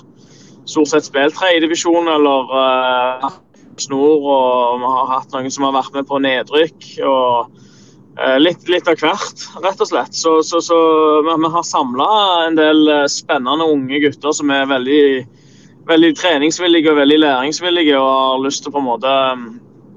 stort 0.68 0.90
sett 0.92 1.06
spilt 1.08 1.34
tredjedivisjon 1.38 2.06
eller 2.12 2.40
uh, 2.54 3.28
snor, 3.82 4.18
og 4.22 4.80
vi 4.82 4.86
har 4.94 5.06
hatt 5.16 5.30
noen 5.34 5.52
som 5.54 5.64
har 5.68 5.78
vært 5.80 5.94
med 5.98 6.04
på 6.08 6.16
nedrykk. 6.22 6.80
og 7.06 7.32
litt, 8.42 8.62
litt, 8.66 8.88
av 8.90 8.98
hvert, 8.98 9.38
rett 9.62 9.78
og 9.78 9.86
slett. 9.86 10.10
Så, 10.18 10.42
så, 10.42 10.58
så 10.58 10.74
vi, 11.22 11.30
har 11.54 11.62
samla 11.62 12.10
en 12.48 12.58
del 12.58 13.06
spennende 13.06 13.62
unge 13.70 13.94
gutter 14.02 14.34
som 14.34 14.50
er 14.50 14.66
veldig, 14.66 15.22
veldig 15.86 16.10
treningsvillige 16.18 16.90
og 16.90 16.98
veldig 16.98 17.18
læringsvillige 17.22 17.94
og 17.94 18.10
har 18.10 18.42
lyst 18.42 18.66
til 18.66 18.74
på 18.74 18.82
en 18.82 18.88
måte 18.88 19.14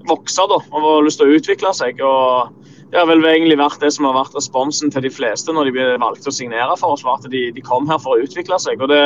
vokse 0.09 0.47
da, 0.49 0.57
og 0.71 0.87
har 0.87 1.05
lyst 1.05 1.21
til 1.21 1.29
å 1.29 1.37
utvikle 1.37 1.73
seg. 1.77 2.01
og 2.01 2.51
Det 2.91 2.99
har 2.99 3.07
vel 3.09 3.25
egentlig 3.25 3.59
vært 3.59 3.83
det 3.83 3.93
som 3.95 4.07
har 4.09 4.17
vært 4.17 4.35
responsen 4.37 4.91
til 4.91 5.05
de 5.05 5.13
fleste 5.13 5.53
når 5.53 5.69
de 5.69 5.75
ble 5.77 5.87
valgt 6.01 6.27
å 6.27 6.33
signere 6.35 6.75
for 6.79 6.95
oss, 6.95 7.05
var 7.07 7.19
at 7.19 7.29
de, 7.31 7.49
de 7.55 7.63
kom 7.65 7.89
her 7.89 8.01
for 8.01 8.15
å 8.15 8.25
utvikle 8.25 8.59
seg. 8.59 8.81
og 8.81 8.91
det, 8.91 9.03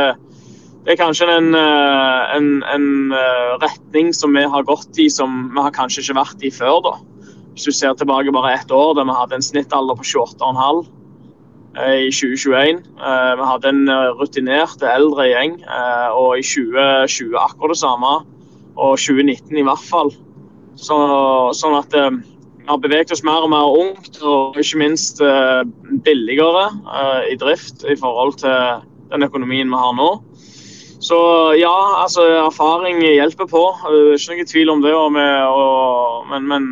det 0.85 0.93
er 0.93 0.99
kanskje 0.99 1.25
en, 1.33 1.55
eh, 1.57 2.35
en, 2.35 2.49
en, 2.69 3.11
eh, 3.11 3.53
retning 3.57 4.11
som 4.13 4.35
vi 4.37 4.43
har 4.45 4.63
gått 4.63 4.99
i 5.01 5.07
som 5.09 5.47
vi 5.49 5.63
har 5.65 5.73
kanskje 5.73 6.03
ikke 6.03 6.17
vært 6.19 6.43
i 6.45 6.51
før. 6.53 6.77
da. 6.85 6.93
Hvis 7.55 7.65
du 7.65 7.71
ser 7.73 7.95
tilbake 7.97 8.33
bare 8.35 8.53
ett 8.53 8.69
år 8.69 8.93
der 8.93 9.07
vi 9.09 9.15
hadde 9.17 9.35
en 9.39 9.41
snittalder 9.41 9.97
på 9.97 10.05
28,5 10.05 10.85
eh, 11.81 12.05
i 12.05 12.11
2021. 12.13 12.83
Vi 13.01 13.49
hadde 13.49 13.71
en 13.71 13.89
rutinert 14.19 14.85
eldre 14.85 15.25
gjeng, 15.25 15.57
og 16.13 16.37
i 16.37 16.45
2020 16.45 17.33
akkurat 17.33 17.73
det 17.73 17.81
samme. 17.81 18.13
Og 18.77 18.99
2019 18.99 19.57
i 19.57 19.65
hvert 19.65 19.89
fall. 19.89 20.13
Så, 20.75 20.95
sånn 21.55 21.75
at 21.77 21.95
eh, 21.95 22.11
vi 22.11 22.67
har 22.67 22.81
beveget 22.81 23.13
oss 23.15 23.23
mer 23.25 23.45
og 23.45 23.51
mer 23.53 23.67
ungt, 23.79 24.19
og 24.25 24.57
ikke 24.59 24.81
minst 24.81 25.21
eh, 25.23 25.61
billigere 26.05 26.67
eh, 26.71 27.33
i 27.33 27.37
drift 27.39 27.85
i 27.87 27.97
forhold 27.99 28.39
til 28.41 28.81
den 29.11 29.27
økonomien 29.27 29.71
vi 29.71 29.81
har 29.81 29.93
nå. 29.97 30.09
Så 31.05 31.17
ja, 31.59 31.75
altså 32.01 32.23
erfaring 32.39 33.03
hjelper 33.03 33.45
på. 33.51 33.61
Det 33.83 33.97
er 33.99 34.15
ikke 34.15 34.37
noen 34.39 34.49
tvil 34.49 34.71
om 34.73 34.79
det. 34.81 34.93
Vi, 34.95 35.25
og, 35.53 36.31
men, 36.31 36.47
men 36.49 36.65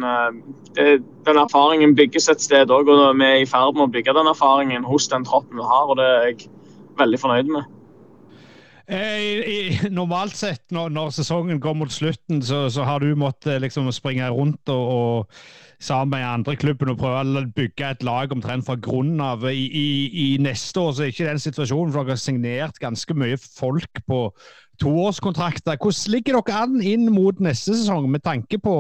det, 0.74 1.04
den 1.28 1.38
erfaringen 1.38 1.94
bygges 1.94 2.32
et 2.32 2.42
sted 2.42 2.74
òg, 2.74 2.90
og 2.90 3.20
vi 3.20 3.28
er 3.28 3.44
i 3.44 3.50
ferd 3.50 3.78
med 3.78 3.86
å 3.86 3.94
bygge 3.94 4.16
den 4.18 4.32
erfaringen 4.32 4.88
hos 4.88 5.06
den 5.12 5.28
troppen 5.28 5.62
vi 5.62 5.68
har. 5.70 5.86
og 5.86 6.00
Det 6.00 6.08
er 6.08 6.26
jeg 6.32 6.50
veldig 6.98 7.22
fornøyd 7.22 7.54
med. 7.60 7.70
Eh, 8.84 9.86
normalt 9.96 10.36
sett, 10.36 10.66
når, 10.76 10.90
når, 10.92 11.12
sesongen 11.16 11.60
går 11.64 11.76
mot 11.80 11.92
slutten, 11.92 12.42
så, 12.44 12.66
så 12.68 12.84
har 12.84 13.00
du 13.00 13.14
måttet 13.16 13.62
liksom 13.64 13.88
springe 13.96 14.28
rundt 14.28 14.70
og, 14.74 14.90
og, 14.92 15.38
sammen 15.84 16.18
med 16.18 16.28
andre 16.28 16.56
klubben 16.56 16.92
og 16.92 17.00
prøve 17.00 17.22
å 17.24 17.46
bygge 17.56 17.90
et 17.92 18.04
lag 18.04 18.32
omtrent 18.36 18.68
fra 18.68 18.76
grunnen 18.80 19.24
av. 19.24 19.46
I, 19.48 19.64
i, 19.68 19.88
I, 20.12 20.28
neste 20.44 20.80
år 20.80 20.92
så 20.96 21.06
er 21.06 21.14
ikke 21.14 21.30
den 21.30 21.42
situasjonen, 21.44 21.94
for 21.96 22.04
dere 22.04 22.18
har 22.18 22.22
signert 22.24 22.80
ganske 22.84 23.16
mye 23.20 23.40
folk 23.40 24.04
på, 24.08 24.20
toårskontrakter. 24.82 25.78
Hvordan 25.78 26.14
ligger 26.14 26.40
dere 26.40 26.62
an 26.66 26.80
inn 26.82 27.08
mot 27.14 27.40
neste 27.44 27.76
sesong 27.78 28.08
med 28.12 28.24
tanke 28.26 28.60
på 28.62 28.78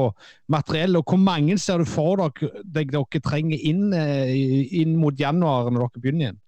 materiell, 0.51 0.97
og 0.99 1.07
hvor 1.07 1.21
mange 1.21 1.57
ser 1.61 1.83
du 1.83 1.89
for 1.89 2.19
dere, 2.19 2.63
dere 2.91 3.23
trenger 3.23 3.59
inn, 3.61 3.91
inn 3.93 4.97
mot 4.99 5.19
januar 5.19 5.71
når 5.71 5.85
dere 5.87 6.03
begynner 6.03 6.27
igjen? 6.27 6.42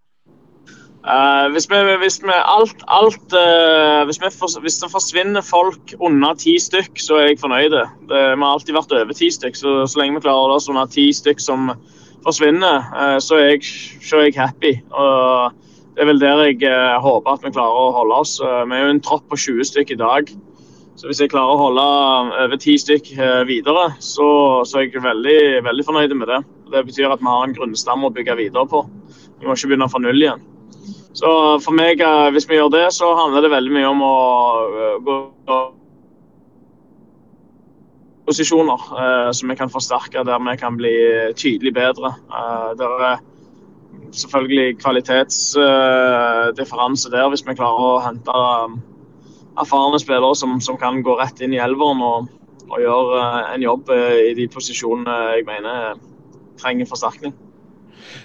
Uh, 1.06 1.52
hvis, 1.54 1.68
vi, 1.70 1.78
hvis, 2.02 2.16
vi, 2.24 2.34
alt, 2.34 2.80
alt 2.90 3.34
uh, 3.38 4.02
hvis, 4.10 4.18
for, 4.34 4.50
hvis, 4.62 4.80
det 4.82 4.88
forsvinner 4.90 5.44
folk 5.46 5.92
under 6.02 6.34
ti 6.42 6.56
stykk, 6.58 6.98
så 6.98 7.20
er 7.20 7.28
jeg 7.28 7.42
fornøyd. 7.44 7.76
Vi 8.10 8.18
har 8.18 8.46
alltid 8.48 8.74
vært 8.74 8.96
over 8.98 9.14
ti 9.14 9.30
stykk, 9.30 9.60
så, 9.60 9.74
så 9.86 10.02
lenge 10.02 10.18
vi 10.18 10.24
klarer 10.26 10.56
å 10.56 10.78
ha 10.80 10.88
ti 10.90 11.12
stykk 11.14 11.44
som 11.44 11.70
forsvinner, 12.26 12.90
uh, 12.98 13.20
så, 13.22 13.38
er 13.38 13.54
jeg, 13.54 13.70
så, 14.02 14.18
er 14.18 14.32
jeg, 14.32 14.38
happy. 14.40 14.72
Og 14.98 15.94
det 15.94 16.02
er 16.02 16.10
vel 16.10 16.24
der 16.24 16.42
jeg 16.48 16.74
håper 17.06 17.38
at 17.38 17.46
vi 17.46 17.54
klarer 17.54 17.84
å 17.84 17.94
holde 18.00 18.18
oss. 18.26 18.40
vi 18.42 18.74
er 18.74 18.88
jo 18.88 18.96
en 18.96 19.04
tropp 19.06 19.30
på 19.30 19.38
20 19.46 19.70
stykk 19.70 19.94
i 19.94 20.00
dag. 20.02 20.34
Så 20.98 21.12
hvis 21.12 21.22
jeg 21.22 21.30
klarer 21.36 21.54
å 21.54 21.62
holde 21.68 21.86
over 22.48 22.58
ti 22.58 22.80
stykk 22.82 23.14
videre, 23.46 23.86
så, 24.02 24.28
så, 24.66 24.82
er 24.82 24.90
jeg 24.90 25.06
veldig, 25.06 25.38
veldig 25.70 25.86
fornøyd 25.86 26.18
med 26.18 26.34
det. 26.34 26.42
Det 26.74 26.84
betyr 26.90 27.14
at 27.14 27.22
vi 27.22 27.30
har 27.30 27.46
en 27.46 27.56
grunnstamme 27.62 28.10
å 28.10 28.16
bygge 28.16 28.40
videre 28.42 28.66
på. 28.74 28.84
Vi 29.38 29.46
må 29.46 29.54
ikke 29.54 29.76
begynne 29.76 29.92
fra 29.94 30.02
null 30.02 30.26
igjen. 30.26 30.44
Så 31.16 31.32
for 31.64 31.76
meg, 31.76 32.02
eh, 32.04 32.30
hvis 32.36 32.48
vi 32.50 32.58
gjør 32.60 32.74
det, 32.74 32.88
så 32.94 33.14
handler 33.16 33.46
det 33.46 33.54
veldig 33.54 33.72
mye 33.72 33.88
om 33.88 34.02
å 34.04 34.16
eh, 34.66 34.98
gå 35.06 35.16
posisjoner 38.26 38.82
eh, 39.00 39.32
som 39.38 39.50
vi 39.50 39.56
kan 39.56 39.70
forsterke, 39.72 40.24
der 40.26 40.40
vi 40.50 40.58
kan 40.60 40.78
bli 40.80 40.96
tydelig 41.38 41.74
bedre. 41.76 42.08
Eh, 42.28 42.70
det 42.80 42.88
er 43.10 43.18
selvfølgelig 44.16 44.80
kvalitetsdifferanse 44.82 47.12
der, 47.14 47.30
hvis 47.30 47.48
vi 47.48 47.58
klarer 47.58 47.82
å 47.86 48.04
hente 48.04 48.32
erfarne 49.62 50.00
spillere 50.02 50.36
som, 50.36 50.62
som, 50.62 50.78
kan 50.80 51.04
gå 51.04 51.14
rett 51.20 51.42
inn 51.44 51.54
i 51.56 51.64
elveren 51.64 52.02
og, 52.04 52.28
og 52.68 52.82
gjøre 52.82 53.22
en 53.54 53.64
jobb 53.64 53.90
i 53.96 54.34
de 54.36 54.48
posisjonene 54.52 55.16
jeg 55.38 55.46
mener 55.48 55.96
trenger 56.60 56.86
forsterkning. 56.90 57.34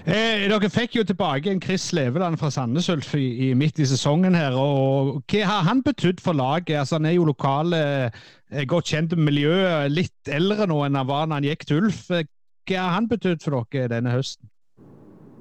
Eh, 0.09 0.47
dere 0.49 0.69
fikk 0.73 0.95
jo 0.97 1.03
tilbake 1.05 1.51
en 1.53 1.61
Chris 1.61 1.91
Leveland 1.93 2.39
fra 2.41 2.49
Sandnes 2.51 2.89
Ulf 2.89 3.11
i, 3.19 3.27
i, 3.45 3.55
midt 3.55 3.83
i 3.83 3.89
sesongen 3.89 4.37
her. 4.39 4.57
og 4.57 5.21
Hva 5.29 5.43
har 5.45 5.67
han 5.69 5.83
betydd 5.85 6.23
for 6.25 6.33
laget? 6.33 6.79
Altså, 6.81 6.97
han 6.97 7.09
er 7.11 7.19
jo 7.19 7.27
lokal, 7.29 7.75
eh, 7.77 8.65
godt 8.71 8.95
kjent 8.95 9.13
miljø, 9.19 9.53
litt 9.93 10.31
eldre 10.33 10.67
nå 10.71 10.81
enn 10.87 10.97
han 10.97 11.11
var 11.11 11.29
da 11.29 11.37
han 11.37 11.49
gikk 11.51 11.69
til 11.69 11.83
Ulf. 11.85 12.07
Eh, 12.17 12.25
hva 12.71 12.87
har 12.87 12.97
han 12.97 13.11
betydd 13.11 13.45
for 13.45 13.61
dere 13.69 13.93
denne 13.93 14.15
høsten? 14.15 14.49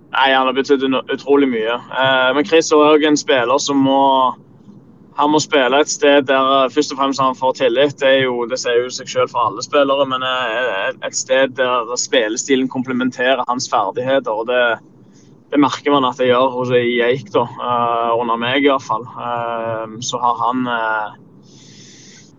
Nei, 0.10 0.34
Han 0.34 0.50
har 0.50 0.56
betydd 0.58 0.84
utrolig 1.13 1.48
mye. 1.48 1.80
Eh, 1.80 2.30
men 2.36 2.45
Chris 2.45 2.72
er 2.74 2.84
òg 2.84 3.06
en 3.08 3.17
spiller 3.17 3.62
som 3.62 3.78
må 3.86 4.36
han 5.17 5.32
må 5.34 5.39
spille 5.43 5.80
et 5.82 5.91
sted 5.91 6.28
der 6.30 6.52
eh, 6.56 6.69
først 6.74 6.93
og 6.93 7.00
fremst 7.00 7.22
han 7.24 7.38
får 7.38 7.58
tillit. 7.60 7.98
Det, 8.00 8.08
er 8.08 8.22
jo, 8.28 8.45
det 8.50 8.60
sier 8.62 8.84
jo 8.84 8.91
seg 8.93 9.10
selv 9.12 9.34
for 9.34 9.50
alle 9.50 9.63
spillere, 9.65 10.06
men 10.08 10.24
eh, 10.26 10.93
et 11.08 11.17
sted 11.17 11.56
der 11.58 11.89
spillestilen 12.00 12.69
komplementerer 12.72 13.43
hans 13.50 13.69
ferdigheter. 13.72 14.32
og 14.32 14.48
det, 14.48 14.62
det 15.52 15.60
merker 15.60 15.95
man 15.95 16.08
at 16.08 16.22
det 16.22 16.30
gjør 16.30 16.54
hos 16.54 16.72
Eik, 16.76 17.34
da, 17.36 17.43
eh, 17.50 18.13
under 18.19 18.39
meg 18.39 18.63
i 18.63 18.72
hvert 18.72 18.86
fall. 18.86 19.08
Så 20.06 20.22
har 20.22 20.39
han 20.45 20.63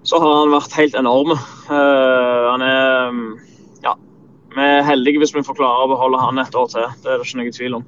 så 0.00 0.16
har 0.16 0.38
han 0.38 0.54
vært 0.54 0.74
helt 0.78 0.94
enorm. 0.96 1.34
Han 1.68 2.62
er 2.64 3.18
Ja. 3.84 3.92
Vi 4.56 4.64
er 4.64 4.82
heldige 4.82 5.20
hvis 5.20 5.34
vi 5.36 5.44
får 5.44 5.58
klare 5.58 5.84
å 5.84 5.90
beholde 5.92 6.18
han 6.18 6.40
et 6.40 6.56
år 6.56 6.72
til. 6.72 6.88
Det 7.02 7.12
er 7.12 7.20
det 7.20 7.28
ikke 7.28 7.42
noe 7.42 7.52
tvil 7.54 7.76
om. 7.78 7.84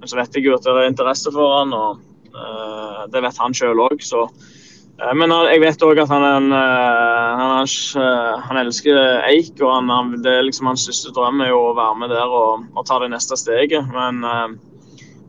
Men 0.00 0.08
så 0.10 0.16
vet 0.16 0.34
jeg 0.34 0.48
jo 0.48 0.56
at 0.56 0.64
det 0.64 0.72
er 0.72 0.88
interesse 0.88 1.30
for 1.30 1.58
han. 1.58 1.76
og 1.76 2.13
det 3.12 3.20
vet 3.22 3.40
han 3.40 3.54
sjøl 3.54 3.82
òg. 3.84 4.02
Eh, 5.02 5.14
men 5.18 5.32
jeg 5.50 5.62
vet 5.62 5.82
òg 5.86 6.00
at 6.04 6.12
han, 6.12 6.24
en, 6.24 6.52
eh, 6.54 7.40
han, 7.40 7.72
han, 8.46 8.60
elsker 8.62 9.00
Eik, 9.26 9.56
og 9.60 9.72
han, 9.72 10.14
det 10.22 10.36
er 10.38 10.46
liksom 10.46 10.70
hans 10.70 10.86
største 10.86 11.14
drøm 11.16 11.42
er 11.42 11.54
å 11.54 11.74
være 11.74 11.98
med 12.02 12.14
der 12.14 12.30
og, 12.30 12.68
og 12.74 12.86
ta 12.86 13.00
det 13.02 13.10
neste 13.14 13.38
steget. 13.40 13.90
Men 13.94 14.22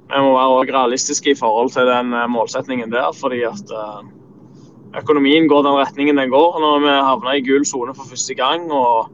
vi 0.05 0.21
må 0.21 0.35
være 0.35 0.69
realistiske 0.69 1.33
i 1.33 1.39
forhold 1.39 1.73
til 1.73 1.89
den 1.89 2.13
målsetningen 2.29 2.93
der, 2.93 3.09
fordi 3.17 3.41
at 3.47 3.73
økonomien 4.95 5.49
går 5.49 5.65
den 5.65 5.79
retningen 5.81 6.21
den 6.21 6.33
går. 6.33 6.59
Når 6.61 6.83
vi 6.85 6.97
havner 7.09 7.37
i 7.39 7.45
gul 7.45 7.65
sone 7.65 7.95
for 7.97 8.11
første 8.11 8.37
gang 8.37 8.69
og 8.69 9.09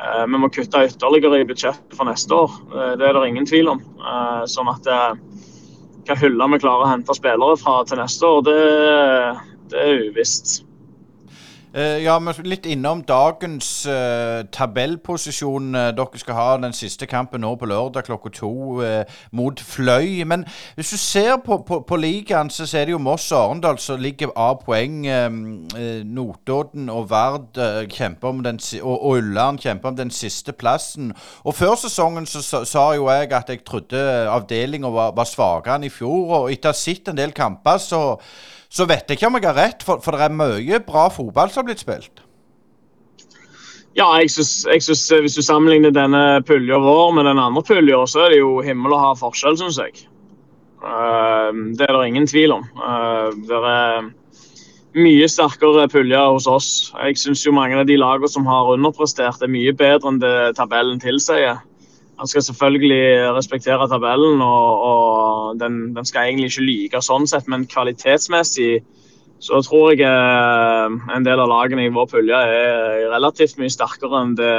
vi 0.00 0.38
må 0.38 0.48
kutte 0.48 0.86
ytterligere 0.86 1.42
i 1.42 1.48
budsjettet 1.48 1.98
for 1.98 2.08
neste 2.08 2.32
år, 2.32 2.54
det 2.96 3.04
er 3.04 3.18
det 3.18 3.26
ingen 3.28 3.48
tvil 3.48 3.74
om. 3.74 3.82
Sånn 4.48 4.70
at 4.70 4.86
hvilke 6.00 6.16
hyller 6.20 6.48
vi 6.54 6.58
klarer 6.62 6.86
å 6.86 6.90
hente 6.90 7.14
spillere 7.16 7.56
fra 7.60 7.80
til 7.84 8.00
neste 8.00 8.26
år, 8.26 8.42
det, 8.46 8.58
det 9.72 9.84
er 9.84 10.04
uvisst. 10.08 10.60
Uh, 11.76 12.02
ja, 12.02 12.16
men 12.18 12.34
Litt 12.50 12.64
innom 12.66 13.04
dagens 13.06 13.86
uh, 13.86 14.42
tabellposisjon. 14.50 15.68
Uh, 15.76 15.92
dere 15.94 16.18
skal 16.18 16.34
ha 16.34 16.46
den 16.58 16.74
siste 16.74 17.06
kampen 17.06 17.44
nå 17.44 17.52
på 17.60 17.68
lørdag 17.70 18.08
klokka 18.08 18.32
to 18.34 18.50
mot 19.30 19.60
Fløy. 19.62 20.24
Men 20.26 20.44
hvis 20.74 20.90
du 20.90 20.98
ser 20.98 21.36
på, 21.44 21.60
på, 21.66 21.80
på 21.86 22.00
ligaen, 22.00 22.50
så 22.50 22.66
er 22.74 22.88
det 22.88 22.96
jo 22.96 23.02
Moss 23.02 23.28
og 23.30 23.44
Arendal 23.44 23.78
som 23.78 24.02
ligger 24.02 24.34
av 24.34 24.64
poeng. 24.64 25.04
Notodden 26.10 26.90
og 26.90 27.10
Vard 27.10 27.58
kjemper 27.92 28.32
om 28.32 28.42
den, 28.44 28.58
og, 28.82 28.96
og 28.96 29.20
Ullern 29.20 29.58
kjemper 29.60 29.92
om 29.92 29.98
den 29.98 30.10
siste 30.14 30.52
plassen. 30.52 31.12
Og 31.44 31.54
Før 31.54 31.76
sesongen 31.78 32.26
så 32.26 32.64
sa 32.66 32.86
jo 32.98 33.10
jeg 33.12 33.30
at 33.36 33.50
jeg 33.50 33.62
trodde 33.66 34.00
avdelinga 34.30 34.90
var, 34.90 35.14
var 35.14 35.28
svakere 35.28 35.78
enn 35.78 35.86
i 35.86 35.92
fjor. 35.92 36.40
Og 36.40 36.54
etter 36.54 36.72
å 36.72 36.74
ha 36.74 36.82
sett 36.82 37.12
en 37.12 37.20
del 37.20 37.36
kamper, 37.36 37.78
så 37.78 38.18
så 38.70 38.86
vet 38.86 39.08
jeg 39.08 39.18
ikke 39.18 39.28
om 39.28 39.38
jeg 39.40 39.48
har 39.48 39.58
rett, 39.58 39.82
for, 39.82 40.02
for 40.04 40.14
det 40.14 40.28
er 40.28 40.36
mye 40.36 40.82
bra 40.86 41.08
fotball 41.10 41.50
som 41.50 41.64
har 41.64 41.72
blitt 41.72 41.82
spilt. 41.82 42.22
Ja, 43.98 44.06
jeg 44.20 44.30
synes, 44.30 45.10
eh, 45.10 45.20
hvis 45.20 45.34
du 45.34 45.42
sammenligner 45.42 45.90
denne 45.90 46.42
pulja 46.46 46.78
vår 46.78 47.10
med 47.16 47.26
den 47.26 47.42
andre 47.42 47.62
pulja, 47.66 47.98
så 48.06 48.24
er 48.24 48.34
det 48.34 48.38
jo 48.38 48.60
himmel 48.62 48.94
og 48.94 49.02
ha 49.02 49.10
forskjell, 49.18 49.58
syns 49.58 49.80
jeg. 49.82 50.06
Uh, 50.80 51.50
det 51.76 51.84
er 51.84 51.92
det 51.92 52.06
ingen 52.08 52.28
tvil 52.30 52.54
om. 52.54 52.62
Uh, 52.78 53.34
det 53.48 53.58
er 53.58 54.06
mye 54.96 55.26
sterkere 55.28 55.88
puljer 55.90 56.30
hos 56.30 56.46
oss. 56.46 56.70
Jeg 57.02 57.18
syns 57.18 57.42
mange 57.52 57.76
av 57.78 57.90
de 57.90 57.98
lagene 57.98 58.30
som 58.30 58.46
har 58.48 58.70
underprestert, 58.70 59.42
er 59.42 59.50
mye 59.50 59.74
bedre 59.74 60.14
enn 60.14 60.22
det 60.22 60.54
tabellen 60.56 61.02
tilsier. 61.02 61.58
Han 62.20 62.28
skal 62.28 62.44
selvfølgelig 62.44 63.32
respektere 63.32 63.88
tabellen, 63.88 64.42
og, 64.44 64.82
og 64.84 65.60
den, 65.60 65.94
den, 65.96 66.04
skal 66.04 66.28
egentlig 66.28 66.50
ikke 66.50 66.66
like 66.66 67.00
sånn 67.04 67.24
sett, 67.30 67.46
men 67.48 67.64
kvalitetsmessig 67.70 68.82
så 69.40 69.62
tror 69.64 69.94
jeg 69.94 70.04
eh, 70.04 70.98
en 71.16 71.24
del 71.24 71.40
av 71.40 71.48
lagene 71.48 71.86
i 71.88 71.92
vår 71.94 72.10
pulje 72.10 72.36
er 72.36 73.06
relativt 73.08 73.56
mye 73.56 73.72
sterkere 73.72 74.20
enn 74.20 74.34
det, 74.36 74.52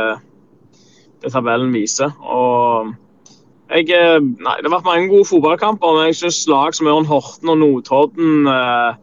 det 1.21 1.33
tabellen 1.35 1.69
viser. 1.75 2.15
Og 2.25 2.89
jeg, 3.69 3.91
eh, 3.93 4.17
nei, 4.17 4.57
det 4.57 4.65
har 4.65 4.79
vært 4.79 4.89
mange 4.89 5.11
gode 5.13 5.29
fotballkamper, 5.29 5.99
men 5.99 6.09
jeg 6.09 6.17
syns 6.23 6.41
lag 6.49 6.73
som 6.73 6.89
Ørn 6.89 7.05
Horten 7.11 7.53
og 7.53 7.61
Notodden 7.61 8.49
eh, 8.49 8.97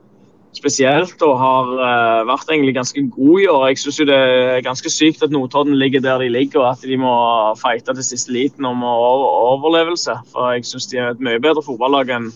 spesielt 0.58 1.22
og 1.24 1.38
har 1.40 1.70
uh, 1.78 2.26
vært 2.28 2.50
egentlig 2.50 2.74
ganske 2.76 3.04
god 3.14 3.40
i 3.40 3.46
år. 3.50 3.64
Jeg 3.70 3.80
syns 3.82 4.00
det 4.10 4.18
er 4.18 4.66
ganske 4.66 4.92
sykt 4.92 5.22
at 5.24 5.32
Notodden 5.34 5.78
ligger 5.78 6.02
der 6.04 6.20
de 6.22 6.28
ligger, 6.32 6.64
og 6.64 6.74
at 6.74 6.84
de 6.84 6.98
må 7.00 7.14
fighte 7.60 7.94
til 7.94 8.06
siste 8.06 8.34
liten 8.34 8.66
om 8.68 8.84
overlevelse. 8.84 10.18
For 10.32 10.56
jeg 10.56 10.66
syns 10.68 10.90
de 10.90 11.00
er 11.00 11.14
et 11.14 11.24
mye 11.24 11.40
bedre 11.42 11.64
fotballag 11.64 12.12
enn 12.16 12.30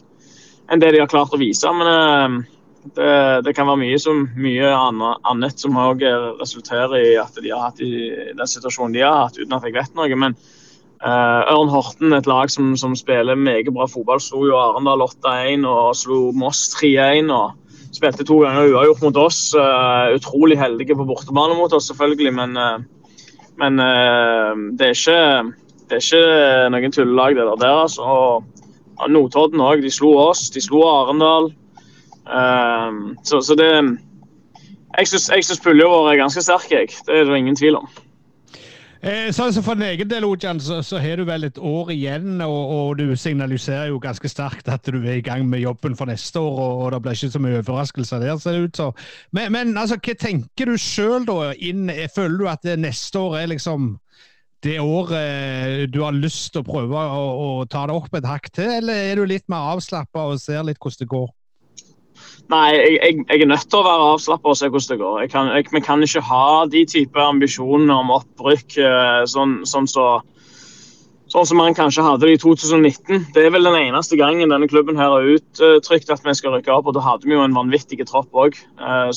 en 0.71 0.81
det 0.81 0.93
de 0.95 1.03
har 1.03 1.11
klart 1.11 1.35
å 1.35 1.41
vise. 1.41 1.69
Men 1.77 1.91
uh, 1.91 2.59
det, 2.97 3.13
det, 3.47 3.55
kan 3.59 3.69
være 3.69 3.83
mye, 3.83 4.01
som, 4.01 4.25
mye 4.39 4.73
annet 4.73 5.63
som 5.63 5.79
òg 5.79 6.03
resulterer 6.41 6.99
i 6.99 7.15
at 7.21 7.37
de 7.39 7.53
har 7.53 7.69
hatt 7.69 7.83
i 7.85 7.93
den 8.33 8.49
situasjonen 8.49 8.97
de 8.97 9.05
har 9.07 9.27
hatt, 9.27 9.39
uten 9.39 9.59
at 9.59 9.67
jeg 9.69 9.77
vet 9.77 9.99
noe. 9.99 10.21
Men 10.25 10.39
uh, 11.05 11.43
Ørn 11.53 11.71
Horten, 11.73 12.15
et 12.17 12.31
lag 12.31 12.51
som, 12.51 12.73
som 12.79 12.95
spiller 12.99 13.39
meget 13.39 13.71
bra 13.75 13.89
fotball, 13.91 14.23
slo 14.23 14.47
jo 14.49 14.59
Arendal 14.61 15.05
8-1 15.09 15.67
og 15.69 15.97
slo 15.99 16.23
Moss 16.37 16.69
3-1. 16.77 17.33
og 17.35 17.59
Spilte 17.93 18.25
to 18.25 18.39
ganger 18.41 18.71
uavgjort 18.73 19.03
mot 19.05 19.19
oss. 19.21 19.41
Uh, 19.57 20.15
utrolig 20.17 20.57
heldige 20.61 20.97
på 20.97 21.07
bortebane 21.09 21.57
mot 21.59 21.73
oss, 21.77 21.91
selvfølgelig, 21.91 22.33
men, 22.39 22.57
uh, 22.57 23.11
men 23.61 23.81
uh, 23.81 24.53
det, 24.79 24.89
er 24.89 24.97
ikke, 24.97 25.19
det, 25.91 25.99
er 25.99 26.07
ikke, 26.07 26.71
noen 26.73 26.97
tullelag, 26.97 27.37
det 27.37 27.49
der. 27.61 27.83
altså. 27.85 28.07
Og 29.03 29.11
Notodden 29.13 29.61
òg. 29.61 29.83
De 29.85 29.93
slo 29.93 30.15
oss, 30.29 30.49
de 30.55 30.63
slo 30.65 30.85
Arendal. 30.87 31.53
så, 33.27 33.41
så 33.43 33.55
det 33.59 33.69
Jeg 34.99 35.09
syns 35.09 35.61
pulja 35.61 35.89
vår 35.91 36.13
er 36.13 36.21
ganske 36.21 36.43
sterk, 36.45 36.71
jeg. 36.71 36.93
Det 37.07 37.17
er 37.19 37.25
det 37.27 37.41
ingen 37.41 37.57
tvil 37.59 37.81
om. 37.81 37.89
Eh, 39.03 39.33
så 39.35 39.49
altså 39.49 39.63
For 39.63 39.75
din 39.75 39.83
egen 39.83 40.11
del, 40.11 40.25
Ojan, 40.25 40.61
så, 40.61 40.83
så, 40.83 40.99
har 41.03 41.17
du 41.19 41.25
vel 41.27 41.45
et 41.45 41.57
år 41.59 41.91
igjen, 41.91 42.41
og, 42.41 42.69
og, 42.71 42.99
du 42.99 43.17
signaliserer 43.17 43.89
jo 43.91 43.99
ganske 43.99 44.29
sterkt 44.31 44.69
at 44.71 44.87
du 44.87 45.01
er 45.01 45.17
i 45.19 45.25
gang 45.27 45.49
med 45.49 45.59
jobben 45.59 45.97
for 45.99 46.07
neste 46.07 46.39
år, 46.39 46.61
og, 46.61 46.85
og 46.85 46.93
det 46.93 47.01
blir 47.03 47.19
ikke 47.19 47.33
så 47.35 47.43
mye 47.43 47.59
overraskelser 47.59 48.23
der, 48.23 48.37
ser 48.39 48.53
det 48.53 48.69
ut 48.69 48.79
som. 48.79 48.95
Men, 49.33 49.51
men 49.53 49.75
altså, 49.79 49.99
hva 49.99 50.15
tenker 50.15 50.71
du 50.71 50.77
sjøl, 50.79 51.27
da? 51.27 51.51
Inn, 51.59 51.91
føler 52.15 52.39
du 52.39 52.49
at 52.53 52.71
neste 52.79 53.19
år 53.19 53.41
er 53.41 53.51
liksom 53.57 53.97
det 54.63 54.79
året 54.79 55.91
du 55.91 56.05
har 56.05 56.15
lyst 56.15 56.53
til 56.55 56.63
å 56.63 56.69
prøve 56.71 56.95
å, 56.95 57.23
å 57.43 57.65
ta 57.67 57.89
det 57.91 57.99
opp 57.99 58.15
et 58.15 58.29
hakk 58.31 58.53
til, 58.55 58.71
eller 58.79 59.11
er 59.11 59.19
du 59.19 59.27
litt 59.27 59.49
mer 59.51 59.75
avslappa 59.75 60.29
og 60.31 60.39
ser 60.39 60.63
litt 60.63 60.79
hvordan 60.79 61.03
det 61.03 61.11
går? 61.11 61.31
Nei, 62.53 62.73
jeg, 62.77 62.97
jeg, 62.99 63.23
jeg 63.31 63.43
er 63.45 63.49
nødt 63.49 63.65
til 63.71 63.81
å 63.81 63.87
være 63.87 64.09
avslappa 64.13 64.53
og 64.53 64.59
se 64.59 64.69
hvordan 64.69 64.91
det 64.91 65.01
går. 65.01 65.23
Kan, 65.33 65.49
vi 65.73 65.81
kan 65.85 66.05
ikke 66.05 66.25
ha 66.29 66.67
de 66.69 66.83
type 66.89 67.25
ambisjoner 67.25 67.95
om 67.95 68.13
opprykk 68.13 68.77
eh, 68.83 69.23
sånn, 69.31 69.63
sånn, 69.69 69.89
så, 69.89 70.07
sånn 71.33 71.49
som 71.49 71.63
man 71.63 71.77
kanskje 71.79 72.05
hadde 72.05 72.29
det 72.29 72.37
i 72.37 72.43
2019. 72.43 73.31
Det 73.33 73.47
er 73.47 73.55
vel 73.55 73.71
den 73.71 73.79
eneste 73.81 74.21
gangen 74.21 74.53
denne 74.53 74.69
klubben 74.69 75.01
her 75.01 75.15
har 75.15 75.31
uttrykt 75.33 76.13
at 76.13 76.27
vi 76.27 76.37
skal 76.37 76.59
rykke 76.59 76.75
opp. 76.75 76.91
og 76.91 76.99
Da 76.99 77.05
hadde 77.07 77.29
vi 77.29 77.39
jo 77.39 77.45
en 77.47 77.57
vanvittig 77.57 78.03
tropp 78.11 78.37
òg. 78.37 78.59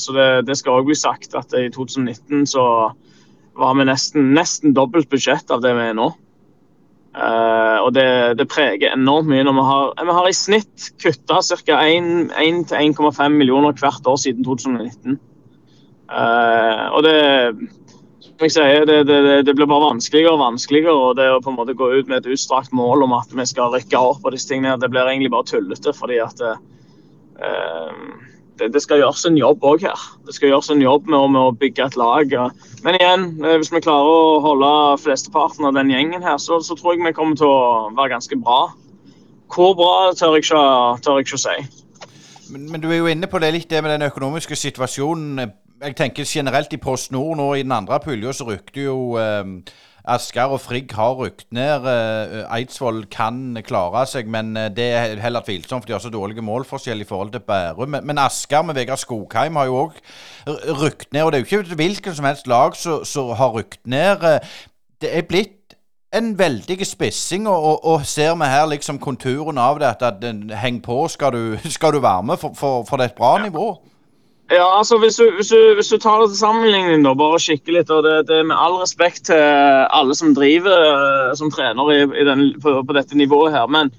Så 0.00 0.16
det, 0.16 0.30
det 0.48 0.56
skal 0.56 0.80
òg 0.80 0.88
bli 0.88 0.96
sagt 0.96 1.36
at 1.36 1.52
i 1.58 1.68
2019 1.74 2.48
så 2.56 2.64
var 3.56 3.76
vi 3.76 3.84
nesten, 3.88 4.32
nesten 4.36 4.72
dobbelt 4.76 5.12
budsjett 5.12 5.52
av 5.52 5.60
det 5.64 5.76
vi 5.76 5.90
er 5.90 5.98
nå. 5.98 6.08
Uh, 7.16 7.80
og 7.80 7.94
det, 7.96 8.36
det, 8.36 8.44
preger 8.52 8.92
enormt 8.92 9.30
mye. 9.30 9.44
når 9.46 9.56
Vi 9.56 9.64
har, 9.70 9.92
vi 10.04 10.16
har 10.18 10.28
i 10.28 10.36
snitt 10.36 10.90
kutta 11.00 11.40
ca. 11.40 11.78
1-1,5 11.80 13.32
millioner 13.32 13.72
hvert 13.72 14.10
år 14.10 14.18
siden 14.20 14.44
2019. 14.44 15.16
Uh, 16.06 16.18
eh, 16.20 16.84
og 16.92 17.02
det 17.06 17.16
som 18.52 18.68
det, 18.86 18.98
det, 19.08 19.46
det, 19.48 19.54
blir 19.56 19.66
bare 19.66 19.88
vanskeligere 19.88 20.34
og 20.36 20.42
vanskeligere. 20.42 20.92
og 20.92 21.16
det 21.16 21.30
å 21.32 21.40
på 21.40 21.54
en 21.54 21.56
måte 21.56 21.74
gå 21.78 21.88
ut 21.94 22.10
med 22.10 22.20
et 22.20 22.34
utstrakt 22.36 22.72
mål 22.76 23.06
om 23.06 23.16
at 23.16 23.32
vi 23.32 23.46
skal 23.48 23.72
rykke 23.72 23.96
opp, 23.96 24.20
og 24.20 24.36
disse 24.36 24.52
tingene, 24.52 24.76
det 24.76 24.92
blir 24.92 25.08
egentlig 25.08 25.32
bare 25.32 25.48
tullete. 25.48 25.96
fordi 25.96 26.20
at 26.20 26.44
uh, 26.44 26.52
det, 28.58 28.72
det, 28.74 28.82
skal 28.82 29.00
gjøres 29.02 29.24
en 29.28 29.38
jobb 29.38 29.64
òg 29.64 29.84
her. 29.86 30.02
Det 30.26 30.34
skal 30.36 30.50
gjøres 30.50 30.70
en 30.72 30.82
jobb 30.82 31.08
med, 31.10 31.30
med, 31.34 31.40
å 31.40 31.54
bygge 31.60 31.86
et 31.86 31.98
lag. 32.00 32.34
Men 32.84 32.98
igjen, 32.98 33.26
eh, 33.44 33.56
hvis 33.60 33.72
vi 33.74 33.82
klarer 33.84 34.10
å 34.10 34.40
holde 34.44 34.70
flesteparten 35.02 35.68
av 35.68 35.76
den 35.76 35.92
gjengen 35.92 36.24
her, 36.24 36.38
så, 36.42 36.60
så, 36.64 36.76
tror 36.78 36.94
jeg 36.94 37.04
vi 37.04 37.14
kommer 37.16 37.38
til 37.38 37.50
å 37.50 37.88
være 37.96 38.14
ganske 38.16 38.38
bra. 38.40 38.60
Hvor 39.52 39.76
bra 39.78 40.12
tør 40.18 40.36
jeg 40.36 40.46
ikke, 40.46 40.62
tør 41.04 41.20
jeg 41.20 41.28
ikke 41.28 41.38
å 41.38 41.44
si. 41.44 41.56
Men, 42.52 42.68
men, 42.70 42.82
du 42.82 42.90
er 42.90 43.00
jo 43.00 43.10
inne 43.10 43.30
på 43.30 43.40
det 43.42 43.52
litt 43.54 43.70
det 43.70 43.82
med 43.84 43.96
den 43.96 44.08
økonomiske 44.08 44.58
situasjonen. 44.58 45.44
Jeg 45.82 45.96
tenker 45.98 46.24
generelt 46.24 46.72
i 46.72 46.80
Post 46.80 47.12
Nord 47.12 47.36
nå, 47.36 47.50
i 47.54 47.66
den 47.66 47.74
andre 47.76 48.00
pulja 48.00 48.32
så 48.32 48.48
rykte 48.48 48.86
jo 48.86 49.18
eh, 49.20 49.44
Asker 50.06 50.52
og 50.54 50.60
Frigg 50.62 50.92
har 50.94 51.16
rykt 51.18 51.48
ned. 51.54 51.86
Eh, 51.90 52.44
Eidsvoll 52.54 53.04
kan 53.10 53.58
klare 53.66 54.04
seg, 54.06 54.28
men 54.30 54.54
eh, 54.56 54.70
det 54.70 54.86
er 54.94 55.18
heller 55.22 55.42
tvilsomt, 55.42 55.82
for 55.82 55.90
de 55.90 55.96
har 55.96 56.04
så 56.04 56.12
dårlige 56.14 56.44
målforskjell 56.46 57.02
i 57.02 57.08
forhold 57.08 57.32
til 57.34 57.42
Bærum. 57.46 57.98
Men 58.02 58.22
Asker 58.22 58.62
med 58.62 58.78
Vegard 58.78 59.02
Skogheim 59.02 59.58
har 59.58 59.66
jo 59.66 59.80
òg 59.86 59.98
rykt 60.82 61.12
ned, 61.12 61.22
og 61.22 61.32
det 61.32 61.40
er 61.40 61.44
jo 61.44 61.62
ikke 61.62 61.80
hvilket 61.82 62.16
som 62.16 62.28
helst 62.28 62.46
lag 62.46 62.76
som 62.78 63.34
har 63.34 63.54
rykt 63.58 63.82
ned. 63.84 64.22
Det 65.02 65.10
er 65.10 65.26
blitt 65.26 65.74
en 66.14 66.38
veldig 66.38 66.86
spissing, 66.86 67.48
og, 67.48 67.64
og, 67.64 67.84
og, 67.84 68.06
ser 68.06 68.34
vi 68.34 68.44
her 68.48 68.66
liksom 68.70 68.98
konturen 69.02 69.58
av 69.58 69.80
det, 69.82 69.90
at, 70.00 70.22
den 70.22 70.50
heng 70.54 70.78
på, 70.82 71.08
skal 71.08 71.34
du, 71.34 71.58
skal 71.76 71.92
du 71.92 72.00
være 72.00 72.22
med, 72.22 72.36
for, 72.40 72.54
for, 72.54 72.86
for 72.88 72.96
det 72.96 73.08
er 73.08 73.14
et 73.14 73.18
bra 73.18 73.36
nivå? 73.42 73.74
Ja, 74.46 74.78
altså 74.78 74.98
hvis 75.02 75.16
du, 75.18 75.24
hvis, 75.34 75.48
du, 75.50 75.74
hvis 75.74 75.88
du, 75.90 75.96
tar 75.98 76.20
det 76.22 76.30
til 76.30 76.38
sammenligning, 76.38 77.02
da, 77.02 77.16
bare 77.18 77.40
kikke 77.42 77.72
litt, 77.74 77.90
og 77.90 78.04
det, 78.06 78.28
det 78.28 78.44
Med 78.46 78.54
all 78.54 78.78
respekt 78.78 79.24
til 79.26 79.42
alle 79.98 80.14
som 80.14 80.36
driver 80.36 80.84
eh, 80.86 81.32
som 81.34 81.50
trener 81.50 81.90
i, 81.90 82.00
i 82.14 82.26
den, 82.28 82.44
på, 82.62 82.76
på, 82.86 82.94
dette 82.94 83.18
nivået 83.18 83.56
her. 83.56 83.66
Men 83.66 83.90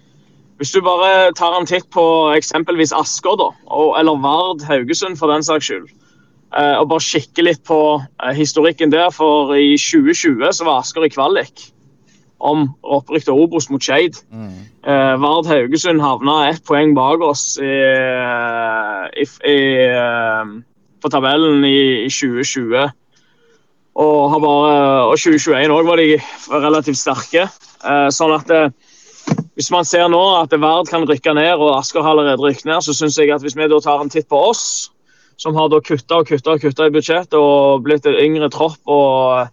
hvis 0.57 0.71
du 0.71 0.79
bare 0.81 1.33
tar 1.36 1.57
en 1.57 1.67
titt 1.67 1.89
på 1.91 2.05
eksempelvis 2.38 2.95
Asker, 2.95 3.36
da, 3.36 3.51
og, 3.67 3.99
eller 3.99 4.23
Vard 4.23 4.63
Haugesund 4.63 5.19
for 5.19 5.33
den 5.33 5.43
saks 5.43 5.67
skyld, 5.67 5.91
eh, 6.55 6.75
og 6.79 6.88
bare 6.93 7.03
kikke 7.03 7.43
litt 7.43 7.65
på 7.67 7.81
eh, 7.99 8.31
historikken 8.38 8.95
der, 8.95 9.12
for 9.12 9.51
i 9.51 9.75
2020 9.75 10.47
så 10.47 10.69
var 10.69 10.79
Asker 10.79 11.10
i 11.10 11.12
kvalik 11.12 11.67
om 12.39 12.67
opprykk 12.84 13.28
til 13.28 13.39
Obos 13.43 13.69
mot 13.73 13.84
Skeid. 13.84 14.19
Mm. 14.32 14.54
Eh, 14.86 15.13
Vard 15.21 15.50
Haugesund 15.50 16.04
havna 16.04 16.50
ett 16.52 16.63
poeng 16.67 16.93
bak 16.97 17.23
oss 17.26 17.58
i, 17.62 17.73
i, 19.17 19.26
i, 19.26 19.58
eh, 19.88 20.52
på 21.02 21.12
tabellen 21.13 21.65
i, 21.65 22.06
i 22.06 22.12
2020. 22.13 22.89
Og, 23.97 24.36
bare, 24.43 24.76
og 25.10 25.15
2021 25.17 25.73
òg 25.73 25.88
var 25.89 26.02
de 26.02 26.19
relativt 26.54 27.02
sterke. 27.02 27.47
Eh, 27.82 28.10
sånn 28.13 28.36
at 28.36 28.52
det, 28.52 28.62
hvis 29.58 29.71
man 29.73 29.88
ser 29.89 30.06
nå 30.12 30.21
at 30.38 30.54
Vard 30.62 30.89
kan 30.91 31.08
rykke 31.10 31.34
ned, 31.34 31.58
og 31.58 31.80
Asker 31.80 32.06
har 32.06 32.13
allerede 32.13 32.45
rykket 32.45 32.69
ned, 32.69 32.86
så 32.86 32.93
syns 32.93 33.17
jeg 33.17 33.34
at 33.34 33.41
hvis 33.41 33.58
vi 33.58 33.67
da 33.69 33.82
tar 33.82 34.04
en 34.04 34.13
titt 34.13 34.30
på 34.30 34.39
oss, 34.52 34.91
som 35.41 35.58
har 35.58 35.69
da 35.69 35.82
kutta 35.82 36.21
og 36.21 36.30
kutta 36.30 36.56
og 36.56 36.62
kutta 36.62 36.88
i 36.88 36.93
budsjettet 36.93 37.38
og 37.38 37.84
blitt 37.86 38.06
en 38.10 38.17
yngre 38.17 38.50
tropp 38.54 38.82
og 38.89 39.50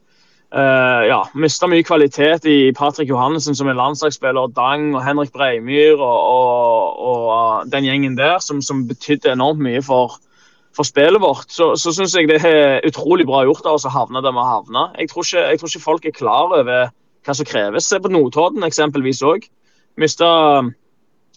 Uh, 0.54 1.02
ja, 1.08 1.16
Mista 1.34 1.66
mye 1.66 1.82
kvalitet 1.82 2.44
i 2.46 2.70
Patrick 2.78 3.08
Johannessen 3.10 3.56
som 3.58 3.66
er 3.66 3.74
landslagsspiller, 3.74 4.52
Dang 4.54 4.92
og 4.94 5.02
Henrik 5.02 5.32
Breimyr 5.34 5.98
og, 5.98 6.18
og, 6.30 7.00
og 7.08 7.72
den 7.72 7.88
gjengen 7.88 8.14
der, 8.14 8.36
som, 8.38 8.60
som 8.62 8.84
betydde 8.86 9.32
enormt 9.32 9.64
mye 9.66 9.80
for, 9.82 10.14
for 10.76 10.86
spillet 10.86 11.18
vårt. 11.24 11.48
Så, 11.50 11.72
så 11.74 11.90
syns 11.96 12.14
jeg 12.14 12.30
det 12.30 12.38
er 12.46 12.86
utrolig 12.86 13.26
bra 13.26 13.42
gjort 13.48 13.66
av 13.66 13.80
oss 13.80 13.88
å 13.88 13.92
havne 13.96 14.22
der 14.22 14.36
vi 14.36 14.44
har 14.44 14.52
havna. 14.52 14.84
Jeg, 14.94 15.10
jeg, 15.10 15.58
tror 15.58 15.72
ikke 15.72 15.82
folk 15.88 16.06
er 16.06 16.14
klar 16.14 16.54
over 16.60 16.92
hva 16.94 17.34
som 17.34 17.48
kreves. 17.48 17.88
Se 17.90 17.98
på 17.98 18.12
Notodden 18.14 18.62
eksempelvis 18.68 19.24
òg. 19.26 19.48
Mista 19.98 20.28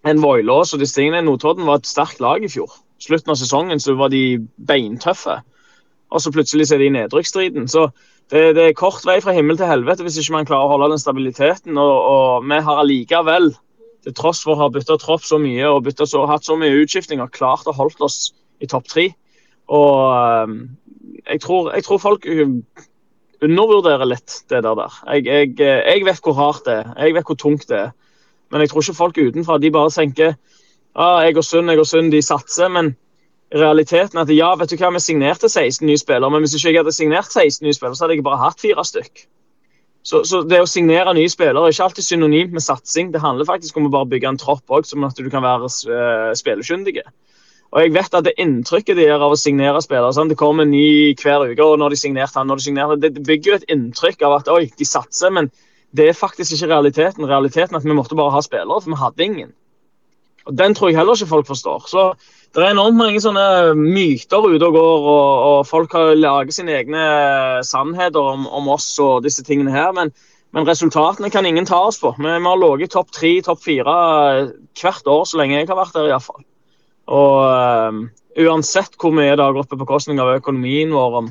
en 0.05 0.21
Voilås 0.21 0.75
og 0.75 0.83
disse 0.83 0.99
tingene. 0.99 1.23
Notodden 1.25 1.65
var 1.65 1.81
et 1.81 1.89
sterkt 1.89 2.21
lag 2.21 2.45
i 2.45 2.51
fjor. 2.53 2.69
Slutten 3.01 3.33
av 3.33 3.39
sesongen 3.41 3.81
så 3.81 3.97
var 3.97 4.13
de 4.13 4.43
beintøffe. 4.69 5.39
Og 6.13 6.21
så 6.21 6.31
plutselig 6.31 6.69
er 6.69 6.83
de 6.83 6.91
i 6.91 6.93
nedrykksstriden. 6.93 7.65
Så 7.65 7.87
det, 8.31 8.41
det, 8.57 8.63
er 8.63 8.75
kort 8.75 9.05
vei 9.07 9.19
fra 9.23 9.31
himmel 9.35 9.59
til 9.59 9.69
helvete 9.69 10.03
hvis 10.03 10.17
ikke 10.19 10.35
man 10.35 10.47
klarer 10.49 10.67
å 10.67 10.73
holde 10.73 10.89
den 10.95 11.01
stabiliteten. 11.01 11.77
Og, 11.79 11.95
og 12.11 12.49
vi 12.49 12.59
har 12.67 12.81
allikevel, 12.81 13.53
til 14.03 14.15
tross 14.15 14.43
for 14.43 14.55
å 14.55 14.65
ha 14.65 14.67
bytta 14.71 14.97
tropp 15.01 15.23
så 15.25 15.39
mye 15.41 15.67
og 15.67 15.87
så, 16.03 16.25
hatt 16.29 16.45
så 16.47 16.55
mye 16.59 16.83
utskiftinger, 16.83 17.31
klart 17.33 17.67
å 17.67 17.75
holde 17.75 18.05
oss 18.07 18.33
i 18.63 18.69
topp 18.69 18.87
tre. 18.91 19.09
Og 19.67 20.45
um, 20.47 20.59
jeg, 21.23 21.41
tror, 21.43 21.71
jeg, 21.75 21.83
tror, 21.87 22.03
folk 22.03 22.27
undervurderer 23.43 24.07
litt 24.07 24.41
det 24.51 24.61
der. 24.63 24.75
der. 24.79 24.99
Jeg, 25.13 25.25
jeg, 25.27 25.55
jeg, 25.59 26.05
vet 26.07 26.21
hvor 26.23 26.37
hardt 26.37 26.67
det 26.67 26.77
er, 26.81 26.93
jeg 27.03 27.17
vet 27.17 27.31
hvor 27.31 27.39
tungt 27.39 27.67
det 27.71 27.81
er. 27.87 27.91
Men 28.51 28.63
jeg 28.63 28.71
tror 28.71 28.85
ikke 28.85 29.01
folk 29.01 29.19
utenfra 29.19 29.57
de 29.59 29.73
bare 29.75 29.91
tenker 29.91 30.37
ah, 30.95 31.19
Egersund, 31.27 31.71
Egersund, 31.71 32.13
de 32.15 32.23
satser. 32.23 32.71
men 32.71 32.95
realiteten 33.55 34.19
at 34.19 34.31
ja, 34.33 34.49
vet 34.59 34.71
du 34.71 34.77
hva, 34.79 34.91
vi 34.95 35.01
signerte 35.03 35.49
16 35.49 35.85
nye 35.87 35.99
spillere, 35.99 36.29
men 36.33 36.43
hvis 36.43 36.57
ikke 36.57 36.71
jeg 36.73 36.81
hadde 36.81 36.95
signert 36.95 37.31
16 37.31 37.65
nye 37.65 37.75
spillere, 37.75 37.95
så 37.95 38.05
hadde 38.05 38.17
jeg 38.17 38.25
bare 38.27 38.41
hatt 38.41 38.63
fire 38.63 38.83
stykk. 38.85 39.27
Så, 40.07 40.21
så, 40.23 40.41
det 40.47 40.61
å 40.63 40.67
signere 40.69 41.11
nye 41.15 41.31
spillere 41.31 41.67
er 41.67 41.73
ikke 41.73 41.87
alltid 41.89 42.05
synonymt 42.07 42.53
med 42.55 42.63
satsing. 42.63 43.09
Det 43.11 43.19
handler 43.23 43.47
faktisk 43.47 43.75
om 43.79 43.89
å 43.89 43.91
bare 43.91 44.07
bygge 44.07 44.29
en 44.31 44.39
tropp 44.39 44.71
òg, 44.71 44.87
sånn 44.87 45.03
at 45.07 45.19
du 45.19 45.27
kan 45.31 45.43
være 45.43 45.67
uh, 45.67 46.31
spillekyndig. 46.37 47.01
Og 47.75 47.81
jeg 47.83 47.91
vet 47.97 48.15
at 48.15 48.23
det 48.23 48.37
inntrykket 48.39 48.95
de 48.95 49.07
gjør 49.09 49.25
av 49.25 49.35
å 49.35 49.39
signere 49.39 49.81
spillere 49.83 50.15
sånn, 50.15 50.31
Det 50.31 50.39
kommer 50.39 50.63
en 50.63 50.71
ny 50.71 51.11
hver 51.19 51.43
uke, 51.49 51.63
og 51.63 51.81
når 51.81 51.95
de 51.95 51.99
signerte 51.99 52.39
han, 52.39 52.47
når 52.47 52.61
de 52.61 52.67
signerte, 52.69 52.99
det 53.03 53.25
bygger 53.27 53.51
jo 53.51 53.57
et 53.59 53.67
inntrykk 53.75 54.23
av 54.23 54.37
at 54.37 54.51
oi, 54.53 54.69
de 54.79 54.87
satser, 54.87 55.33
men 55.35 55.51
det 55.91 56.07
er 56.07 56.15
faktisk 56.15 56.55
ikke 56.55 56.71
realiteten. 56.71 57.27
Realiteten 57.27 57.75
er 57.75 57.81
at 57.81 57.87
vi 57.87 57.95
måtte 57.97 58.15
bare 58.15 58.31
ha 58.35 58.43
spillere, 58.43 58.79
for 58.79 58.93
vi 58.93 59.01
hadde 59.01 59.27
ingen. 59.27 59.51
Og 60.47 60.55
Den 60.55 60.75
tror 60.75 60.93
jeg 60.93 61.01
heller 61.01 61.19
ikke 61.19 61.33
folk 61.35 61.51
forstår. 61.51 61.83
Så 61.91 62.07
det 62.57 62.65
er 62.65 62.73
enormt 62.73 62.97
mange 62.97 63.19
sånne 63.21 63.75
myter 63.77 64.47
ute 64.49 64.65
og 64.65 64.73
går, 64.73 65.03
og, 65.11 65.33
og 65.49 65.59
folk 65.69 65.91
har 65.93 66.15
laget 66.17 66.55
sine 66.55 66.73
egne 66.79 67.03
sannheter 67.67 68.31
om, 68.33 68.47
om, 68.49 68.71
oss 68.73 68.87
og 69.03 69.27
disse 69.27 69.45
tingene 69.45 69.75
her. 69.75 69.91
Men, 69.93 70.09
men 70.57 70.65
resultatene 70.65 71.29
kan 71.29 71.45
ingen 71.45 71.69
ta 71.69 71.83
oss 71.85 71.99
på. 72.01 72.15
Vi, 72.17 72.25
vi 72.25 72.49
har 72.49 72.61
ligget 72.63 72.95
topp 72.95 73.13
tre, 73.13 73.35
topp 73.45 73.61
fire 73.61 73.97
hvert 74.81 75.11
år 75.13 75.27
så 75.29 75.37
lenge 75.37 75.59
jeg 75.59 75.69
har 75.69 75.77
vært 75.77 75.99
der, 75.99 76.09
iallfall. 76.09 76.41
Og 77.13 77.35
uh, 77.45 78.01
uansett 78.47 78.97
hvor 78.97 79.13
mye 79.13 79.35
det 79.35 79.43
har 79.43 79.53
gått 79.55 79.69
på 79.69 79.79
bekostning 79.79 80.17
av 80.23 80.33
økonomien 80.39 80.91
vår, 80.97 81.29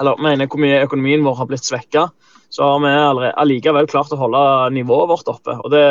eller 0.00 0.24
mener 0.24 0.48
hvor 0.48 0.64
mye 0.64 0.84
økonomien 0.86 1.24
vår 1.26 1.36
har 1.42 1.50
blitt 1.52 1.68
svekka, 1.68 2.08
så 2.48 2.72
har 2.72 2.80
vi 3.20 3.28
allikevel 3.28 3.88
klart 3.90 4.14
å 4.14 4.22
holde 4.24 4.42
nivået 4.72 5.12
vårt 5.12 5.36
oppe. 5.36 5.60
og 5.60 5.68
det 5.74 5.84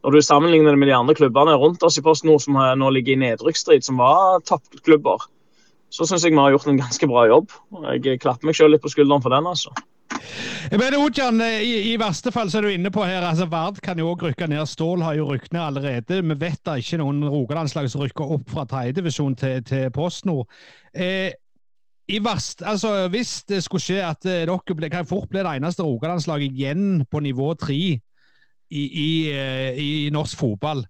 når 0.00 0.16
du 0.16 0.22
sammenligner 0.24 0.72
det 0.72 0.80
med 0.80 0.88
de 0.88 0.96
andre 0.96 1.14
klubbene 1.18 1.58
rundt 1.60 1.82
oss 1.84 1.98
i 2.00 2.04
PostNord, 2.04 2.40
som 2.44 2.56
nå 2.56 2.90
ligger 2.94 3.16
i 3.16 3.20
nedrykksstrid, 3.26 3.84
som 3.84 4.00
var 4.00 4.40
toppklubber, 4.48 5.26
så 5.90 6.06
syns 6.06 6.24
jeg 6.24 6.32
vi 6.32 6.40
har 6.40 6.54
gjort 6.54 6.68
en 6.70 6.80
ganske 6.80 7.08
bra 7.10 7.26
jobb. 7.28 7.52
Jeg 8.00 8.20
klapper 8.22 8.48
meg 8.48 8.56
sjøl 8.56 8.72
litt 8.74 8.84
på 8.84 8.92
skulderen 8.92 9.24
for 9.24 9.34
den, 9.34 9.48
altså. 9.50 9.74
Men 10.70 10.94
Ojan, 10.98 11.40
i, 11.40 11.92
i, 11.92 11.96
verste 11.98 12.32
fall 12.34 12.50
så 12.50 12.60
er 12.60 12.66
du 12.66 12.72
inne 12.72 12.92
på 12.94 13.02
her, 13.06 13.24
altså 13.26 13.46
Vard 13.50 13.80
kan 13.82 13.98
jo 13.98 14.10
òg 14.12 14.24
rykke 14.28 14.48
ned. 14.50 14.62
Stål 14.68 15.02
har 15.06 15.16
jo 15.18 15.28
rykket 15.30 15.54
ned 15.56 15.62
allerede. 15.64 16.20
Vi 16.22 16.36
vet 16.38 16.70
er 16.70 16.82
ikke 16.82 17.00
noen 17.00 17.22
Rogalandslag 17.30 17.88
rykker 17.90 18.34
opp 18.36 18.50
fra 18.52 18.66
tredjedivisjon 18.70 19.36
til, 19.40 19.64
til 19.66 19.88
PostNord. 19.94 20.50
Eh, 20.94 21.32
i 22.10 22.18
verst, 22.22 22.62
altså 22.66 23.08
Hvis 23.08 23.44
det 23.48 23.62
skulle 23.62 23.82
skje 23.82 24.00
at 24.02 24.26
eh, 24.26 24.44
dere 24.48 24.76
ble, 24.76 24.90
kan 24.90 25.06
fort 25.06 25.30
bli 25.30 25.42
det 25.42 25.56
eneste 25.58 25.86
Rogalandslaget 25.86 26.54
igjen 26.54 27.04
på 27.10 27.22
nivå 27.22 27.52
tre 27.58 28.00
i, 28.70 28.84
i, 29.04 29.10
eh, 29.34 29.78
i 29.78 29.90
norsk 30.14 30.38
fotball. 30.40 30.84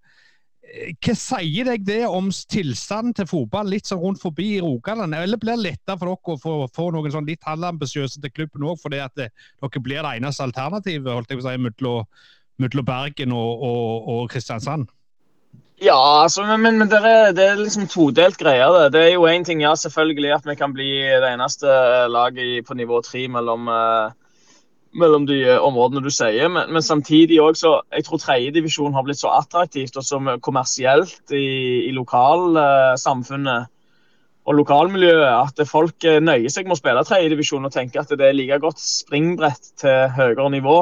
Eh, 0.70 0.92
hva 1.02 1.16
sier 1.18 1.70
deg 1.72 1.86
det 1.86 2.02
om 2.06 2.30
tilstanden 2.30 3.16
til 3.16 3.28
fotball 3.30 3.72
litt 3.72 3.90
sånn 3.90 4.02
rundt 4.02 4.22
forbi 4.22 4.52
i 4.58 4.62
Rogaland? 4.64 5.16
Eller 5.16 5.40
blir 5.40 5.56
det 5.56 5.70
lettere 5.70 5.98
for 5.98 6.12
dere 6.12 6.36
å 6.36 6.40
få, 6.44 6.54
få 6.76 6.90
noen 6.94 7.14
sånn 7.14 7.28
litt 7.28 7.46
halvambisiøse 7.48 8.22
til 8.22 8.34
klubben 8.36 8.68
òg, 8.68 8.78
fordi 8.82 9.02
at 9.02 9.16
det, 9.18 9.30
eh, 9.32 9.50
dere 9.64 9.84
blir 9.86 10.04
det 10.04 10.14
eneste 10.20 10.46
alternativet 10.46 11.12
holdt 11.12 11.32
jeg 11.32 11.40
på 11.40 11.46
å 11.46 11.50
si, 11.50 11.66
mellom 12.60 12.86
Bergen 12.86 13.36
og, 13.36 13.68
og, 13.68 14.08
og 14.14 14.24
Kristiansand? 14.32 14.90
Ja, 15.80 15.96
altså, 15.96 16.44
men, 16.44 16.76
men, 16.76 16.88
det, 16.92 16.98
er, 17.00 17.30
det, 17.32 17.44
er, 17.44 17.56
liksom 17.56 17.86
todelt 17.88 18.36
greie. 18.36 18.66
Det. 18.74 18.90
det 18.92 19.00
er 19.00 19.14
jo 19.14 19.24
én 19.24 19.46
ting, 19.48 19.62
ja, 19.64 19.72
selvfølgelig, 19.72 20.34
at 20.36 20.44
vi 20.44 20.56
kan 20.60 20.74
bli 20.76 20.90
det 21.08 21.30
eneste 21.30 21.72
laget 22.12 22.66
på 22.68 22.76
nivå 22.76 23.00
tre 23.06 23.22
mellom, 23.32 23.70
uh, 23.72 24.12
mellom 24.92 25.26
de 25.28 25.42
områdene 25.56 26.02
du 26.02 26.10
sier. 26.10 26.48
Men, 26.50 26.72
men 26.74 26.82
samtidig 26.82 27.40
også, 27.42 27.76
jeg 27.94 28.06
tror 28.06 28.22
tredjedivisjon 28.22 28.96
har 28.96 29.06
blitt 29.06 29.20
så 29.20 29.34
attraktivt 29.36 29.98
og 30.00 30.06
så 30.06 30.20
kommersielt 30.42 31.34
i, 31.34 31.86
i 31.86 31.92
lokalsamfunnet. 31.94 33.68
Uh, 33.68 33.76
og 34.48 34.56
lokalmiljøet 34.56 35.26
at 35.60 35.60
folk 35.68 36.06
nøyer 36.24 36.50
seg 36.50 36.66
med 36.66 36.74
å 36.74 36.80
spille 36.80 37.02
tredjedivisjon 37.06 37.68
og 37.68 37.74
tenker 37.74 38.02
at 38.02 38.14
det 38.18 38.24
er 38.26 38.34
like 38.34 38.56
godt 38.62 38.80
springbrett 38.82 39.74
til 39.78 40.08
høyere 40.16 40.48
nivå. 40.56 40.78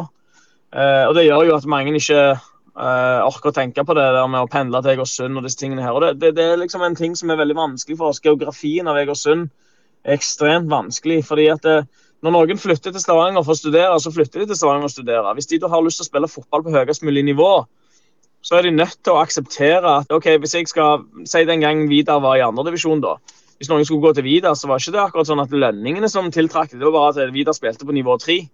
Eh, 0.73 1.05
og 1.09 1.14
Det 1.14 1.27
gjør 1.27 1.49
jo 1.49 1.57
at 1.57 1.68
mange 1.68 1.94
ikke 1.97 2.21
eh, 2.33 3.21
orker 3.25 3.51
å 3.51 3.57
tenke 3.57 3.85
på 3.85 3.97
det 3.97 4.07
der 4.16 4.29
med 4.31 4.44
å 4.44 4.51
pendle 4.51 4.83
til 4.85 4.94
Egersund 4.94 5.40
og 5.40 5.47
disse 5.47 5.61
tingene 5.61 5.85
her. 5.85 5.97
Og 5.97 6.05
det, 6.05 6.12
det, 6.21 6.35
det, 6.37 6.44
er 6.44 6.61
liksom 6.61 6.85
en 6.85 6.97
ting 6.99 7.16
som 7.16 7.31
er 7.31 7.40
veldig 7.40 7.57
vanskelig 7.59 7.99
for 8.01 8.12
oss. 8.12 8.23
Geografien 8.25 8.88
av 8.88 9.01
Egersund 9.01 9.49
er 10.05 10.16
ekstremt 10.16 10.71
vanskelig. 10.71 11.25
fordi 11.27 11.49
at 11.53 11.64
det, 11.64 11.79
eh, 11.83 12.05
når 12.24 12.35
noen 12.35 12.61
flytter 12.61 12.94
til 12.94 13.02
Stavanger 13.02 13.44
for 13.46 13.54
å 13.54 13.59
studere, 13.59 13.98
så 14.02 14.12
flytter 14.14 14.42
de 14.42 14.50
til 14.50 14.59
Stavanger 14.59 14.88
og 14.88 14.94
studerer. 14.94 15.28
Hvis 15.38 15.50
de 15.50 15.61
da 15.62 15.70
har 15.70 15.85
lyst 15.85 16.00
til 16.00 16.07
å 16.07 16.11
spille 16.11 16.31
fotball 16.31 16.64
på 16.66 16.74
høyest 16.74 17.07
mulig 17.07 17.24
nivå, 17.28 17.52
så 18.42 18.59
er 18.59 18.66
de 18.66 18.74
nødt 18.74 18.98
til 19.02 19.14
å 19.14 19.22
akseptere 19.22 19.96
at 20.00 20.14
ok, 20.14 20.31
hvis 20.42 20.54
jeg 20.54 20.70
skal 20.70 21.04
si 21.28 21.44
den 21.46 21.62
gangen 21.62 21.88
Vidar 21.90 22.22
var 22.24 22.38
i 22.38 22.44
andredivisjon, 22.46 23.02
da. 23.04 23.16
Hvis 23.59 23.70
noen 23.70 23.87
skulle 23.87 24.04
gå 24.07 24.14
til 24.14 24.26
Vidar, 24.26 24.54
så 24.59 24.70
var 24.70 24.83
ikke 24.83 24.94
det 24.94 25.02
akkurat 25.02 25.31
sånn 25.31 25.42
at 25.42 25.54
lønningene 25.54 26.11
som 26.11 26.31
tiltrakk. 26.35 26.74
Det 26.74 26.87
var 26.87 26.94
bare 26.94 27.26
at 27.26 27.35
Vidar 27.35 27.57
spilte 27.57 27.87
på 27.87 27.94
nivå 27.94 28.18
tre 28.22 28.44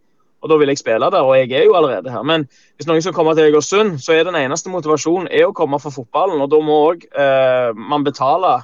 og 0.44 0.50
da 0.52 0.58
vil 0.60 0.68
jeg 0.68 0.82
spille 0.82 1.08
der, 1.08 1.24
og 1.24 1.38
jeg 1.38 1.52
er 1.56 1.64
jo 1.64 1.76
allerede 1.78 2.12
her. 2.12 2.22
Men 2.22 2.42
hvis 2.76 2.84
noen 2.84 3.00
skal 3.00 3.14
komme 3.16 3.32
til 3.32 3.46
Egersund, 3.48 3.96
så 4.04 4.12
er 4.12 4.26
den 4.28 4.36
eneste 4.36 4.68
motivasjonen 4.68 5.30
er 5.32 5.46
å 5.48 5.54
komme 5.56 5.78
for 5.80 5.94
fotballen, 5.94 6.42
og 6.44 6.50
da 6.52 6.60
må 6.60 6.76
òg 6.90 7.06
eh, 7.08 7.70
man 7.72 8.04
betale 8.04 8.58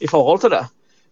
i 0.00 0.08
forhold 0.08 0.40
til 0.46 0.54
det. 0.56 0.62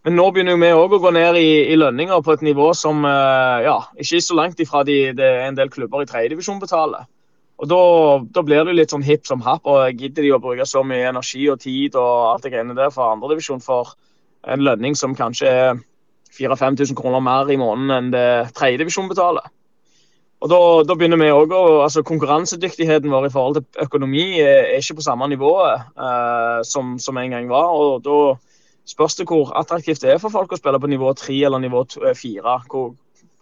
Men 0.05 0.19
nå 0.19 0.25
begynner 0.37 0.59
vi 0.61 0.69
òg 0.77 0.93
å 0.93 1.01
gå 1.01 1.11
ned 1.17 1.39
i, 1.41 1.51
i, 1.73 1.77
lønninger 1.81 2.21
på 2.25 2.35
et 2.35 2.43
nivå 2.45 2.69
som 2.77 3.07
eh, 3.09 3.65
ja, 3.65 3.79
ikke 3.97 4.19
er 4.19 4.25
så 4.27 4.37
langt 4.37 4.61
ifra 4.61 4.83
de, 4.85 4.99
det 5.17 5.31
en 5.47 5.57
del 5.57 5.73
klubber 5.73 6.05
i 6.05 6.09
tredjedivisjon 6.11 6.61
betaler. 6.61 7.07
Og 7.63 7.71
da, 7.71 7.81
da, 8.35 8.43
blir 8.45 8.67
det 8.67 8.75
litt 8.77 8.93
sånn 8.93 9.07
hipp 9.07 9.25
som 9.29 9.41
happ, 9.47 9.65
og 9.65 9.97
gidder 9.97 10.27
de 10.27 10.35
å 10.35 10.43
bruke 10.43 10.67
så 10.69 10.83
mye 10.85 11.09
energi 11.09 11.47
og 11.49 11.63
tid 11.63 11.97
og 11.97 12.13
alt 12.35 12.45
det 12.45 12.53
greiene 12.53 12.77
der 12.77 12.93
for 12.93 13.15
andredivisjon 13.15 13.65
for 13.65 13.95
en 14.45 14.65
lønning 14.67 14.99
som 14.99 15.17
kanskje 15.17 15.49
er 15.49 15.83
4000-5000 16.35 16.99
kroner 16.99 17.23
mer 17.25 17.49
i 17.49 17.57
måneden 17.57 17.95
enn 17.95 18.11
det 18.13 18.29
tredjedivisjon 18.59 19.09
betaler. 19.09 19.47
Og 20.45 20.51
da, 20.51 20.59
da, 20.85 20.97
begynner 20.99 21.17
vi 21.17 21.31
også, 21.33 21.61
altså 21.87 22.03
Konkurransedyktigheten 22.05 23.13
vår 23.13 23.31
i 23.31 23.33
forhold 23.33 23.57
til 23.57 23.85
økonomi 23.87 24.27
er, 24.43 24.75
er 24.75 24.83
ikke 24.83 24.99
på 24.99 25.07
samme 25.07 25.31
nivå 25.33 25.53
eh, 25.65 26.59
som, 26.69 26.99
som, 27.01 27.17
en 27.17 27.33
gang 27.33 27.49
var. 27.49 27.71
og 27.73 28.03
Da 28.05 28.19
spørs 28.89 29.19
det 29.19 29.29
hvor 29.29 29.53
attraktivt 29.59 30.03
det 30.05 30.15
er 30.15 30.23
for 30.23 30.33
folk 30.35 30.53
å 30.53 30.61
spille 30.61 30.81
på 30.81 30.91
nivå 30.93 31.13
tre 31.19 31.41
eller 31.47 31.63
nivå 31.63 31.85
eh, 32.05 32.17
fire. 32.19 32.59
Hvor, 32.71 32.93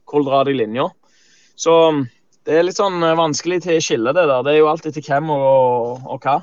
hvor 0.08 0.26
drar 0.26 0.48
de 0.48 0.56
linja? 0.56 0.88
Så 1.56 1.74
det 2.46 2.56
er 2.58 2.64
litt 2.66 2.78
sånn 2.78 3.02
vanskelig 3.18 3.62
til 3.66 3.78
å 3.78 3.82
skille 3.82 4.14
det 4.16 4.24
der. 4.26 4.40
Det 4.42 4.54
er 4.54 4.62
jo 4.62 4.72
alltid 4.72 4.96
til 4.96 5.06
hvem 5.06 5.30
og, 5.34 6.08
og, 6.08 6.24
hva. 6.24 6.40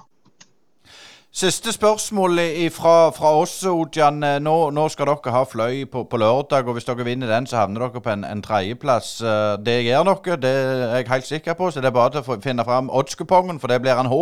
Siste 1.40 1.70
spørsmål 1.72 2.40
fra, 2.74 2.94
fra 3.14 3.32
oss, 3.38 3.60
Odjan. 3.70 4.24
Nå, 4.42 4.56
nå, 4.74 4.86
skal 4.90 5.12
dere 5.12 5.34
ha 5.36 5.44
fløy 5.46 5.84
på, 5.92 6.02
på, 6.10 6.20
lørdag, 6.20 6.66
og 6.66 6.78
hvis 6.78 6.88
dere 6.88 7.06
vinner 7.06 7.30
den, 7.30 7.46
så 7.48 7.60
havner 7.62 7.86
dere 7.86 8.02
på 8.02 8.14
en, 8.16 8.26
en 8.26 8.42
tredjeplass. 8.44 9.12
Eh, 9.22 9.54
det 9.62 9.78
gjør 9.86 10.10
dere, 10.10 10.40
det 10.42 10.54
er 10.56 10.96
jeg 10.98 11.12
helt 11.12 11.30
sikker 11.30 11.60
på, 11.60 11.70
så 11.70 11.84
det 11.84 11.92
er 11.92 11.98
bare 12.00 12.16
til 12.16 12.26
å 12.26 12.40
finne 12.42 12.66
fram 12.66 12.90
oddskupongen, 12.90 13.62
for 13.62 13.72
det 13.72 13.82
blir 13.84 14.00
en 14.00 14.10
H. 14.10 14.20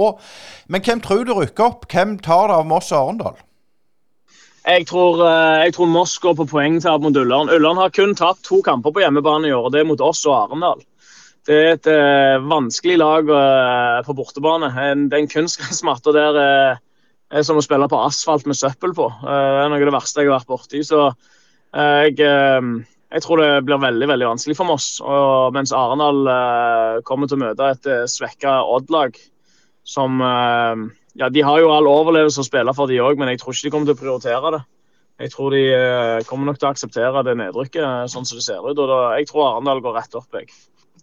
Men 0.67 0.83
hvem 0.83 1.03
tror 1.05 1.23
du 1.23 1.35
rykker 1.37 1.69
opp? 1.69 1.87
Hvem 1.93 2.17
tar 2.25 2.51
det 2.51 2.59
av 2.59 2.67
Moss 2.67 2.91
og 2.91 2.99
Arendal? 2.99 3.39
Jeg 4.67 4.83
tror, 4.89 5.21
eh, 5.23 5.63
jeg 5.63 5.73
tror, 5.77 5.87
Moss 5.87 6.17
går 6.19 6.33
på 6.35 6.45
poengtap 6.51 6.99
mot 6.99 7.15
Ulland. 7.15 7.51
Ulland 7.55 7.79
har 7.79 7.93
kun 7.95 8.13
tatt 8.19 8.41
to 8.43 8.59
kamper 8.61 8.91
på 8.91 8.99
hjemmebane 8.99 9.47
i 9.47 9.53
år, 9.55 9.69
og 9.69 9.71
det 9.71 9.79
er 9.79 9.87
mot 9.87 10.01
oss 10.03 10.25
og 10.27 10.35
Arendal. 10.35 10.81
Det 11.47 11.55
er 11.55 11.69
et 11.77 11.87
uh, 11.87 12.43
vanskelig 12.43 12.97
lag 12.99 13.29
uh, 13.31 14.01
på 14.03 14.17
bortebane. 14.17 14.67
En, 14.83 15.05
den 15.07 15.29
kunstgressmatta 15.31 16.11
der 16.11 16.39
uh, 16.41 16.81
er 17.31 17.45
som 17.47 17.55
å 17.55 17.63
spille 17.63 17.87
på 17.87 18.01
asfalt 18.03 18.43
med 18.43 18.59
søppel 18.59 18.91
på. 18.97 19.07
Det 19.23 19.37
er 19.37 19.71
noe 19.71 19.79
av 19.79 19.87
det 19.87 19.95
verste 19.95 20.25
jeg 20.25 20.27
har 20.33 20.41
vært 20.41 20.51
borti. 20.51 20.83
Så 20.83 20.99
jeg, 21.77 22.19
jeg, 22.19 23.23
tror 23.23 23.41
det 23.43 23.49
blir 23.67 23.79
veldig 23.83 24.07
veldig 24.11 24.29
vanskelig 24.33 24.55
for 24.59 24.67
Moss. 24.67 24.87
Og 25.03 25.55
mens 25.55 25.75
Arendal 25.75 27.01
kommer 27.07 27.27
til 27.27 27.39
å 27.39 27.43
møte 27.45 27.71
et 27.71 27.89
svekka 28.11 28.61
Odd-lag 28.63 29.19
som 29.87 30.23
ja, 31.17 31.29
De 31.33 31.43
har 31.43 31.59
jo 31.61 31.73
all 31.73 31.89
overlevelse 31.89 32.43
å 32.43 32.47
spille 32.47 32.73
for, 32.77 32.89
de 32.89 33.01
òg, 33.01 33.17
men 33.17 33.31
jeg 33.33 33.41
tror 33.41 33.55
ikke 33.55 33.67
de 33.67 33.73
kommer 33.73 33.89
til 33.89 33.97
å 33.97 34.01
prioritere 34.01 34.53
det. 34.57 34.63
Jeg 35.17 35.33
tror 35.33 35.53
de 35.55 35.61
kommer 36.29 36.45
nok 36.45 36.59
til 36.61 36.67
å 36.67 36.73
akseptere 36.75 37.23
det 37.25 37.33
nedrykket 37.39 38.11
sånn 38.13 38.27
som 38.27 38.37
det 38.37 38.45
ser 38.45 38.61
ut. 38.61 38.77
og 38.77 38.85
da, 38.85 38.99
Jeg 39.17 39.31
tror 39.31 39.47
Arendal 39.47 39.81
går 39.81 39.97
rett 39.97 40.17
opp. 40.19 40.29
jeg. 40.37 40.53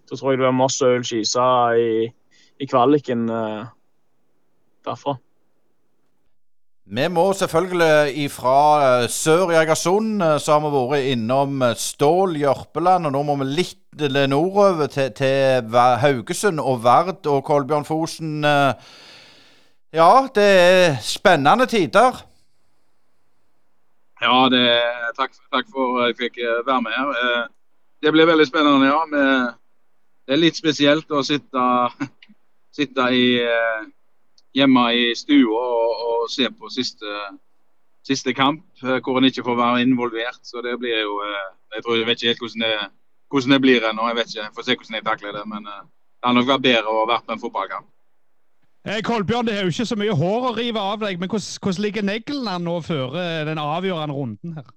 Så 0.07 0.15
tror 0.15 0.31
jeg 0.31 0.39
det 0.39 0.45
blir 0.45 0.55
Moss 0.55 0.79
og 0.87 1.01
Ull 1.01 1.07
Skisa 1.09 1.47
i, 1.75 2.07
i 2.63 2.67
kvaliken 2.71 3.27
derfra. 4.87 5.17
Vi 6.85 7.07
må 7.09 7.31
selvfølgelig 7.33 8.25
ifra 8.27 8.59
uh, 9.01 9.07
sør 9.09 9.55
i 9.55 9.57
Egersund, 9.57 10.21
så 10.21 10.53
har 10.53 10.61
vi 10.61 10.83
vært 10.93 11.07
innom 11.15 11.63
Stål, 11.81 12.37
Jørpeland, 12.37 13.09
og 13.09 13.15
nå 13.15 13.23
må 13.25 13.39
vi 13.41 13.47
litt 13.57 14.05
nordover 14.29 14.91
til, 14.93 15.09
til 15.17 15.79
Haugesund 16.03 16.61
og 16.61 16.83
Vard 16.85 17.25
og 17.31 17.41
Kolbjørn 17.47 17.89
Fosen. 17.89 18.45
Ja, 19.95 20.13
det 20.35 20.47
er 20.61 20.97
spennende 21.03 21.67
tider. 21.71 22.21
Ja, 24.23 24.39
det, 24.51 24.65
takk, 25.19 25.35
takk, 25.53 25.67
for 25.73 26.03
at 26.03 26.13
jeg 26.13 26.21
fikk 26.23 26.41
være 26.67 26.83
med 26.83 26.95
her. 26.97 27.49
Det 28.03 28.13
blir 28.13 28.29
veldig 28.29 28.47
spennende, 28.49 28.89
ja. 28.89 29.03
Med, 29.11 29.53
det 30.25 30.37
er 30.37 30.41
litt 30.41 30.57
spesielt 30.57 31.11
å 31.13 31.23
sitte, 31.25 31.65
sitte 32.79 33.11
i 33.13 33.27
hjemme 34.55 34.85
i 34.95 35.09
stua 35.19 35.63
og, 35.79 36.05
og 36.09 36.31
se 36.31 36.49
på 36.51 36.71
siste, 36.73 37.15
siste, 38.07 38.35
kamp, 38.37 38.63
eh, 38.85 39.01
hvor 39.03 39.19
en 39.19 39.29
ikke 39.29 39.45
får 39.47 39.59
være 39.59 39.83
involvert. 39.83 40.41
Så 40.47 40.63
det 40.63 40.79
blir 40.79 41.03
jo 41.03 41.21
eh, 41.25 41.51
Jeg 41.75 41.83
tror 41.83 41.97
jeg 41.97 42.07
vet 42.07 42.21
ikke 42.23 42.31
helt 42.31 42.43
hvordan 42.45 42.63
det, 42.63 42.75
hvordan 43.31 43.53
det 43.53 43.61
blir 43.61 43.89
ennå. 43.89 44.09
Jeg 44.09 44.17
vet 44.17 44.29
ikke, 44.31 44.43
jeg 44.43 44.55
får 44.55 44.67
se 44.67 44.77
hvordan 44.79 44.99
jeg 44.99 45.07
takler 45.09 45.33
det. 45.39 45.45
Men 45.51 45.67
eh, 45.67 45.83
det 45.83 46.31
har 46.31 46.37
nok 46.39 46.51
vært 46.53 46.67
bedre 46.69 46.95
å 46.95 47.09
være 47.11 47.27
på 47.27 47.35
en 47.35 47.43
fotballkamp. 47.43 47.89
Eh, 48.85 49.01
Kolbjørn, 49.05 49.49
det 49.49 49.57
er 49.57 49.65
jo 49.65 49.73
ikke 49.73 49.89
så 49.89 49.97
mye 49.97 50.17
hår 50.21 50.49
å 50.51 50.55
rive 50.59 50.81
av 50.81 51.01
deg, 51.01 51.21
men 51.21 51.31
hvordan, 51.33 51.61
hvordan 51.65 51.85
ligger 51.87 52.05
neglene 52.05 52.59
nå 52.61 52.79
før 52.85 53.17
den 53.49 53.61
avgjørende 53.61 54.17
runden 54.17 54.59
her? 54.59 54.69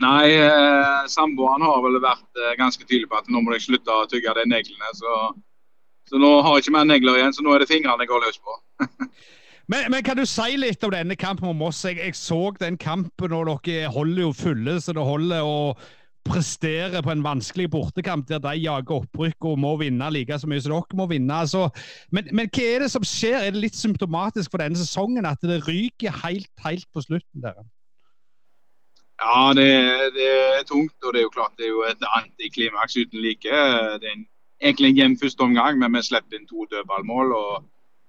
Nei, 0.00 0.32
eh, 0.32 1.04
samboeren 1.12 1.66
har 1.68 1.82
vel 1.84 2.00
vært 2.00 2.40
eh, 2.40 2.56
ganske 2.56 2.86
tydelig 2.86 3.10
på 3.10 3.18
at 3.20 3.28
nå 3.28 3.42
må 3.44 3.52
jeg 3.52 3.66
slutte 3.66 3.92
å 3.92 4.08
tygge 4.08 4.32
de 4.38 4.46
neglene. 4.48 4.94
Så 4.96 5.12
så 6.10 6.18
nå 6.18 6.30
har 6.42 6.56
jeg 6.56 6.64
ikke 6.64 6.74
mer 6.74 6.88
negler 6.90 7.20
igjen, 7.20 7.34
så 7.36 7.44
nå 7.46 7.52
er 7.54 7.62
det 7.62 7.70
fingrene 7.70 8.02
jeg 8.02 8.10
går 8.10 8.24
løs 8.24 8.40
på. 8.42 8.56
men, 9.70 9.84
men, 9.92 10.00
kan 10.02 10.18
du 10.18 10.24
si 10.26 10.56
litt 10.58 10.82
om 10.82 10.90
denne 10.90 11.14
kampen 11.14 11.46
mot 11.46 11.58
Moss? 11.60 11.84
Jeg, 11.86 12.00
jeg, 12.02 12.16
så 12.18 12.50
den 12.58 12.78
kampen, 12.80 13.36
og 13.36 13.46
dere 13.68 13.92
holder 13.94 14.24
jo 14.24 14.32
fulle 14.34 14.80
så 14.82 14.96
det 14.96 15.04
holder. 15.06 15.46
og 15.46 15.78
prestere 16.30 17.02
på 17.04 17.12
en 17.12 17.24
vanskelig 17.24 17.68
bortekamp 17.72 18.28
der 18.30 18.40
de 18.44 18.54
jager 18.62 19.00
opprykk 19.00 19.50
og 19.50 19.58
må 19.60 19.74
vinne 19.80 20.08
like 20.14 20.38
så 20.38 20.48
mye 20.50 20.62
som 20.62 20.74
dere 20.76 20.98
må 20.98 21.08
vinne. 21.10 21.42
Altså, 21.42 21.66
men, 22.14 22.30
men, 22.32 22.48
hva 22.54 22.70
er 22.76 22.84
det 22.84 22.92
som 22.94 23.04
skjer? 23.06 23.40
Er 23.40 23.54
det 23.54 23.64
litt 23.66 23.78
symptomatisk 23.78 24.52
for 24.52 24.62
denne 24.62 24.78
sesongen 24.78 25.28
at 25.28 25.42
det 25.42 25.62
ryker 25.66 26.14
helt, 26.24 26.50
helt 26.64 26.88
på 26.94 27.04
slutten? 27.04 27.44
der? 27.44 27.60
Ja, 29.20 29.52
det, 29.52 29.70
det, 30.16 30.28
er 30.58 30.68
tungt, 30.68 30.96
og 31.04 31.12
det 31.12 31.20
er 31.20 31.26
jo 31.26 31.34
klart 31.34 31.58
det 31.60 31.66
er 31.68 31.74
jo 31.74 31.82
et 31.84 32.06
antiklimaks 32.16 32.96
uten 32.96 33.20
like. 33.20 33.50
Det 34.00 34.08
er 34.08 34.14
en 34.14 34.28
egentlig 34.60 34.90
en 34.90 35.00
jevn 35.00 35.18
første 35.20 35.44
omgang, 35.44 35.78
men 35.80 35.92
vi 35.96 36.02
slipper 36.04 36.38
inn 36.38 36.48
to 36.48 36.66
dødballmål. 36.70 37.34
Og, 37.36 37.66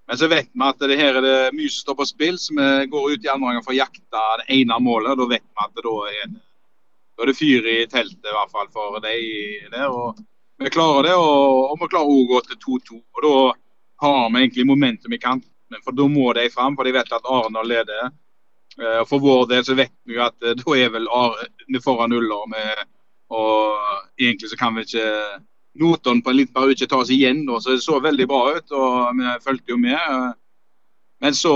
men 0.08 0.20
så 0.20 0.30
vet 0.32 0.52
vi 0.52 0.68
at 0.68 0.88
det 0.88 1.00
her 1.00 1.20
er 1.20 1.26
det 1.26 1.36
mye 1.58 1.72
som 1.72 1.86
står 1.86 2.00
på 2.00 2.08
spill, 2.14 2.40
så 2.40 2.56
vi 2.56 2.88
går 2.94 3.12
ut 3.12 3.28
i 3.28 3.32
andre 3.32 3.52
omgang 3.52 3.66
for 3.66 3.76
å 3.76 3.82
jakte 3.82 4.24
det 4.42 4.48
ene 4.60 4.80
målet. 4.84 5.20
Da 5.20 5.28
vet 5.34 5.46
vi 5.46 5.66
at 5.66 5.76
det 5.76 5.86
da 5.88 5.98
er, 6.12 6.34
da 7.17 7.24
er 7.24 7.32
det 7.32 7.38
fyr 7.38 7.67
i 7.67 7.78
teltet, 7.91 8.26
i 8.26 8.36
hvert 8.36 8.54
fall 8.54 8.69
for 8.74 9.00
de 9.04 9.15
der. 9.71 9.89
og 9.89 10.19
Vi 10.62 10.71
klarer 10.74 11.10
det, 11.10 11.15
og, 11.17 11.71
og 11.71 11.78
vi 11.82 11.89
klarer 11.91 12.13
å 12.13 12.24
gå 12.30 12.41
til 12.47 12.62
2-2. 12.65 13.02
og 13.02 13.26
Da 13.26 14.08
har 14.08 14.30
vi 14.30 14.41
egentlig 14.41 14.68
momentum 14.70 15.14
i 15.14 15.22
kampen, 15.22 15.80
for 15.86 15.95
da 15.97 16.07
må 16.09 16.32
de 16.38 16.49
fram. 16.53 16.78
For 16.78 16.88
de 16.88 16.95
vet 16.95 17.14
at 17.14 17.30
Arendal 17.30 17.70
leder. 17.70 18.12
Eh, 18.80 18.99
og 19.01 19.07
For 19.09 19.24
vår 19.24 19.45
del 19.51 19.64
så 19.68 19.78
vet 19.78 19.93
vi 20.07 20.18
jo 20.18 20.26
at 20.26 20.38
eh, 20.43 20.57
da 20.57 20.76
er 20.78 20.91
vel 20.95 21.09
Arne 21.12 21.84
foran 21.84 22.14
nuller. 22.14 22.84
Og 23.32 24.20
egentlig 24.20 24.51
så 24.51 24.59
kan 24.59 24.76
vi 24.76 24.88
ikke 24.88 25.07
Notodden 25.80 26.20
på 26.20 26.30
en 26.30 26.36
liten 26.36 26.53
periode 26.53 26.76
ikke 26.76 26.89
ta 26.91 26.97
oss 26.99 27.12
igjen. 27.14 27.45
Da, 27.47 27.59
så 27.64 27.72
Det 27.72 27.84
så 27.86 27.99
veldig 28.03 28.28
bra 28.28 28.41
ut, 28.57 28.74
og 28.76 29.16
vi 29.16 29.36
fulgte 29.45 29.72
jo 29.72 29.78
med. 29.80 30.34
Men 31.22 31.38
så, 31.38 31.53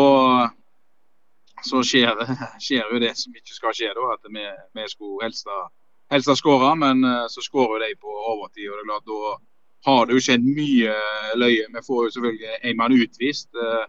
så 1.65 1.81
skjer, 1.85 2.21
skjer, 2.65 2.85
jo 2.93 3.01
det 3.01 3.15
som 3.19 3.35
ikke 3.35 3.57
skal 3.57 3.75
skje, 3.75 3.91
da, 3.97 4.13
at 4.13 4.31
vi, 4.31 4.45
vi 4.77 4.87
skulle 4.91 5.25
helst 5.25 5.49
ha, 5.49 6.37
skåra. 6.37 6.75
Men 6.79 7.03
eh, 7.03 7.25
så 7.31 7.43
skårer 7.43 7.87
de 7.87 7.99
på 7.99 8.15
overtid. 8.33 8.69
og 8.69 8.77
det 8.77 8.85
er 8.85 8.89
klart, 8.93 9.11
Da 9.11 9.91
har 9.91 10.05
det 10.05 10.17
jo 10.17 10.25
skjedd 10.27 10.45
mye 10.47 10.95
løye. 11.37 11.69
Vi 11.73 11.85
får 11.87 12.03
jo 12.05 12.15
selvfølgelig 12.15 12.57
en 12.61 12.77
mann 12.77 12.97
utvist. 12.97 13.49
Eh, 13.53 13.85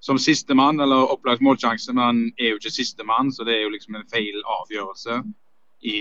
som 0.00 0.18
sistemann, 0.18 0.80
eller 0.80 1.12
opplagt 1.12 1.42
målsjanse, 1.44 1.92
men 1.92 2.04
han 2.04 2.20
er 2.40 2.54
jo 2.54 2.60
ikke 2.60 2.72
sistemann, 2.72 3.32
så 3.32 3.44
det 3.44 3.56
er 3.56 3.66
jo 3.66 3.72
liksom 3.74 3.98
en 3.98 4.06
feil 4.08 4.38
avgjørelse 4.48 5.18
i 5.84 5.98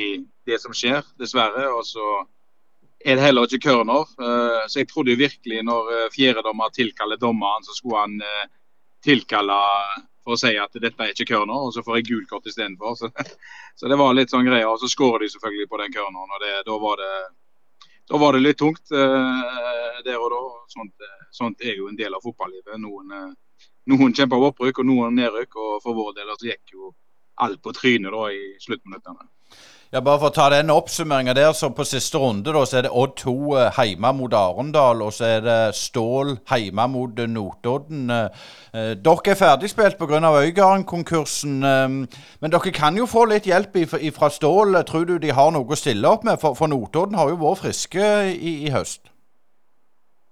det 0.47 0.59
som 0.63 0.75
skjer, 0.75 1.03
dessverre. 1.19 1.65
Og 1.75 1.83
så 1.87 2.05
er 3.03 3.19
det 3.19 3.25
heller 3.25 3.47
ikke 3.47 3.65
corner. 3.67 4.07
Uh, 4.15 4.63
så 4.71 4.81
jeg 4.81 4.87
trodde 4.87 5.11
jo 5.11 5.19
virkelig 5.19 5.65
når 5.67 5.91
uh, 5.91 6.05
fjerdedommer 6.15 6.71
tilkaller 6.75 7.19
dommeren, 7.19 7.67
så 7.67 7.75
skulle 7.75 8.05
han 8.05 8.47
tilkalle 9.03 9.59
for 10.29 10.37
å 10.37 10.41
si 10.41 10.53
at 10.61 10.75
dette 10.77 11.01
er 11.05 11.15
ikke 11.15 11.31
corner, 11.31 11.65
og 11.65 11.73
så 11.73 11.81
får 11.85 11.99
jeg 11.99 12.07
gult 12.11 12.29
kort 12.29 12.47
istedenfor. 12.49 12.95
Så, 12.99 13.09
så 13.79 13.89
det 13.89 13.97
var 13.97 14.13
litt 14.13 14.29
sånn 14.33 14.45
greia. 14.45 14.69
Og 14.69 14.77
så 14.81 14.89
skårer 14.91 15.25
de 15.25 15.31
selvfølgelig 15.33 15.69
på 15.71 15.81
den 15.81 15.95
corneren, 15.95 16.35
og 16.35 16.43
det, 16.45 16.53
da, 16.67 16.77
var 16.83 17.01
det, 17.01 17.89
da 18.11 18.21
var 18.21 18.37
det 18.37 18.43
litt 18.43 18.59
tungt 18.61 18.93
uh, 18.93 19.99
der 20.05 20.21
og 20.21 20.29
da. 20.35 20.43
Sånt, 20.69 21.09
sånt, 21.33 21.65
er 21.65 21.79
jo 21.79 21.89
en 21.89 21.97
del 21.97 22.13
av 22.13 22.21
fotballivet. 22.25 22.77
Noen, 22.83 23.09
uh, 23.09 23.67
noen 23.89 24.13
kjemper 24.13 24.49
opprykk, 24.51 24.83
og 24.83 24.89
noen 24.91 25.17
nedrykk. 25.17 25.57
Og 25.57 25.81
for 25.85 25.97
vår 25.97 26.13
del 26.21 26.35
så 26.35 26.51
gikk 26.51 26.77
jo 26.77 26.93
alt 27.41 27.63
på 27.65 27.73
trynet 27.73 28.13
da 28.13 28.29
i 28.35 28.53
sluttminuttene. 28.61 29.29
Ja, 29.89 30.03
Bare 30.05 30.19
for 30.21 30.29
å 30.29 30.33
ta 30.35 30.43
den 30.53 30.69
oppsummeringa 30.69 31.33
der, 31.33 31.47
så 31.57 31.71
på 31.73 31.81
siste 31.87 32.19
runde 32.21 32.53
da, 32.53 32.61
så 32.61 32.77
er 32.77 32.83
det 32.85 32.91
Odd 32.93 33.15
2 33.17 33.31
eh, 33.57 33.77
hjemme 33.89 34.11
mot 34.19 34.33
Arendal, 34.37 34.99
og 35.01 35.15
så 35.15 35.25
er 35.25 35.39
det 35.41 35.55
Stål 35.73 36.35
hjemme 36.45 36.85
mot 36.93 37.17
eh, 37.17 37.25
Notodden. 37.25 38.03
Eh, 38.13 38.43
eh 38.77 38.91
dere 39.01 39.33
er 39.33 39.39
ferdigspilt 39.39 39.97
pga. 39.97 40.19
Øygarden-konkursen, 40.29 41.55
men 41.65 42.53
dere 42.53 42.73
kan 42.75 43.01
jo 43.01 43.07
få 43.09 43.25
litt 43.31 43.49
hjelp 43.49 43.79
fra 44.13 44.29
Stål. 44.29 44.77
Tror 44.85 45.09
du 45.09 45.15
de 45.17 45.33
har 45.33 45.49
noe 45.57 45.65
å 45.65 45.79
stille 45.81 46.05
opp 46.05 46.27
med? 46.27 46.37
For, 46.37 46.53
for 46.53 46.69
Notodden 46.69 47.17
har 47.17 47.33
jo 47.33 47.41
vært 47.41 47.63
friske 47.63 48.11
i, 48.29 48.53
i 48.69 48.75
høst. 48.75 49.09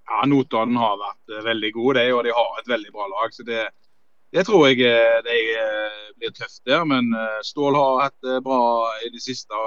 Ja, 0.06 0.22
Notodden 0.30 0.78
har 0.78 1.02
vært 1.02 1.42
veldig 1.50 1.74
gode, 1.74 2.06
de, 2.06 2.14
og 2.14 2.30
de 2.30 2.38
har 2.38 2.62
et 2.62 2.74
veldig 2.76 2.94
bra 2.94 3.10
lag. 3.10 3.34
så 3.34 3.42
det 3.50 3.66
det 4.34 4.44
tror 4.44 4.68
jeg 4.68 4.84
eh, 4.84 5.20
eh, 6.28 6.34
tøft 6.36 6.62
der, 6.68 6.84
men 6.88 7.14
eh, 7.16 7.40
Stål 7.46 7.78
har 7.78 8.04
hatt 8.06 8.18
det 8.26 8.42
bra 8.46 8.60
i 9.06 9.12
det 9.14 9.22
siste. 9.24 9.62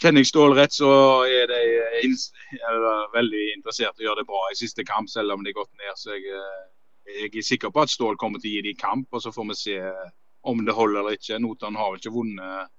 Kjenner 0.00 0.24
jeg 0.24 0.30
Stål 0.30 0.56
rett, 0.58 0.76
så 0.76 0.90
er 1.24 1.48
de 1.50 1.60
er 2.12 3.12
veldig 3.14 3.44
interessert 3.54 3.96
i 3.96 4.04
å 4.04 4.10
gjøre 4.10 4.22
det 4.22 4.30
bra 4.30 4.42
i 4.52 4.58
siste 4.58 4.84
kamp, 4.84 5.08
selv 5.10 5.34
om 5.34 5.44
de 5.44 5.54
har 5.54 5.62
gått 5.62 5.72
ned. 5.80 5.94
Så 5.96 6.14
jeg, 6.14 6.26
jeg, 7.08 7.32
er 7.32 7.48
sikker 7.48 7.72
på 7.72 7.86
at 7.86 7.92
Stål 7.92 8.18
kommer 8.20 8.42
til 8.42 8.52
å 8.52 8.58
gi 8.58 8.66
dem 8.68 8.80
kamp, 8.80 9.08
og 9.10 9.24
så 9.24 9.32
får 9.32 9.48
vi 9.52 9.58
se 9.62 9.78
om 10.46 10.60
det 10.66 10.76
holder 10.76 11.00
eller 11.00 11.16
ikke. 11.16 11.40
Notene 11.42 11.80
har 11.80 11.96
ikke 11.96 12.14
vunnet 12.14 12.72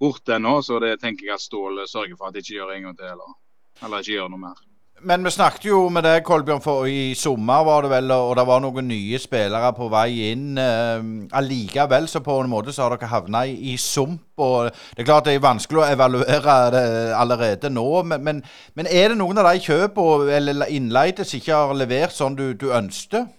borte 0.00 0.38
ennå, 0.38 0.58
så 0.62 0.80
det 0.82 0.96
tenker 1.02 1.28
jeg 1.28 1.36
at 1.36 1.44
Stål 1.44 1.84
sørger 1.86 2.16
for 2.16 2.30
at 2.30 2.38
de 2.38 2.42
ikke 2.42 2.56
gjør 2.56 2.74
en 2.74 2.88
gang 2.88 2.98
til. 2.98 3.12
Eller, 3.12 3.38
eller 3.84 4.02
ikke 4.02 4.16
gjør 4.16 4.32
noe 4.32 4.44
mer. 4.48 4.64
Men 5.06 5.22
vi 5.24 5.30
snakket 5.30 5.68
jo 5.68 5.84
med 5.94 6.02
deg, 6.02 6.24
Kolbjørn, 6.26 6.62
for 6.62 6.88
i 6.90 7.12
sommer 7.14 7.62
var 7.66 7.84
det 7.84 7.90
vel, 7.92 8.10
og 8.10 8.32
det 8.34 8.44
var 8.48 8.62
noen 8.64 8.88
nye 8.90 9.20
spillere 9.22 9.70
på 9.76 9.86
vei 9.92 10.32
inn. 10.32 10.58
Eh, 10.58 11.04
allikevel 11.38 12.08
så 12.10 12.22
på 12.24 12.40
en 12.42 12.50
måte 12.50 12.74
så 12.74 12.84
har 12.84 12.96
dere 12.96 13.10
havna 13.12 13.44
i, 13.46 13.54
i, 13.72 13.76
sump. 13.78 14.26
og 14.42 14.72
Det 14.96 15.04
er 15.04 15.06
klart 15.06 15.28
det 15.28 15.36
er 15.36 15.44
vanskelig 15.44 15.84
å 15.84 15.88
evaluere 15.92 16.58
det 16.74 16.84
allerede 17.14 17.70
nå, 17.70 17.86
men, 18.02 18.24
men, 18.26 18.42
men 18.74 18.90
er 18.90 19.12
det 19.12 19.20
noen 19.20 19.38
av 19.38 19.52
de 19.52 19.62
kjøpene 19.68 20.34
eller 20.40 20.74
innleide 20.74 21.26
som 21.26 21.38
ikke 21.38 21.62
har 21.62 21.78
levert 21.78 22.16
sånn 22.16 22.38
du, 22.38 22.48
du 22.58 22.72
ønsket? 22.74 23.30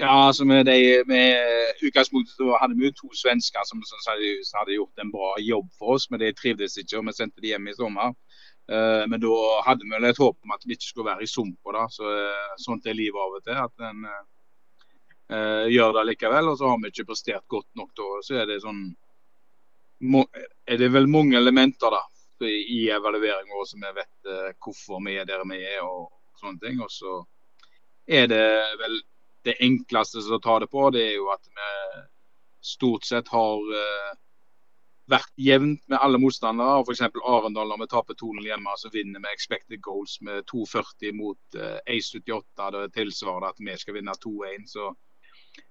Ja, 0.00 0.26
altså 0.26 0.46
med, 0.48 0.64
de, 0.64 1.02
med 1.06 1.36
utgangspunktet 1.84 2.54
hadde 2.62 2.76
vi 2.78 2.88
jo 2.88 2.96
to 2.96 3.08
svensker 3.12 3.60
som, 3.68 3.82
som, 3.84 4.00
hadde 4.56 4.78
gjort 4.78 5.02
en 5.02 5.12
bra 5.12 5.34
jobb 5.44 5.66
for 5.76 5.98
oss, 5.98 6.08
men 6.08 6.22
de 6.22 6.32
trivdes 6.32 6.78
ikke, 6.80 6.96
og 6.96 7.10
vi 7.10 7.18
sendte 7.18 7.44
de 7.44 7.52
hjem 7.52 7.68
i 7.68 7.76
sommer. 7.76 8.14
Eh, 8.70 9.06
men 9.06 9.20
da 9.20 9.62
hadde 9.66 9.84
vi 9.84 10.08
et 10.08 10.18
håp 10.18 10.36
om 10.44 10.52
at 10.54 10.62
vi 10.64 10.76
ikke 10.76 10.86
skulle 10.92 11.10
være 11.10 11.26
i 11.26 11.30
sumpa. 11.30 11.72
da, 11.74 11.86
så 11.90 12.10
eh, 12.14 12.52
Sånt 12.62 12.86
er 12.86 12.94
livet 12.94 13.18
av 13.18 13.38
og 13.38 13.42
til. 13.42 13.58
at 13.58 13.86
en 13.88 14.04
uh, 14.06 15.66
gjør 15.70 15.96
det 15.96 16.06
likevel. 16.10 16.52
Og 16.52 16.58
så 16.58 16.70
har 16.70 16.78
vi 16.78 16.92
ikke 16.92 17.08
prestert 17.10 17.46
godt 17.48 17.68
nok 17.74 17.90
da. 17.98 18.08
Så 18.26 18.38
er 18.38 18.46
det 18.46 18.60
sånn 18.62 18.84
er 20.00 20.78
det 20.80 20.88
vel 20.94 21.10
mange 21.12 21.36
elementer 21.36 21.92
da, 21.92 22.00
i 22.46 22.86
evalueringen 22.88 23.52
vår 23.52 23.66
som 23.68 23.82
vi 23.84 23.90
vet 23.98 24.30
uh, 24.30 24.54
hvorfor 24.62 25.02
vi 25.04 25.18
er 25.18 25.26
der 25.28 25.42
vi 25.50 25.60
er 25.60 25.82
og 25.82 26.08
sånne 26.38 26.62
ting. 26.62 26.80
Og 26.80 26.94
så 26.94 27.18
er 28.06 28.30
det 28.30 28.46
vel 28.80 29.00
det 29.44 29.58
enkleste 29.66 30.22
som 30.22 30.40
tar 30.40 30.62
det 30.62 30.70
på, 30.70 30.90
det 30.94 31.04
er 31.08 31.14
jo 31.16 31.30
at 31.32 31.42
vi 31.42 31.68
stort 32.70 33.06
sett 33.08 33.28
har 33.32 33.58
uh, 33.58 34.14
vært 35.10 35.32
jevnt 35.40 35.82
med 35.90 35.98
alle 36.00 36.20
motstandere. 36.22 36.80
F.eks. 36.84 37.02
Arendal, 37.08 37.70
når 37.72 37.82
vi 37.82 37.90
taper 37.92 38.18
2-0 38.20 38.46
hjemme, 38.46 38.74
så 38.78 38.90
vinner 38.94 39.22
vi 39.24 39.32
expected 39.34 39.82
goals 39.84 40.18
med 40.26 40.44
2,40 40.50 41.14
mot 41.18 41.58
eh, 41.58 41.78
1,78. 41.96 42.70
Det 42.76 42.90
tilsvarer 42.96 43.50
at 43.50 43.62
vi 43.62 43.76
skal 43.80 43.98
vinne 43.98 44.16
2-1. 44.24 44.66
Så 44.70 44.92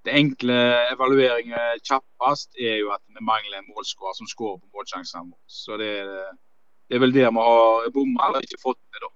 det 0.06 0.16
enkle 0.16 0.58
evalueringen 0.94 1.80
kjappest 1.88 2.60
er 2.60 2.80
jo 2.82 2.92
at 2.96 3.04
vi 3.08 3.24
mangler 3.24 3.62
en 3.62 3.72
målskårer 3.72 4.18
som 4.18 4.30
skårer 4.30 4.60
på 4.62 4.80
målsjansene 4.80 5.32
våre. 5.32 5.44
Så 5.48 5.80
det, 5.82 5.94
det, 6.06 6.98
er 6.98 7.04
vel 7.06 7.16
det 7.16 7.26
vi 7.28 7.48
har 7.48 7.90
bomma 7.96 8.30
eller 8.30 8.46
ikke 8.48 8.62
fått 8.62 8.82
til, 8.82 9.06
da. 9.06 9.14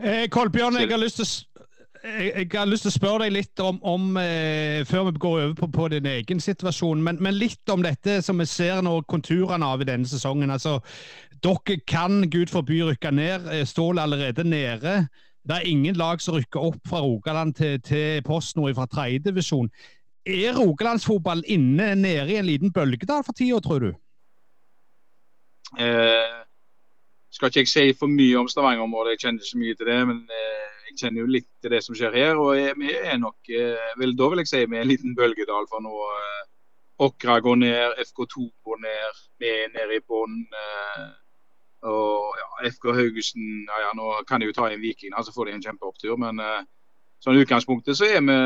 Eh, 0.00 0.26
Kolbjørn, 0.32 0.80
jeg 0.80 0.88
har 0.88 1.02
lyst 1.02 1.20
til 1.20 1.28
jeg, 2.04 2.32
jeg, 2.36 2.48
har 2.54 2.68
lyst 2.68 2.86
til 2.86 2.92
å 2.92 2.94
spørre 2.94 3.24
deg 3.24 3.34
litt 3.34 3.62
om, 3.64 3.78
om 3.86 4.16
eh, 4.20 4.80
før 4.88 5.10
vi 5.10 5.20
går 5.20 5.36
over 5.36 5.54
på, 5.58 5.68
på 5.74 5.88
din 5.92 6.08
egen 6.08 6.40
situasjon, 6.40 7.02
men, 7.04 7.20
men, 7.20 7.36
litt 7.36 7.72
om 7.72 7.82
dette 7.84 8.20
som 8.24 8.40
vi 8.40 8.46
ser 8.48 8.80
nå 8.84 9.00
konturene 9.10 9.66
av 9.66 9.82
i 9.82 9.88
denne 9.88 10.08
sesongen. 10.08 10.52
Altså, 10.52 10.78
dere 11.44 11.78
kan 11.88 12.22
gud 12.32 12.52
forby 12.52 12.82
rykke 12.88 13.12
ned. 13.14 13.48
Eh, 13.52 13.64
Stål 13.68 14.00
allerede 14.02 14.44
nede. 14.44 14.96
Det 15.44 15.56
er 15.56 15.68
ingen 15.68 15.96
lag 15.96 16.20
som 16.20 16.36
rykker 16.36 16.68
opp 16.72 16.80
fra 16.88 17.00
Rogaland 17.04 17.54
til, 17.56 17.80
til 17.84 18.22
PostNord 18.24 18.76
fra 18.76 18.88
tredjedivisjon. 18.90 19.70
Er 20.28 20.52
rogalandsfotballen 20.56 21.48
inne 21.48 21.94
nede 21.96 22.34
i 22.34 22.36
en 22.36 22.48
liten 22.48 22.72
bølgedal 22.72 23.24
for 23.24 23.36
tida, 23.36 23.60
tror 23.64 23.86
du? 23.86 23.90
Eh, 25.80 26.36
skal 27.32 27.48
ikke 27.48 27.64
jeg 27.64 27.70
si 27.72 27.86
for 27.96 28.10
mye 28.10 28.36
om 28.40 28.48
Stavanger-området, 28.50 29.14
jeg 29.14 29.24
kjenner 29.24 29.40
ikke 29.40 29.52
så 29.52 29.62
mye 29.62 29.78
til 29.78 29.88
det. 29.88 30.00
men 30.10 30.20
eh, 30.28 30.69
jeg 30.90 30.98
kjenner 30.98 31.22
jo 31.22 31.30
litt 31.30 31.48
til 31.62 31.74
det 31.74 31.80
som 31.84 31.96
skjer 31.96 32.16
her. 32.16 32.38
og 32.38 32.78
vi 32.78 32.92
er 32.94 33.18
nok, 33.18 33.38
eh, 33.48 33.94
vel, 33.98 34.16
Da 34.16 34.28
vil 34.28 34.42
jeg 34.42 34.50
si 34.50 34.64
vi 34.66 34.76
er 34.76 34.82
en 34.82 34.92
liten 34.92 35.14
bølgedal. 35.14 35.68
for 35.70 35.80
nå 35.80 35.94
eh, 35.94 36.46
Åkra 37.00 37.40
går 37.40 37.56
ned, 37.56 37.94
FK2 37.96 38.50
går 38.64 38.78
ned, 38.80 39.20
vi 39.38 39.48
er 39.48 39.68
nede 39.72 39.96
i 39.96 40.04
bånn. 40.04 40.44
Eh, 40.52 41.06
og 41.88 42.36
ja, 42.36 42.68
FK 42.68 42.92
Haugesund 42.92 43.68
ja, 43.68 43.78
ja, 43.86 43.92
Nå 43.96 44.22
kan 44.28 44.40
de 44.40 44.50
jo 44.50 44.52
ta 44.52 44.68
inn 44.68 44.82
Viking, 44.82 45.14
så 45.16 45.32
får 45.32 45.46
de 45.46 45.52
en 45.52 45.62
kjempeopptur. 45.64 46.18
Men 46.20 46.36
sånn 47.24 47.40
utgangspunktet 47.40 47.96
så 47.96 48.04
er 48.04 48.20
vi 48.20 48.36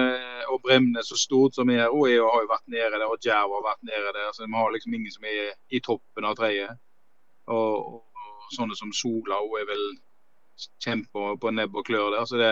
og 0.46 0.62
Bremnes 0.62 1.08
så 1.10 1.18
stort 1.18 1.54
som 1.54 1.66
vi 1.66 1.80
er. 1.80 1.90
Og 1.90 2.06
EU 2.12 2.28
har 2.30 2.44
jo 2.44 2.52
vært 2.52 2.70
nede 2.70 2.94
der, 2.94 3.10
og 3.10 3.18
Djerv 3.18 3.50
har 3.56 3.68
vært 3.72 3.82
nede 3.90 4.14
der. 4.14 4.30
så 4.32 4.46
Vi 4.46 4.54
har 4.54 4.70
liksom 4.70 4.94
ingen 4.94 5.10
som 5.10 5.24
er 5.24 5.54
i 5.70 5.80
toppen 5.80 6.24
av 6.24 6.36
tredje. 6.38 6.68
Og, 7.50 7.94
og, 7.94 8.02
sånne 8.54 8.76
som 8.78 8.92
Sola 8.94 9.40
er 9.58 9.66
vel 9.66 9.84
kjemper 10.82 11.38
på 11.40 11.52
nebb 11.54 11.76
og 11.76 11.86
klør 11.86 12.12
der. 12.14 12.26
Så 12.28 12.40
det, 12.40 12.50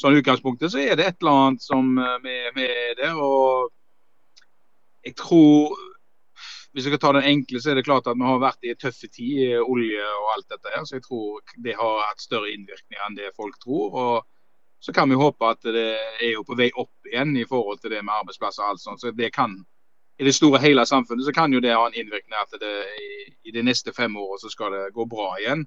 sånn 0.00 0.18
utgangspunktet 0.20 0.72
så 0.72 0.80
er 0.82 0.96
det 0.98 1.06
et 1.06 1.22
eller 1.22 1.44
annet 1.44 1.64
som 1.64 1.92
med, 1.94 2.50
vi, 2.56 2.66
det. 3.00 3.12
Og 3.14 3.70
jeg 5.06 5.16
tror 5.20 5.78
Hvis 6.70 6.84
jeg 6.86 6.92
skal 6.92 7.00
ta 7.02 7.10
den 7.16 7.26
enkle, 7.26 7.58
så 7.58 7.72
er 7.72 7.74
det 7.74 7.82
klart 7.82 8.06
at 8.06 8.14
vi 8.14 8.22
har 8.22 8.36
vært 8.38 8.62
i 8.62 8.70
en 8.70 8.78
tøffe 8.78 9.08
tid, 9.10 9.56
olje 9.58 10.04
og 10.06 10.28
alt 10.36 10.52
dette 10.52 10.70
her. 10.70 10.84
Så 10.86 11.00
jeg 11.00 11.02
tror 11.02 11.40
det 11.64 11.74
har 11.74 12.04
hatt 12.04 12.22
større 12.22 12.52
innvirkning 12.52 13.00
enn 13.06 13.16
det 13.16 13.32
folk 13.34 13.56
tror. 13.58 13.96
og 14.02 14.28
så 14.80 14.92
kan 14.94 15.10
vi 15.10 15.18
håpe 15.18 15.48
at 15.50 15.66
det 15.66 15.98
er 15.98 16.30
jo 16.30 16.44
på 16.46 16.54
vei 16.56 16.70
opp 16.78 17.10
igjen 17.10 17.34
i 17.36 17.44
forhold 17.44 17.82
til 17.82 17.90
det 17.90 18.04
med 18.04 18.14
arbeidsplasser. 18.14 18.62
og 18.62 18.70
alt 18.70 18.80
sånt. 18.80 19.00
Så 19.02 19.10
det 19.10 19.32
kan, 19.34 19.58
I 20.18 20.24
det 20.24 20.34
store 20.34 20.60
hele 20.62 20.86
samfunnet 20.86 21.26
så 21.26 21.34
kan 21.34 21.52
jo 21.52 21.60
det 21.60 21.74
ha 21.74 21.88
en 21.88 21.98
innvirkning 21.98 22.38
at 22.38 22.54
det, 22.60 22.72
i, 23.02 23.34
i 23.50 23.50
de 23.50 23.66
neste 23.66 23.92
fem 23.92 24.16
årene 24.16 24.40
så 24.40 24.48
skal 24.54 24.72
det 24.72 24.94
gå 24.94 25.04
bra 25.10 25.34
igjen 25.42 25.66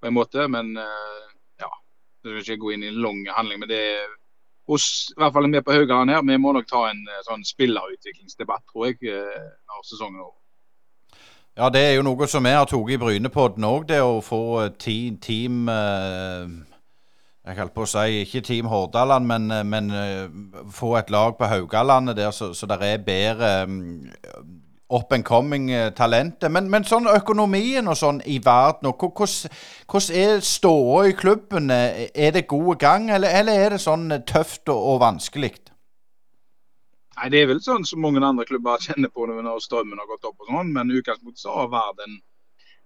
på 0.00 0.08
en 0.08 0.16
måte. 0.16 0.46
Men 0.50 0.76
eh, 0.76 1.28
ja, 1.62 1.70
jeg 2.24 2.42
skal 2.42 2.56
ikke 2.56 2.64
gå 2.64 2.74
inn 2.74 2.86
i 2.86 2.92
en 2.92 3.02
lang 3.04 3.22
handling. 3.36 3.62
Men 3.62 3.70
det 3.72 3.82
er 3.92 4.08
hos 4.68 4.88
i 5.14 5.20
hvert 5.20 5.32
fall 5.32 5.48
vi 5.48 5.64
på 5.64 5.72
Haugaland 5.72 6.12
her, 6.12 6.26
vi 6.28 6.36
må 6.40 6.52
nok 6.52 6.68
ta 6.68 6.88
en 6.90 7.00
eh, 7.08 7.22
sånn 7.28 7.46
spillerutviklingsdebatt, 7.48 8.66
tror 8.68 8.90
jeg, 8.90 9.00
eh, 9.08 9.48
når 9.68 9.88
sesongen 9.88 10.20
er 10.20 10.26
over. 10.26 10.36
Ja, 11.58 11.72
det 11.74 11.80
er 11.82 11.94
jo 11.96 12.04
noe 12.06 12.28
som 12.30 12.44
vi 12.46 12.54
har 12.54 12.68
tatt 12.70 12.90
i 12.94 13.00
Brynepodden 13.00 13.64
òg, 13.66 13.88
det 13.88 13.98
å 14.04 14.20
få 14.22 14.68
team, 14.78 15.16
team 15.18 15.66
Jeg 17.48 17.56
holdt 17.56 17.74
på 17.74 17.82
å 17.82 17.88
si 17.88 18.20
ikke 18.20 18.44
Team 18.46 18.68
Hordaland, 18.70 19.26
men, 19.26 19.48
men 19.66 19.88
få 20.70 20.92
et 21.00 21.10
lag 21.10 21.34
på 21.34 21.48
Haugalandet 21.50 22.14
der 22.20 22.30
så, 22.30 22.52
så 22.54 22.68
det 22.70 22.78
er 22.84 23.02
bedre 23.02 23.50
up 24.90 25.12
and 25.12 25.24
coming-talentet. 25.24 26.42
Eh, 26.48 26.52
men, 26.52 26.70
men, 26.70 26.84
sånn 26.88 27.08
økonomien 27.10 27.88
og 27.88 27.96
sånn 27.98 28.20
i 28.26 28.38
verden, 28.44 28.92
hvordan 28.96 30.14
er 30.16 30.44
ståa 30.44 31.02
i 31.10 31.16
klubben? 31.16 31.70
Eh, 31.74 32.06
er 32.14 32.32
det 32.36 32.46
god 32.48 32.78
gang, 32.80 33.10
eller, 33.10 33.34
eller 33.40 33.64
er 33.64 33.76
det 33.76 33.82
sånn 33.84 34.08
eh, 34.14 34.24
tøft 34.28 34.68
og, 34.72 34.80
og, 34.94 35.00
vanskelig? 35.04 35.52
Nei, 37.18 37.28
Det 37.34 37.42
er 37.42 37.50
vel 37.50 37.60
sånn 37.60 37.84
som 37.84 38.00
mange 38.00 38.22
andre 38.24 38.46
klubber 38.48 38.80
kjenner 38.80 39.12
på 39.12 39.26
det 39.28 39.42
når 39.44 39.62
strømmen 39.64 40.00
har 40.00 40.08
gått 40.08 40.28
opp. 40.30 40.38
og 40.40 40.52
sånn, 40.52 40.72
Men 40.72 40.94
utgangspunktet 40.94 41.44
så 41.44 41.56
har 41.56 41.72
verden 41.74 42.20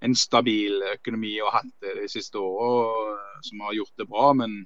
en 0.02 0.14
stabil 0.18 0.82
økonomi 0.96 1.36
og 1.44 1.52
hatt 1.54 1.70
det 1.84 1.94
de 2.00 2.08
siste 2.10 2.40
åra, 2.40 3.12
som 3.46 3.60
har 3.62 3.76
gjort 3.76 4.00
det 4.00 4.08
bra. 4.10 4.32
Men 4.34 4.64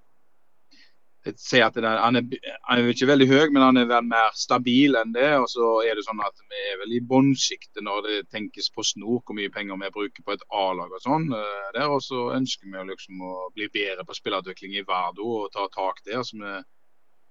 sier 1.34 1.66
at 1.66 1.76
det, 1.76 1.82
han, 1.86 2.18
er, 2.18 2.52
han 2.68 2.80
er 2.80 2.90
ikke 2.92 3.08
veldig 3.10 3.26
høy, 3.30 3.42
men 3.54 3.62
han 3.64 3.80
er 3.80 3.88
vel 3.90 4.06
mer 4.06 4.30
stabil 4.38 4.96
enn 5.00 5.14
det. 5.14 5.28
Og 5.40 5.48
så 5.50 5.70
er 5.86 5.98
det 5.98 6.04
sånn 6.06 6.22
at 6.24 6.38
vi 6.46 6.62
er 6.70 6.80
vel 6.82 6.94
i 6.96 7.02
båndsjiktet 7.12 7.84
når 7.84 8.06
det 8.06 8.16
tenkes 8.34 8.70
på 8.74 8.84
snor 8.86 9.20
hvor 9.20 9.38
mye 9.38 9.52
penger 9.52 9.80
vi 9.82 9.92
bruker 9.98 10.26
på 10.26 10.36
et 10.36 10.44
A-lag 10.54 10.92
og 10.92 11.02
sånn. 11.04 11.28
Uh, 11.32 11.68
der, 11.76 11.90
Og 11.90 12.02
så 12.06 12.28
ønsker 12.36 12.70
vi 12.70 12.86
liksom 12.92 13.22
å 13.26 13.34
bli 13.56 13.68
bedre 13.74 14.06
på 14.06 14.18
spillerutvikling 14.18 14.78
i 14.78 14.86
Vardo 14.86 15.28
og 15.42 15.52
ta 15.54 15.68
tak 15.74 16.02
der. 16.06 16.22
så 16.22 16.38
vi, 16.38 16.56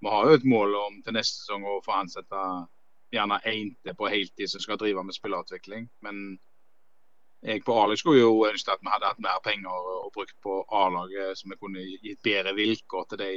vi 0.03 0.15
har 0.15 0.27
jo 0.27 0.39
et 0.39 0.49
mål 0.55 0.75
om 0.81 1.01
til 1.05 1.15
neste 1.15 1.41
sesong 1.41 1.63
å 1.65 1.81
få 1.85 1.95
ansette 2.01 2.47
gjerne 3.15 3.39
én 3.47 3.71
til 3.83 3.95
på 3.95 4.09
heltid 4.11 4.51
som 4.51 4.63
skal 4.63 4.79
drive 4.81 5.03
med 5.03 5.15
spillerutvikling. 5.15 5.87
Men 6.03 6.37
jeg 7.45 7.61
på 7.65 7.75
A-lag 7.77 7.99
skulle 7.99 8.23
jo 8.23 8.47
ønske 8.47 8.73
at 8.73 8.81
vi 8.81 8.89
hadde 8.89 9.11
hatt 9.11 9.21
mer 9.21 9.37
penger 9.45 9.69
og 9.69 10.09
brukt 10.15 10.35
på 10.43 10.63
A-laget, 10.73 11.37
så 11.37 11.49
vi 11.51 11.59
kunne 11.59 11.83
gitt 11.85 12.23
bedre 12.25 12.55
vilkår 12.57 13.05
til 13.11 13.21
de 13.21 13.31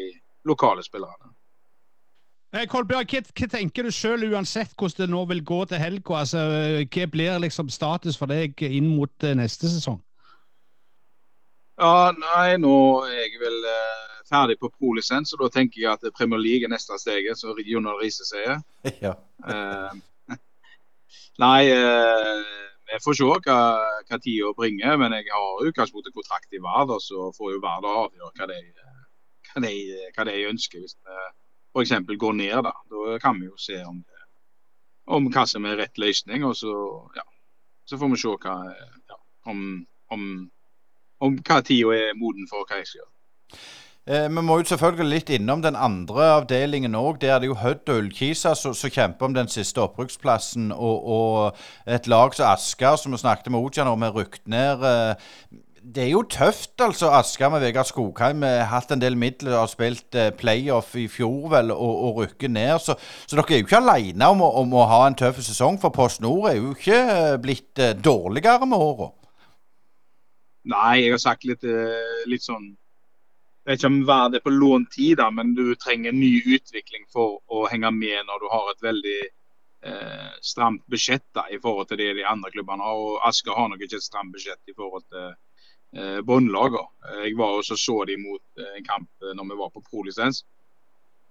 lokale 0.47 0.85
spillerne. 0.87 1.33
Eh, 2.57 2.65
Kolbjørg, 2.65 3.11
hva, 3.13 3.21
hva, 3.37 3.47
tenker 3.53 3.85
du 3.85 3.93
sjøl, 3.93 4.25
uansett 4.33 4.73
hvordan 4.73 5.05
det 5.05 5.13
nå 5.13 5.25
vil 5.29 5.43
gå 5.45 5.59
til 5.69 5.83
helga? 5.83 6.23
Altså, 6.23 6.45
hva 6.89 7.09
blir 7.13 7.41
liksom 7.45 7.69
status 7.69 8.17
for 8.17 8.31
deg 8.31 8.57
inn 8.65 8.89
mot 8.95 9.13
uh, 9.27 9.35
neste 9.37 9.69
sesong? 9.69 9.99
Ja, 11.79 12.09
nei, 12.17 12.57
nå 12.59 12.73
er 13.07 13.21
jeg 13.21 13.37
vel 13.39 13.59
eh, 13.71 14.15
ferdig 14.27 14.57
på 14.59 14.71
prolisens, 14.73 15.31
og 15.37 15.45
da 15.45 15.51
tenker 15.55 15.83
jeg 15.83 15.93
at 15.93 16.09
Premier 16.17 16.41
League 16.41 16.67
er 16.67 16.73
neste 16.73 16.97
steget, 16.99 17.39
som 17.39 17.53
Jonal 17.61 18.01
Riise 18.01 18.27
sier. 18.27 18.65
Ja. 19.05 19.13
eh, 19.45 20.33
nei, 21.45 21.61
jeg 21.69 23.05
får 23.05 23.21
se 23.21 23.29
hva, 23.29 23.61
hva 24.09 24.19
tida 24.25 24.51
bringer, 24.57 24.97
men 24.99 25.15
jeg 25.21 25.29
har 25.31 25.69
utgangspunktet 25.69 26.17
kontrakt 26.17 26.57
i 26.57 26.65
Vard, 26.65 26.97
og 26.97 27.05
så 27.05 27.29
får 27.37 27.55
jo 27.55 27.63
Vard 27.63 27.87
avgjøre 27.93 28.33
hva 28.41 28.51
de 28.51 28.63
hva 29.53 29.63
de, 29.65 29.73
hva 30.17 30.29
de 30.29 30.37
ønsker. 30.51 30.85
Hvis 30.85 30.97
vi 30.99 31.17
f.eks. 31.75 32.19
går 32.19 32.39
ned, 32.39 32.63
da. 32.69 32.75
Da 32.93 33.19
kan 33.23 33.41
vi 33.41 33.49
jo 33.49 33.57
se 33.61 33.81
om, 33.87 33.99
det, 34.03 34.23
om 35.07 35.29
hva 35.33 35.47
som 35.47 35.67
er 35.69 35.81
rett 35.83 35.99
løsning. 35.99 36.45
Og 36.45 36.57
så, 36.57 36.77
ja, 37.17 37.27
så 37.89 37.99
får 37.99 38.15
vi 38.15 38.23
se 38.23 38.37
hva, 38.45 38.57
ja, 39.13 39.21
om, 39.51 39.67
om, 40.15 40.25
om 41.21 41.43
hva 41.43 41.61
tida 41.65 41.97
er 41.97 42.17
moden 42.19 42.49
for 42.51 42.69
hva 42.69 42.81
jeg 42.83 42.91
skal 42.91 43.05
gjøre. 43.05 43.15
Eh, 44.09 44.25
vi 44.33 44.41
må 44.41 44.55
jo 44.57 44.65
selvfølgelig 44.71 45.13
litt 45.13 45.31
innom 45.37 45.61
den 45.61 45.77
andre 45.77 46.31
avdelingen 46.39 46.97
òg. 46.97 47.19
Der 47.21 47.35
er 47.35 47.43
det 47.43 47.51
jo 47.51 47.59
Hødd 47.61 47.91
og 47.93 47.99
Ullkisa 48.01 48.55
som 48.57 48.73
kjemper 48.73 49.29
om 49.29 49.35
den 49.37 49.51
siste 49.53 49.83
opprykksplassen. 49.85 50.71
Og, 50.73 51.11
og, 51.17 51.59
et 51.85 52.09
lag 52.09 52.33
som 52.33 52.49
Asker, 52.55 52.97
som 52.97 53.13
vi 53.13 53.21
snakket 53.21 53.53
med 53.53 53.61
Ojan 53.61 53.91
om, 53.93 54.07
er 54.07 54.17
rykt 54.17 54.47
ned. 54.49 54.87
Eh, 54.89 55.59
det 55.83 56.03
er 56.05 56.11
jo 56.11 56.23
tøft, 56.31 56.81
altså. 56.81 57.11
Asker 57.17 57.51
med 57.53 57.63
Vegard 57.63 57.89
Skogheim 57.89 58.43
har 58.43 58.67
hatt 58.73 58.91
en 58.93 59.01
del 59.03 59.17
midler 59.19 59.55
og 59.55 59.61
har 59.63 59.71
spilt 59.71 60.17
eh, 60.19 60.31
playoff 60.35 60.95
i 60.99 61.07
fjor 61.11 61.49
vel, 61.53 61.71
og, 61.75 62.03
og 62.09 62.21
rykker 62.23 62.51
ned. 62.53 62.79
Så, 62.83 62.97
så, 63.27 63.37
dere 63.37 63.55
er 63.57 63.63
jo 63.63 63.69
ikke 63.69 63.81
alene 63.81 64.31
om, 64.33 64.43
om, 64.43 64.75
å 64.75 64.89
ha 64.91 65.01
en 65.07 65.17
tøff 65.19 65.41
sesong, 65.45 65.79
for 65.83 65.95
Post 65.95 66.23
Nord 66.25 66.51
er 66.51 66.59
jo 66.59 66.75
ikke 66.75 66.99
eh, 66.99 67.39
blitt 67.43 67.83
eh, 67.83 67.95
dårligere 67.97 68.69
med 68.69 68.85
åra. 68.89 69.11
Nei, 70.69 70.95
jeg 71.05 71.15
har 71.15 71.23
sagt 71.23 71.49
litt, 71.49 71.65
eh, 71.65 72.29
litt 72.29 72.45
sånn 72.45 72.69
Jeg 72.69 73.75
vet 73.75 73.83
ikke 73.83 73.89
om 73.93 73.99
hver 74.09 74.31
det 74.33 74.39
er 74.39 74.45
på 74.47 74.53
lånt 74.55 74.95
tid, 74.95 75.19
da, 75.21 75.27
men 75.31 75.51
du 75.57 75.75
trenger 75.77 76.15
ny 76.17 76.39
utvikling 76.57 77.03
for 77.13 77.43
å 77.53 77.67
henge 77.69 77.91
med 77.93 78.23
når 78.25 78.41
du 78.41 78.47
har 78.49 78.71
et 78.71 78.87
veldig 78.87 79.19
eh, 79.85 80.31
stramt 80.41 80.87
budsjett 80.89 81.27
da, 81.37 81.45
i 81.53 81.59
forhold 81.61 81.91
til 81.91 82.01
det 82.01 82.15
de 82.17 82.25
andre 82.25 82.49
klubbene 82.55 82.85
har. 82.85 83.03
Og 83.03 83.19
Asker 83.29 83.53
har 83.53 83.69
nok 83.69 83.85
ikke 83.85 84.01
et 84.01 84.07
stramt 84.07 84.33
budsjett 84.33 84.73
i 84.73 84.77
forhold 84.77 85.05
til 85.13 85.35
eh. 85.97 86.19
Eh, 86.19 87.25
jeg 87.25 87.37
var 87.37 87.57
også 87.57 87.77
så 87.77 88.05
de 88.05 88.17
mot 88.17 88.43
eh, 88.59 88.77
en 88.77 88.85
kamp 88.85 89.09
eh, 89.23 89.35
når 89.35 89.45
vi 89.45 89.59
var 89.59 89.71
på 89.75 89.85
prolisens. 89.91 90.45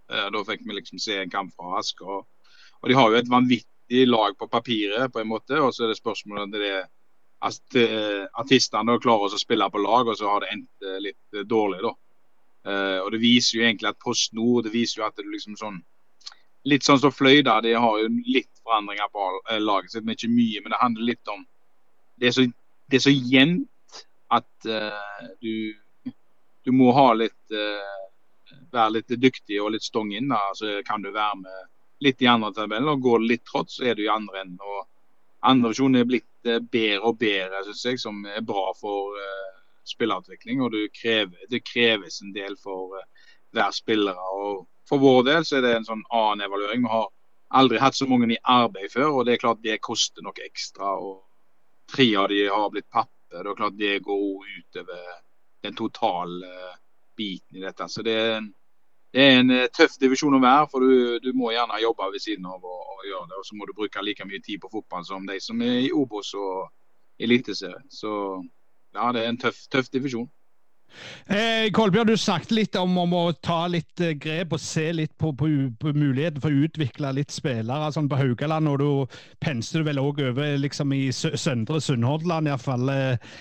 Eh, 0.10 0.30
da 0.34 0.44
fikk 0.44 0.66
vi 0.66 0.78
liksom 0.78 1.00
se 1.00 1.20
en 1.22 1.30
kamp 1.30 1.54
fra 1.56 1.80
Asker. 1.80 2.24
Og 2.82 2.90
de 2.90 2.96
har 2.98 3.10
jo 3.10 3.18
et 3.18 3.30
vanvittig 3.30 4.08
lag 4.08 4.38
på 4.38 4.48
papiret, 4.48 5.12
på 5.12 5.20
en 5.20 5.30
måte. 5.30 5.60
Og 5.62 5.74
så 5.74 5.86
er 5.86 5.94
det 5.94 6.02
spørsmålet 6.02 6.44
om 6.44 6.52
det 6.52 6.72
er 6.72 6.88
at 7.46 7.78
artistene 8.34 8.96
klarer 8.98 9.30
å 9.30 9.38
spille 9.38 9.68
på 9.70 9.82
lag, 9.82 10.08
og 10.10 10.16
så 10.18 10.26
har 10.26 10.42
det 10.42 10.48
endt 10.56 10.88
litt 11.04 11.38
dårlig. 11.46 11.84
da. 11.86 11.92
og 13.04 13.12
Det 13.14 13.20
viser 13.22 13.60
jo 13.60 13.66
egentlig 13.68 13.92
at 13.92 14.00
Post 14.02 14.34
Nord 14.34 14.66
det 14.66 14.74
viser 14.74 15.02
jo 15.02 15.06
at 15.06 15.14
det 15.18 15.26
liksom 15.26 15.58
sånn 15.60 15.84
Litt 16.66 16.84
sånn 16.84 17.00
som 17.00 17.14
Fløyda, 17.14 17.62
de 17.62 17.76
har 17.78 18.00
jo 18.02 18.08
litt 18.26 18.50
forandringer 18.66 19.08
på 19.14 19.28
laget 19.62 19.94
sitt, 19.94 20.04
men 20.04 20.18
ikke 20.18 20.34
mye. 20.34 20.64
Men 20.64 20.74
det 20.74 20.82
handler 20.82 21.10
litt 21.14 21.30
om 21.32 21.46
Det 22.18 22.28
er 22.28 22.34
så, 22.34 22.48
det 22.90 22.98
er 22.98 23.06
så 23.06 23.14
jevnt 23.14 23.70
at 24.34 24.68
uh, 24.68 25.28
du, 25.42 25.74
du, 26.64 26.72
må 26.76 26.92
ha 26.96 27.12
litt 27.16 27.56
uh, 27.56 28.62
være 28.74 28.98
litt 28.98 29.16
dyktig 29.22 29.62
og 29.62 29.74
litt 29.76 29.86
stong 29.86 30.12
inn. 30.16 30.34
Så 30.58 30.82
kan 30.88 31.04
du 31.04 31.12
være 31.12 31.42
med 31.42 31.68
litt 32.04 32.22
i 32.22 32.30
andre 32.32 32.54
tabellen. 32.54 32.90
og 32.92 33.02
Går 33.02 33.24
det 33.24 33.32
litt 33.34 33.46
trått, 33.48 33.72
så 33.72 33.88
er 33.88 33.98
du 33.98 34.06
i 34.06 34.12
andre 34.12 34.44
enden. 34.44 34.60
og 34.62 34.86
Andre 35.48 35.70
divisjon 35.70 35.96
er 35.96 36.10
blitt 36.10 36.50
uh, 36.50 36.60
bedre 36.60 37.04
og 37.12 37.20
bedre, 37.22 37.64
synes 37.68 37.86
jeg, 37.86 38.02
som 38.04 38.26
er 38.28 38.46
bra 38.46 38.72
for 38.80 39.16
spillerutvikling. 39.88 40.62
og 40.62 40.76
krever, 40.92 41.48
det 41.50 41.64
kreves 41.64 42.22
en 42.22 42.34
del 42.36 42.58
for 42.60 42.98
hver 43.56 43.72
spiller. 43.72 44.18
og 44.18 44.66
For 44.90 45.00
vår 45.00 45.24
del 45.28 45.46
så 45.48 45.58
er 45.58 45.64
det 45.64 45.76
en 45.78 45.88
sånn 45.88 46.04
annen 46.12 46.44
evaluering. 46.48 46.84
Vi 46.84 46.92
har 46.92 47.08
aldri 47.56 47.80
hatt 47.80 47.96
så 47.96 48.08
mange 48.08 48.30
i 48.34 48.40
arbeid 48.44 48.92
før, 48.92 49.20
og 49.20 49.26
det 49.26 49.38
er 49.38 49.44
klart 49.44 49.64
det 49.64 49.80
koster 49.84 50.26
noe 50.26 50.46
ekstra. 50.46 50.98
og 51.00 51.24
Tre 51.88 52.08
av 52.20 52.28
de 52.32 52.42
har 52.52 52.72
blitt 52.74 52.90
pappa 52.92 53.17
det 53.32 53.40
er 53.40 53.58
klart 53.58 53.80
det 53.80 54.04
går 54.04 54.46
utover 54.60 55.08
den 55.64 55.76
totale 55.76 56.52
biten 57.18 57.58
i 57.58 57.66
dette. 57.66 57.88
Så 57.90 58.04
det 58.06 58.14
er 58.14 58.38
en, 58.38 58.52
det 59.14 59.24
er 59.24 59.40
en 59.40 59.54
eh, 59.56 59.70
tøff 59.74 59.98
divisjon 60.02 60.38
å 60.38 60.44
være, 60.44 60.68
for 60.72 60.86
du, 60.86 61.20
du 61.24 61.32
må 61.36 61.52
gjerne 61.56 61.82
jobbe 61.82 62.12
ved 62.14 62.24
siden 62.24 62.48
av 62.48 62.64
og, 62.64 62.84
gjøre 63.08 63.30
det. 63.32 63.40
Og 63.40 63.46
så 63.48 63.56
må 63.56 63.68
du 63.68 63.76
bruke 63.76 64.04
like 64.04 64.26
mye 64.28 64.44
tid 64.44 64.60
på 64.60 64.72
fotball 64.72 65.06
som 65.08 65.28
de 65.28 65.40
som 65.40 65.62
er 65.64 65.78
i 65.86 65.94
Obos 65.96 66.34
og 66.36 66.68
Eliteserien. 67.24 67.86
Så 67.90 68.12
ja, 68.94 69.12
det 69.16 69.24
er 69.24 69.30
en 69.32 69.40
tøff, 69.40 69.62
tøff 69.72 69.88
divisjon. 69.94 70.28
Eh, 71.28 71.68
Kolbjørn, 71.76 72.08
du 72.10 72.18
snakket 72.18 72.54
litt 72.56 72.78
om, 72.80 72.96
om, 73.02 73.14
å 73.18 73.34
ta 73.44 73.66
litt 73.70 74.02
eh, 74.04 74.16
grep 74.18 74.56
og 74.56 74.62
se 74.64 74.86
litt 74.96 75.14
på, 75.20 75.34
på, 75.38 75.50
på, 75.80 75.94
muligheten 75.94 76.42
for 76.44 76.54
å 76.54 76.68
utvikle 76.68 77.12
litt 77.18 77.34
spillere 77.34 77.92
sånn 77.94 78.10
på 78.10 78.20
Haugaland. 78.20 78.72
Og 78.72 78.82
du 78.82 79.20
penser 79.44 79.86
vel 79.88 80.02
òg 80.02 80.24
over 80.30 80.58
liksom, 80.62 80.96
i 80.96 81.12
Søndre 81.14 81.82
Sunnhordland 81.84 82.50
iallfall. 82.52 82.90
Eh, 82.94 83.36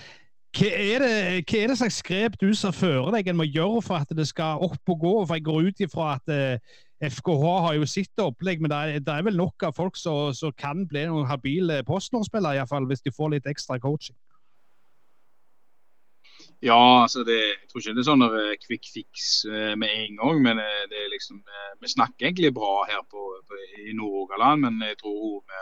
hva 0.57 0.73
er, 0.73 1.03
det, 1.03 1.13
hva 1.45 1.61
er 1.61 1.71
det 1.71 1.79
slags 1.79 2.01
grep 2.05 2.37
du 2.41 2.49
ser 2.57 2.73
for 2.73 3.11
deg 3.13 3.27
en 3.29 3.37
må 3.39 3.45
gjøre 3.45 3.81
for 3.85 4.01
at 4.01 4.13
det 4.15 4.27
skal 4.29 4.63
opp 4.65 4.93
og 4.93 5.01
gå? 5.03 5.15
For 5.23 5.37
Jeg 5.37 5.47
går 5.47 5.71
ut 5.71 5.83
ifra 5.87 6.11
at 6.17 6.33
eh, 6.33 6.77
FKH 7.07 7.43
har 7.65 7.75
jo 7.77 7.89
sitt 7.89 8.23
opplegg, 8.23 8.61
men 8.61 8.71
det 8.73 8.77
er, 8.77 9.01
det 9.05 9.13
er 9.13 9.25
vel 9.27 9.37
nok 9.37 9.67
av 9.67 9.75
folk 9.77 9.99
som 9.99 10.33
kan 10.57 10.87
bli 10.89 11.05
noen 11.05 11.27
habile 11.29 11.83
postnordspillere, 11.85 12.57
iallfall 12.57 12.87
hvis 12.89 13.05
de 13.05 13.13
får 13.13 13.35
litt 13.35 13.49
ekstra 13.49 13.77
coaching. 13.79 14.17
Ja, 16.59 17.03
altså 17.03 17.23
det, 17.23 17.37
jeg 17.37 17.67
tror 17.69 17.81
ikke 17.81 17.93
det 17.93 18.01
er 18.01 18.07
sånn 18.07 18.23
quick 18.63 18.87
fix 18.89 19.27
uh, 19.45 19.75
med 19.77 19.91
en 19.93 20.15
gang. 20.17 20.39
Men 20.41 20.61
uh, 20.61 20.85
det 20.89 21.03
er 21.03 21.11
liksom, 21.11 21.43
vi 21.81 21.91
snakker 21.91 22.29
egentlig 22.29 22.53
bra 22.55 22.81
her 22.89 23.03
på, 23.05 23.27
på, 23.45 23.59
i 23.85 23.93
Nord-Rogaland. 23.97 24.65
Men 24.65 24.81
jeg 24.87 24.97
tror 25.03 25.43
vi 25.45 25.61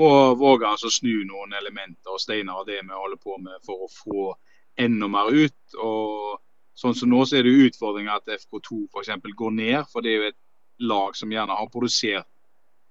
må 0.00 0.10
våge 0.40 0.68
altså, 0.70 0.92
snu 0.92 1.20
noen 1.28 1.52
elementer 1.56 2.16
og 2.16 2.22
steiner 2.22 2.62
av 2.62 2.68
det 2.68 2.80
vi 2.80 2.96
holder 2.96 3.20
på 3.20 3.36
med 3.44 3.60
for 3.66 3.84
å 3.84 3.92
få 3.92 4.32
enda 4.80 5.08
mer 5.12 5.32
ut. 5.32 5.76
og 5.76 6.42
Sånn 6.76 6.96
som 6.96 7.08
nå 7.08 7.22
så 7.24 7.38
er 7.38 7.46
det 7.46 7.70
utfordringer 7.70 8.18
at 8.18 8.34
FK2 8.36 8.82
f.eks. 8.92 9.14
går 9.36 9.54
ned. 9.56 9.78
For 9.92 10.04
det 10.04 10.10
er 10.12 10.18
jo 10.18 10.32
et 10.32 10.40
lag 10.84 11.16
som 11.16 11.32
gjerne 11.32 11.56
har 11.56 11.70
produsert 11.72 12.28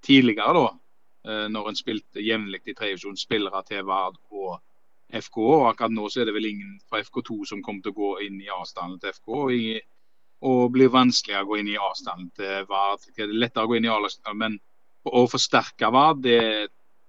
tidligere, 0.05 0.53
da, 0.57 1.43
når 1.53 1.69
en 1.69 1.77
spilte 1.77 2.21
jevnlig 2.21 2.63
i 2.65 2.73
tredje 2.73 2.95
divisjon, 2.95 3.17
spillere 3.17 3.61
til 3.65 3.85
Vard 3.85 4.17
og 4.33 4.57
FK. 5.09 5.37
og 5.37 5.67
Akkurat 5.69 5.93
nå 5.93 6.07
så 6.09 6.21
er 6.21 6.29
det 6.29 6.35
vel 6.35 6.49
ingen 6.49 6.79
fra 6.89 7.01
FK2 7.03 7.45
som 7.49 7.61
kommer 7.63 7.83
til 7.83 7.93
å 7.93 7.99
gå 7.99 8.13
inn 8.27 8.39
i 8.41 8.51
avstanden 8.51 8.99
til 9.01 9.13
FK. 9.15 9.27
Og, 9.35 9.83
og 10.49 10.63
blir 10.73 10.93
vanskeligere 10.93 11.45
å 11.45 11.49
gå 11.51 11.59
inn 11.61 11.71
i 11.73 11.79
avstanden 11.79 12.31
til 12.37 12.65
Vard. 12.69 13.05
Det 13.15 13.25
er 13.25 13.35
lettere 13.35 13.65
å 13.65 13.71
gå 13.71 13.77
inn 13.79 13.87
i 13.87 13.93
A-lagsavtalen, 13.93 14.41
men 14.41 14.57
å 15.05 15.25
forsterke 15.29 15.91
Vard, 15.93 16.23
det, 16.25 16.39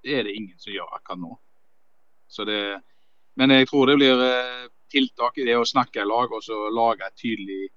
det, 0.05 0.13
er 0.19 0.29
det 0.29 0.37
ingen 0.37 0.59
som 0.61 0.75
gjør 0.75 0.93
akkurat 0.99 1.23
nå. 1.23 1.33
Det, 2.47 2.61
men 3.39 3.55
jeg 3.55 3.69
tror 3.71 3.89
det 3.89 3.99
blir 4.01 4.23
eh, 4.27 4.69
tiltak 4.93 5.39
i 5.39 5.47
det 5.47 5.57
å 5.57 5.67
snakke 5.69 6.03
i 6.03 6.09
lag 6.09 6.33
og 6.33 6.43
så 6.45 6.67
lage 6.75 7.07
et 7.07 7.21
tydelig 7.21 7.69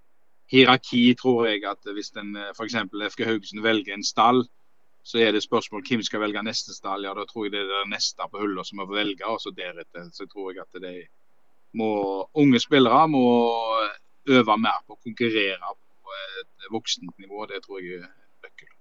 hierarki, 0.49 1.03
tror 1.19 1.47
jeg. 1.47 1.63
at 1.69 1.85
Hvis 1.85 2.11
eh, 2.17 2.49
f.eks. 2.55 2.77
FK 3.13 3.25
Haugesund 3.27 3.63
velger 3.63 3.95
en 3.95 4.05
stall, 4.05 4.43
så 5.03 5.21
er 5.23 5.31
det 5.31 5.43
spørsmål 5.43 5.83
hvem 5.87 6.03
skal 6.05 6.21
velge 6.21 6.43
neste 6.43 6.75
stall. 6.75 7.05
Ja, 7.07 7.13
da 7.17 7.25
tror 7.25 7.47
jeg 7.47 7.55
det 7.55 7.63
er 7.63 7.71
det 7.71 7.93
neste 7.93 8.27
på 8.31 8.41
hullet 8.41 8.67
som 8.67 8.81
må 8.81 8.87
velge. 8.91 9.25
og 9.25 9.41
så 9.41 9.53
deretter 9.55 10.09
så 10.13 10.27
tror 10.29 10.51
jeg 10.51 10.61
at 10.65 10.81
de 10.83 10.95
må, 11.79 11.89
unge 12.33 12.59
spillere 12.59 13.07
må 13.07 13.25
øve 14.29 14.57
mer 14.57 14.81
på 14.85 14.97
å 14.97 15.03
konkurrere 15.03 15.75
på 15.75 16.17
et 16.41 16.71
voksent 16.73 17.15
nivå. 17.17 17.45
Det 17.49 17.63
tror 17.65 17.81
jeg 17.81 18.01
er 18.01 18.09
nøkkelen. 18.43 18.75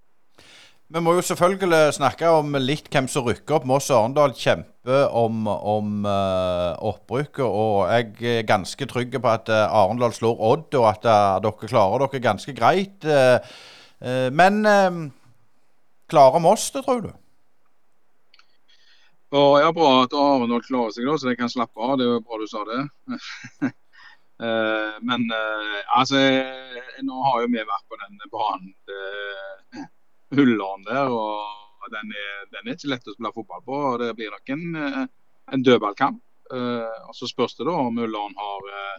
Vi 0.89 1.01
må 1.05 1.13
jo 1.13 1.21
selvfølgelig 1.25 1.93
snakke 1.99 2.29
om 2.33 2.57
litt 2.57 2.89
hvem 2.89 3.07
som 3.11 3.27
rykker 3.27 3.59
opp. 3.59 3.67
Moss 3.69 3.91
og 3.91 3.99
Arendal 3.99 4.33
kjemper 4.37 5.13
om, 5.13 5.45
om 5.47 6.05
uh, 6.05 6.73
opprykket. 6.91 7.45
Og 7.45 7.91
jeg 7.93 8.39
er 8.39 8.47
ganske 8.49 8.89
trygg 8.89 9.13
på 9.21 9.29
at 9.29 9.51
uh, 9.53 9.67
Arendal 9.69 10.15
slår 10.17 10.41
Odd, 10.51 10.73
og 10.81 10.89
at 10.89 11.05
uh, 11.05 11.37
dere 11.45 11.69
klarer 11.69 12.05
dere 12.05 12.25
ganske 12.25 12.57
greit. 12.57 13.05
men 14.31 14.65
klarer 16.11 16.43
Moss 16.43 16.69
det, 16.75 16.83
tror 16.85 17.03
du? 17.05 17.11
Og 19.39 19.59
ja, 19.61 19.69
Bra 19.75 19.91
at 20.03 20.15
Arendal 20.17 20.63
klarer 20.65 20.95
seg, 20.95 21.05
da, 21.05 21.17
så 21.21 21.29
de 21.29 21.35
kan 21.37 21.51
slappe 21.53 21.77
av. 21.85 21.99
Det 21.99 22.07
er 22.07 22.15
jo 22.15 22.23
bra 22.25 22.39
du 22.41 22.47
sa 22.49 22.63
det. 22.65 22.81
men 25.09 25.25
altså, 25.93 26.21
nå 27.05 27.21
har 27.27 27.43
jo 27.43 27.51
vi 27.51 27.61
vært 27.61 27.85
på 27.91 27.99
den 28.01 28.21
banen 28.31 29.87
Ullern 30.33 30.85
der. 30.87 31.13
og 31.13 31.59
den 31.91 32.13
er, 32.13 32.45
den 32.53 32.67
er, 32.67 32.75
ikke 32.75 32.91
lett 32.93 33.07
å 33.07 33.15
spille 33.15 33.35
fotball 33.35 33.63
på. 33.65 33.77
og 33.91 33.99
Det 34.01 34.13
blir 34.17 34.33
nok 34.33 34.53
en, 34.55 34.65
eh, 34.75 35.05
en 35.53 35.65
dødballkamp. 35.65 36.23
Uh, 36.49 37.05
og 37.05 37.13
Så 37.13 37.27
spørs 37.29 37.53
det 37.59 37.67
da 37.67 37.75
om 37.77 37.97
Ullern 38.01 38.33
uh, 38.33 38.95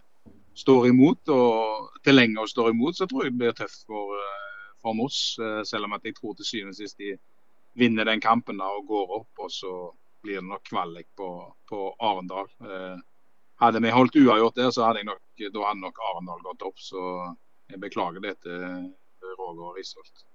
står 0.55 0.87
imot. 0.93 1.29
og 1.29 1.91
Til 2.05 2.15
lenge 2.15 2.47
står 2.49 2.71
imot, 2.71 2.97
så 2.97 3.09
tror 3.11 3.27
jeg 3.27 3.35
det 3.35 3.41
blir 3.43 3.57
tøft 3.59 3.83
for, 3.87 4.15
uh, 4.15 4.50
for 4.83 4.97
Moss. 4.97 5.37
selv 5.65 5.85
om 5.89 5.93
at 5.97 6.05
jeg 6.05 6.17
tror 6.17 6.35
til 6.35 6.49
syvende 6.49 6.75
og 6.75 6.81
sist 6.81 6.99
de 6.99 7.17
vinner 7.79 8.05
den 8.09 8.21
kampen 8.21 8.59
da, 8.59 8.71
og 8.77 8.87
går 8.89 9.15
opp. 9.21 9.45
og 9.45 9.51
Så 9.51 9.73
blir 10.23 10.41
det 10.41 10.49
nok 10.49 10.65
kvalik 10.69 11.09
på, 11.17 11.31
på 11.69 11.95
Arendal. 12.01 12.49
hadde 13.61 13.83
vi 13.83 13.93
holdt 13.93 14.17
uavgjort 14.17 14.57
der, 14.57 14.71
så 14.71 14.89
hadde, 14.89 15.05
nok, 15.05 15.21
da 15.39 15.67
hadde 15.69 15.81
nok 15.81 16.01
Arendal 16.11 16.43
gått 16.45 16.67
opp. 16.67 16.79
Så 16.81 17.05
jeg 17.71 17.81
beklager 17.81 18.21
det 18.21 18.37
til 18.43 18.91
Roger 19.39 19.77
Risholt. 19.79 20.27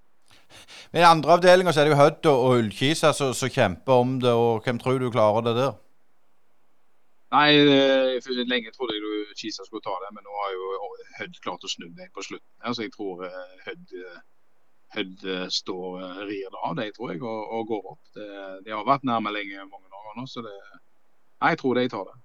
Men 0.92 1.02
I 1.02 1.08
andre 1.10 1.38
avdelinger 1.38 1.74
så 1.74 1.82
er 1.82 1.88
det 1.88 1.96
jo 1.96 2.02
Hødd 2.02 2.30
og 2.32 2.46
Ullkisa 2.60 3.12
som 3.18 3.34
kjemper 3.58 4.04
om 4.04 4.20
det. 4.24 4.32
og 4.32 4.64
Hvem 4.64 4.80
tror 4.80 5.00
du 5.02 5.12
klarer 5.12 5.46
det 5.46 5.56
der? 5.58 5.74
Nei, 7.36 7.50
eh, 7.58 8.46
lenge 8.48 8.72
trodde 8.72 8.96
jeg 8.96 9.04
du 9.04 9.34
Kisa 9.36 9.66
skulle 9.66 9.84
ta 9.84 9.96
det, 10.04 10.14
men 10.16 10.24
nå 10.24 10.36
har 10.42 10.54
jo 10.54 10.92
Hødd 11.20 11.42
klart 11.44 11.66
å 11.66 11.72
snu 11.72 11.88
det 11.98 12.12
på 12.16 12.24
slutten. 12.24 12.48
Altså, 12.62 12.86
jeg 12.86 12.94
tror 12.96 13.26
eh, 13.28 13.56
Hødd 13.66 13.96
Hødd 14.96 15.26
står 15.52 16.04
rir 16.26 16.50
det 16.52 16.62
av, 16.62 16.76
det 16.80 16.92
tror 16.96 17.14
jeg, 17.14 17.24
og, 17.24 17.42
og 17.58 17.72
går 17.72 17.90
opp. 17.96 18.04
Det, 18.16 18.28
de 18.66 18.76
har 18.76 18.86
vært 18.88 19.08
nærme 19.08 19.34
lenge 19.36 19.66
mange 19.68 19.92
år 19.92 20.20
nå, 20.20 20.28
så 20.30 20.44
det, 20.46 20.54
jeg 21.42 21.60
tror 21.60 21.76
de 21.80 21.90
tar 21.92 22.08
det. 22.12 22.20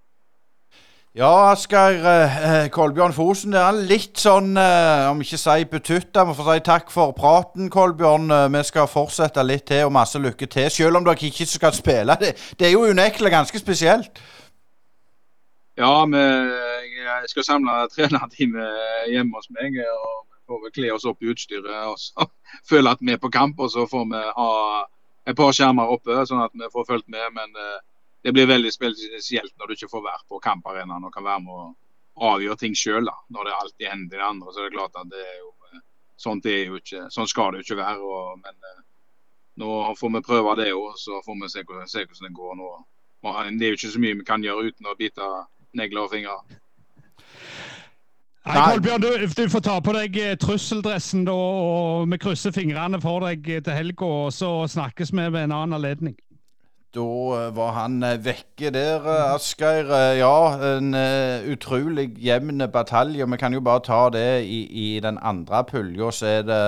Ja, 1.18 1.50
Asgeir 1.50 2.04
eh, 2.06 2.68
Kolbjørn 2.70 3.12
Fosen. 3.12 3.50
Det 3.50 3.58
er 3.58 3.78
litt 3.90 4.20
sånn, 4.22 4.52
eh, 4.54 5.08
om 5.10 5.18
ikke 5.24 5.40
si 5.42 5.64
betutta, 5.66 6.22
men 6.22 6.36
får 6.38 6.52
si 6.52 6.62
takk 6.68 6.92
for 6.94 7.10
praten, 7.16 7.66
Kolbjørn. 7.66 8.30
Eh, 8.30 8.46
vi 8.54 8.62
skal 8.68 8.86
fortsette 8.86 9.42
litt 9.42 9.64
til, 9.66 9.88
og 9.88 9.96
masse 9.96 10.20
lykke 10.22 10.46
til. 10.46 10.68
Selv 10.70 11.00
om 11.00 11.08
dere 11.08 11.26
ikke 11.26 11.48
skal 11.50 11.74
spille. 11.74 12.14
Det, 12.20 12.36
det 12.60 12.68
er 12.68 12.76
jo 12.76 12.86
unektelig 12.86 13.34
ganske 13.34 13.58
spesielt. 13.58 14.22
Ja, 15.80 15.90
vi, 16.06 16.22
jeg 17.02 17.34
skal 17.34 17.48
samle 17.48 17.80
trenerteamet 17.90 19.10
hjemme 19.10 19.34
hos 19.34 19.50
meg. 19.50 19.82
og 19.90 20.29
får 20.50 20.64
vi 20.64 20.72
kle 20.78 20.90
oss 20.94 21.06
opp 21.08 21.22
i 21.22 21.30
utstyret 21.30 21.70
og 21.86 21.98
så 22.02 22.26
føle 22.70 22.94
at 22.94 23.04
vi 23.04 23.14
er 23.14 23.22
på 23.22 23.30
kamp. 23.32 23.60
Og 23.62 23.70
så 23.72 23.86
får 23.90 24.08
vi 24.10 24.24
ha 24.40 24.50
et 25.30 25.38
par 25.38 25.54
skjermer 25.54 25.94
oppe, 25.94 26.16
sånn 26.26 26.42
at 26.42 26.56
vi 26.56 26.72
får 26.72 26.88
fulgt 26.88 27.08
med. 27.12 27.28
men 27.36 27.54
eh, 27.54 27.78
det 28.22 28.34
blir 28.36 28.50
veldig 28.50 28.72
spesielt 28.72 29.54
når 29.56 29.70
du 29.70 29.76
ikke 29.76 29.88
får 29.94 30.02
være 30.04 30.26
på 30.28 30.42
kamparenaen 30.44 31.06
og 31.08 31.14
kan 31.14 31.24
være 31.24 31.40
med 31.40 31.54
å 31.56 32.30
avgjøre 32.34 32.60
ting 32.60 32.76
sjøl. 32.76 33.08
Når 33.32 33.48
det 33.48 33.56
alltid 33.56 33.88
hender 33.88 34.18
det 34.18 34.26
andre. 34.26 34.52
Så 34.52 34.60
er 34.60 34.68
det 34.68 34.76
klart 34.76 34.98
at 35.00 35.12
det 35.12 35.22
er 35.24 35.36
jo 35.38 35.52
eh, 35.70 35.84
sånt 36.20 36.48
er 36.50 36.64
jo 36.66 36.80
ikke, 36.80 37.06
sånn 37.14 37.30
skal 37.30 37.52
det 37.52 37.62
jo 37.62 37.68
ikke 37.68 37.80
være. 37.80 38.08
Og, 38.16 38.40
men 38.42 38.72
eh, 38.72 38.82
nå 39.60 39.76
får 40.00 40.16
vi 40.16 40.24
prøve 40.26 40.56
det 40.60 40.72
òg, 40.74 40.96
så 41.00 41.22
får 41.24 41.38
vi 41.44 41.52
se, 41.52 41.64
se, 41.94 42.04
hvordan 42.04 42.28
det 42.28 42.36
går 42.36 42.58
nå. 42.60 42.72
Det 43.20 43.66
er 43.66 43.74
jo 43.74 43.78
ikke 43.78 43.92
så 43.92 44.00
mye 44.00 44.16
vi 44.16 44.28
kan 44.28 44.44
gjøre 44.44 44.70
uten 44.72 44.88
å 44.88 44.96
bite 44.96 45.26
negler 45.76 46.06
og 46.06 46.12
fingre. 46.14 46.60
Nei, 48.48 48.56
Kolbjørn, 48.56 49.02
du, 49.04 49.08
du, 49.36 49.42
får 49.52 49.62
ta 49.66 49.74
på 49.84 49.92
deg 49.92 50.14
eh, 50.16 50.36
trusseldressen 50.40 51.26
da, 51.28 51.34
og 51.36 52.06
vi 52.08 52.18
krysser 52.22 52.54
fingrene 52.56 53.00
for 53.02 53.26
deg 53.26 53.44
til 53.44 53.76
helga. 53.76 54.08
Så 54.32 54.48
snakkes 54.72 55.12
vi 55.12 55.26
ved 55.28 55.44
en 55.44 55.52
annen 55.52 55.76
anledning. 55.76 56.16
Da 56.96 57.04
eh, 57.36 57.50
var 57.54 57.74
han 57.76 58.00
eh, 58.02 58.16
vekke 58.24 58.72
der, 58.74 59.04
eh, 59.04 59.34
Asgeir. 59.34 59.92
Ja, 60.18 60.56
en 60.72 60.96
utrolig 61.52 62.16
jevn 62.18 62.64
batalje. 62.72 63.28
Vi 63.28 63.36
kan 63.38 63.54
jo 63.54 63.60
bare 63.60 63.84
ta 63.86 64.08
det 64.10 64.44
i, 64.48 64.64
i 64.72 64.88
den 65.04 65.20
andre 65.22 65.62
pulja. 65.68 66.10
Så 66.10 66.32
er 66.38 66.48
det 66.48 66.62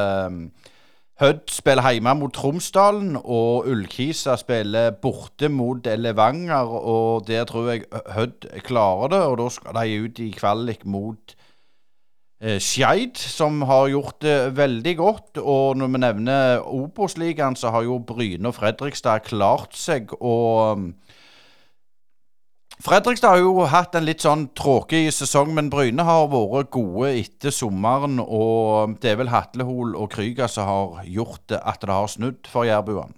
Hødd 1.23 1.53
spiller 1.53 1.87
hjemme 1.93 2.15
mot 2.19 2.33
Tromsdalen, 2.35 3.17
og 3.17 3.69
Ullkisa 3.71 4.35
spiller 4.37 4.91
borte 4.91 5.49
mot 5.49 5.87
Levanger. 5.87 6.69
Og 6.69 7.27
der 7.27 7.45
tror 7.45 7.71
jeg 7.71 7.85
Hødd 8.13 8.49
klarer 8.67 9.09
det, 9.09 9.23
og 9.23 9.39
da 9.39 9.49
skal 9.49 9.77
de 9.81 10.03
ut 10.05 10.19
i 10.19 10.31
kvalik 10.37 10.87
mot 10.87 11.35
eh, 11.35 11.42
Skeid, 12.43 13.17
som 13.17 13.61
har 13.71 13.87
gjort 13.93 14.17
det 14.25 14.37
veldig 14.59 14.97
godt. 14.99 15.39
Og 15.39 15.77
når 15.79 15.93
vi 15.95 16.01
nevner 16.03 16.65
Obos-ligaen, 16.67 17.55
så 17.55 17.71
har 17.71 17.87
jo 17.87 18.01
Bryne 18.03 18.51
og 18.51 18.57
Fredrikstad 18.57 19.23
klart 19.29 19.77
seg. 19.79 20.11
Og 20.19 20.73
um, 20.75 20.89
Fredrikstad 22.83 23.37
har 23.37 23.45
jo 23.45 23.63
hatt 23.71 23.95
en 23.95 24.09
litt 24.09 24.25
sånn 24.25 24.49
tråkig 24.59 25.05
sesong, 25.15 25.53
men 25.55 25.71
Bryne 25.71 26.03
har 26.03 26.27
vært 26.33 26.73
gode 26.75 27.13
etter 27.21 27.55
sommeren. 27.55 28.19
Og 28.19 28.99
det 28.99 29.13
er 29.13 29.23
vel 29.23 29.31
Hatlehol 29.31 29.95
og 29.95 30.11
Krüger 30.17 30.51
som 30.51 30.67
har 30.67 31.07
gjort 31.07 31.45
det 31.53 31.63
at 31.63 31.85
det 31.87 31.95
har 31.95 32.11
snudd 32.11 32.51
for 32.51 32.67
jærbuene. 32.67 33.15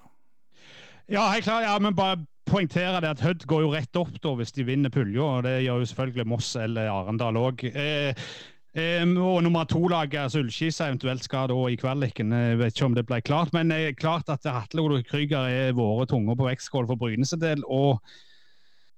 Ja, 1.08 1.30
helt 1.32 1.48
klart. 1.48 1.64
Ja, 1.64 1.78
men 1.80 1.96
bare 1.96 2.20
poengtere 2.44 3.00
det 3.00 3.14
at 3.14 3.22
Hødd 3.24 3.46
går 3.48 3.62
jo 3.64 3.72
rett 3.72 3.96
opp 3.96 4.16
da 4.20 4.34
hvis 4.36 4.52
de 4.56 4.66
vinner 4.68 4.92
pulja. 4.92 5.38
Det 5.44 5.62
gjør 5.64 5.80
jo 5.80 5.88
selvfølgelig 5.88 6.28
Moss 6.28 6.50
eller 6.60 6.92
Arendal 6.92 7.40
òg. 7.40 7.64
Eh, 7.72 8.26
Um, 8.74 9.12
og 9.22 9.42
nummer 9.46 9.64
to-laget, 9.70 10.18
altså 10.18 10.40
Ullskisa, 10.42 10.88
eventuelt 10.88 11.22
skal 11.22 11.46
da 11.46 11.56
i 11.70 11.76
kvaliken. 11.78 12.32
Jeg 12.34 12.58
vet 12.58 12.74
ikke 12.74 12.86
om 12.88 12.94
det 12.96 13.04
ble 13.06 13.20
klart, 13.22 13.52
men 13.54 13.70
det 13.70 13.76
er 13.78 13.92
klart 13.94 14.30
at 14.32 14.48
Hatle 14.50 14.82
og 14.82 15.04
Krüger 15.06 15.46
er 15.46 15.76
våre 15.78 16.08
tunger 16.10 16.34
på 16.34 16.48
vektskål 16.48 16.88
for 16.88 16.98
Brynes 16.98 17.30
del. 17.38 17.62
Og 17.70 18.02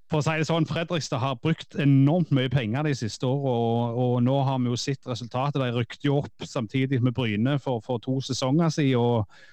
for 0.09 0.23
å 0.23 0.25
si 0.25 0.39
det 0.41 0.47
sånn, 0.49 0.69
Fredrikstad 0.71 1.21
har 1.21 1.37
brukt 1.43 1.77
enormt 1.83 2.33
mye 2.33 2.49
penger 2.49 2.89
de 2.89 2.95
siste 2.97 3.29
årene, 3.29 3.53
og, 3.53 4.01
og, 4.01 4.17
nå 4.25 4.39
har 4.49 4.65
vi 4.65 4.73
jo 4.73 4.81
sett 4.81 5.13
resultatet. 5.13 5.61
De 5.61 5.69
rykket 5.77 6.09
jo 6.09 6.23
opp 6.23 6.49
samtidig 6.49 7.03
med 7.05 7.13
Bryne 7.13 7.59
for, 7.61 7.85
for 7.85 8.01
to 8.01 8.17
sesonger 8.25 8.73
siden. 8.73 8.97
og 9.03 9.53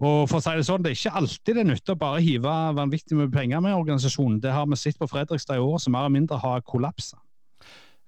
og 0.00 0.30
for 0.30 0.38
å 0.38 0.40
si 0.40 0.54
Det 0.56 0.64
sånn, 0.64 0.80
det 0.80 0.94
er 0.94 0.96
ikke 0.96 1.18
alltid 1.18 1.58
det 1.58 1.64
nytter 1.68 1.92
å 1.92 2.00
bare 2.00 2.22
hive 2.24 2.52
vanvittig 2.72 3.18
mye 3.18 3.28
penger 3.28 3.60
med 3.60 3.76
organisasjonen. 3.76 4.38
Det 4.40 4.48
har 4.48 4.64
vi 4.64 4.78
sett 4.80 4.96
på 4.96 5.08
Fredrikstad 5.10 5.60
i 5.60 5.60
år, 5.60 5.76
som 5.76 5.92
mer 5.92 6.06
eller 6.06 6.14
mindre 6.14 6.38
har 6.40 6.64
kollapsa. 6.64 7.20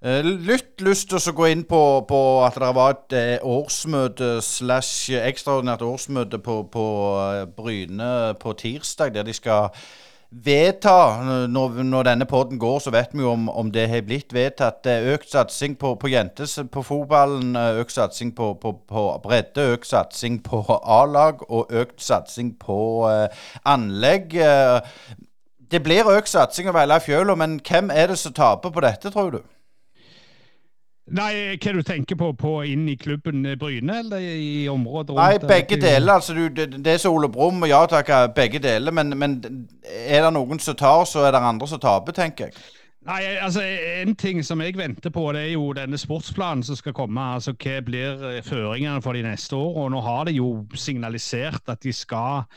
Eh, 0.03 0.19
litt 0.19 0.81
lyst 0.83 1.13
til 1.13 1.15
å 1.15 1.31
gå 1.31 1.45
inn 1.47 1.61
på, 1.63 1.79
på 2.03 2.17
at 2.43 2.57
det 2.59 2.71
var 2.75 2.91
et 2.91 3.13
eh, 3.15 3.45
årsmøte 3.47 4.41
slash 4.43 5.13
ekstraordinært 5.15 5.85
årsmøte 5.87 6.41
på, 6.43 6.57
på 6.73 6.87
eh, 7.21 7.43
Bryne 7.47 8.33
på 8.41 8.51
tirsdag, 8.59 9.13
der 9.15 9.23
de 9.23 9.35
skal 9.37 9.69
vedta 10.43 11.47
når, 11.47 11.79
når 11.87 12.09
denne 12.09 12.27
poden 12.27 12.59
går, 12.59 12.81
så 12.83 12.91
vet 12.91 13.15
vi 13.15 13.23
jo 13.23 13.31
om, 13.31 13.47
om 13.47 13.71
det 13.71 13.85
har 13.93 14.03
blitt 14.03 14.35
vedtatt. 14.35 14.83
Økt 15.13 15.31
satsing 15.31 15.79
på, 15.79 15.93
på 15.95 16.11
jentes 16.11 16.57
på 16.73 16.83
fotballen, 16.83 17.55
økt 17.55 17.95
satsing 17.95 18.35
på, 18.35 18.51
på, 18.59 18.75
på 18.89 19.05
bredde, 19.23 19.69
økt 19.77 19.87
satsing 19.87 20.41
på 20.43 20.65
A-lag 20.83 21.47
og 21.47 21.71
økt 21.71 22.03
satsing 22.03 22.57
på 22.59 22.79
uh, 23.05 23.47
anlegg. 23.63 24.35
det 25.71 25.83
blir 25.85 26.11
økt 26.17 26.33
satsing 26.33 26.67
over 26.73 26.83
hele 26.83 26.99
fjøla, 26.99 27.39
men 27.39 27.59
hvem 27.63 27.93
er 27.93 28.11
det 28.11 28.19
som 28.19 28.35
taper 28.35 28.73
på 28.73 28.83
dette, 28.89 29.13
tror 29.13 29.37
du? 29.37 29.43
Nei, 31.11 31.57
Hva 31.59 31.73
du 31.75 31.81
tenker 31.83 32.15
på, 32.15 32.29
på 32.39 32.51
inn 32.63 32.85
i 32.87 32.95
klubben 32.95 33.43
Bryne, 33.59 33.97
eller 33.99 34.23
i 34.23 34.69
området 34.71 35.11
rundt? 35.11 35.19
Nei, 35.19 35.49
begge 35.49 35.75
deler. 35.81 36.13
altså 36.13 36.33
du, 36.33 36.47
det, 36.47 36.69
det, 36.77 36.93
er 36.93 37.01
så 37.01 37.11
Ole 37.11 37.27
Brumm 37.29 37.65
og 37.65 37.69
ja 37.69 37.81
takk, 37.91 38.13
begge 38.35 38.61
deler. 38.63 38.95
Men, 38.95 39.11
men, 39.19 39.35
er 39.83 40.23
det 40.23 40.31
noen 40.33 40.63
som 40.63 40.77
tar, 40.79 41.03
så 41.09 41.25
er 41.27 41.35
det 41.35 41.43
andre 41.43 41.67
som 41.67 41.81
taper, 41.83 42.15
tenker 42.15 42.47
jeg. 42.47 42.63
Nei, 43.03 43.19
altså 43.35 43.59
En 43.99 44.15
ting 44.15 44.39
som 44.47 44.61
jeg 44.63 44.77
venter 44.79 45.11
på, 45.11 45.25
det 45.35 45.41
er 45.41 45.51
jo 45.57 45.73
denne 45.75 45.99
sportsplanen 45.99 46.63
som 46.63 46.79
skal 46.79 46.95
komme. 46.95 47.19
altså 47.35 47.51
Hva 47.51 47.81
blir 47.83 48.39
føringene 48.47 49.03
for 49.03 49.13
de 49.13 49.25
neste 49.27 49.59
år? 49.59 49.83
Og 49.83 49.91
Nå 49.91 49.99
har 50.07 50.23
de 50.29 50.37
jo 50.39 50.63
signalisert 50.73 51.67
at 51.67 51.83
de 51.83 51.91
skal 51.91 52.47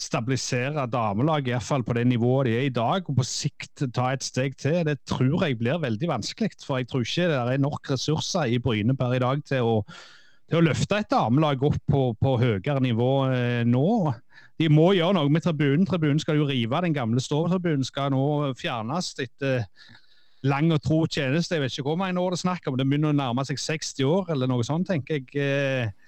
stabilisere 0.00 0.86
damelaget, 0.90 1.52
iallfall 1.52 1.84
på 1.86 1.94
det 1.94 2.06
nivået 2.10 2.48
de 2.48 2.56
er 2.58 2.66
i 2.66 2.74
dag, 2.74 3.06
og 3.08 3.16
på 3.20 3.26
sikt 3.26 3.84
ta 3.94 4.10
et 4.12 4.26
steg 4.26 4.56
til. 4.58 4.82
Det 4.86 4.98
tror 5.06 5.46
jeg 5.46 5.58
blir 5.58 5.78
veldig 5.82 6.10
vanskelig. 6.10 6.50
For 6.66 6.80
jeg 6.80 6.88
tror 6.90 7.06
ikke 7.06 7.30
det 7.30 7.38
er 7.38 7.62
nok 7.62 7.90
ressurser 7.90 8.50
i 8.50 8.58
Bryne 8.58 8.96
per 8.98 9.14
i 9.14 9.22
dag 9.22 9.42
til 9.46 9.70
å, 9.70 9.76
til 10.50 10.60
å 10.60 10.64
løfte 10.66 10.98
et 10.98 11.10
damelag 11.10 11.62
opp 11.62 11.78
på, 11.90 12.04
på 12.18 12.36
høyere 12.42 12.80
nivå 12.82 13.10
eh, 13.30 13.62
nå. 13.66 14.14
De 14.58 14.70
må 14.70 14.92
gjøre 14.94 15.14
noe 15.18 15.30
med 15.30 15.46
tribunen. 15.46 15.86
Tribunen 15.86 16.22
skal 16.22 16.38
jo 16.38 16.48
rive. 16.50 16.82
Den 16.82 16.94
gamle 16.94 17.22
Stova-tribunen 17.22 17.86
skal 17.86 18.10
nå 18.14 18.54
fjernes 18.58 19.14
etter 19.22 19.62
lang 20.44 20.74
og 20.74 20.82
tro 20.84 21.04
tjeneste. 21.06 21.56
Jeg 21.56 21.64
vet 21.64 21.78
ikke 21.78 21.88
hvor 21.88 21.98
mange 22.02 22.20
år 22.20 22.34
det 22.34 22.42
er 22.42 22.46
snakk 22.48 22.66
om. 22.68 22.78
Det 22.78 22.86
begynner 22.86 23.14
å 23.14 23.18
nærme 23.18 23.46
seg 23.46 23.62
60 23.62 24.10
år 24.10 24.34
eller 24.34 24.50
noe 24.50 24.66
sånt, 24.66 24.90
tenker 24.90 25.22
jeg. 25.22 25.30
Eh, 25.38 26.03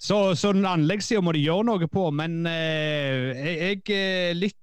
så, 0.00 0.18
så 0.38 0.52
anleggssida 0.54 1.20
må 1.20 1.34
de 1.36 1.44
gjøre 1.44 1.66
noe 1.68 1.88
på, 1.92 2.06
men 2.16 2.40
eh, 2.48 3.36
jeg 3.36 3.82
er 3.96 4.38
litt 4.38 4.56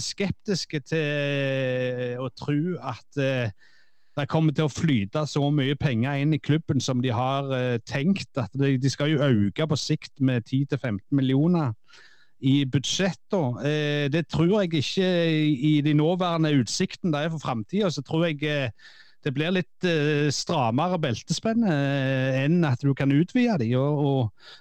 skeptisk 0.00 0.78
uh, 0.78 0.84
til 0.88 2.22
å 2.22 2.30
tro 2.32 2.60
at 2.80 3.18
eh, 3.20 3.50
det 4.16 4.24
kommer 4.32 4.54
til 4.56 4.64
å 4.64 4.72
flyte 4.72 5.26
så 5.28 5.42
mye 5.52 5.76
penger 5.76 6.22
inn 6.22 6.32
i 6.32 6.40
klubben 6.40 6.80
som 6.80 7.02
de 7.04 7.12
har 7.12 7.50
uh, 7.50 7.76
tenkt. 7.84 8.30
at 8.40 8.54
de, 8.56 8.78
de, 8.80 8.92
skal 8.92 9.12
jo 9.12 9.26
øke 9.26 9.66
på 9.68 9.76
sikt 9.76 10.14
med 10.24 10.46
10-15 10.48 11.02
millioner 11.10 11.74
i 12.40 12.64
budsjettene. 12.68 13.64
Eh, 13.64 14.06
det 14.12 14.26
tror 14.32 14.62
jeg 14.62 14.80
ikke 14.80 15.10
i 15.56 15.80
de 15.84 15.94
nåværende 15.96 16.52
utsiktene 16.60 17.12
det 17.14 17.24
er 17.24 17.34
for 17.34 17.42
framtida. 17.42 17.90
Så 17.90 18.02
tror 18.02 18.26
jeg 18.26 18.42
eh, 18.44 18.70
det 19.24 19.32
blir 19.34 19.54
litt 19.54 19.88
eh, 19.88 20.28
strammere 20.34 21.00
beltespenn 21.02 21.64
eh, 21.66 22.44
enn 22.44 22.64
at 22.68 22.84
du 22.84 22.92
kan 22.94 23.12
utvide 23.12 23.58
de. 23.64 23.72
Og, 23.80 24.06
og, 24.06 24.52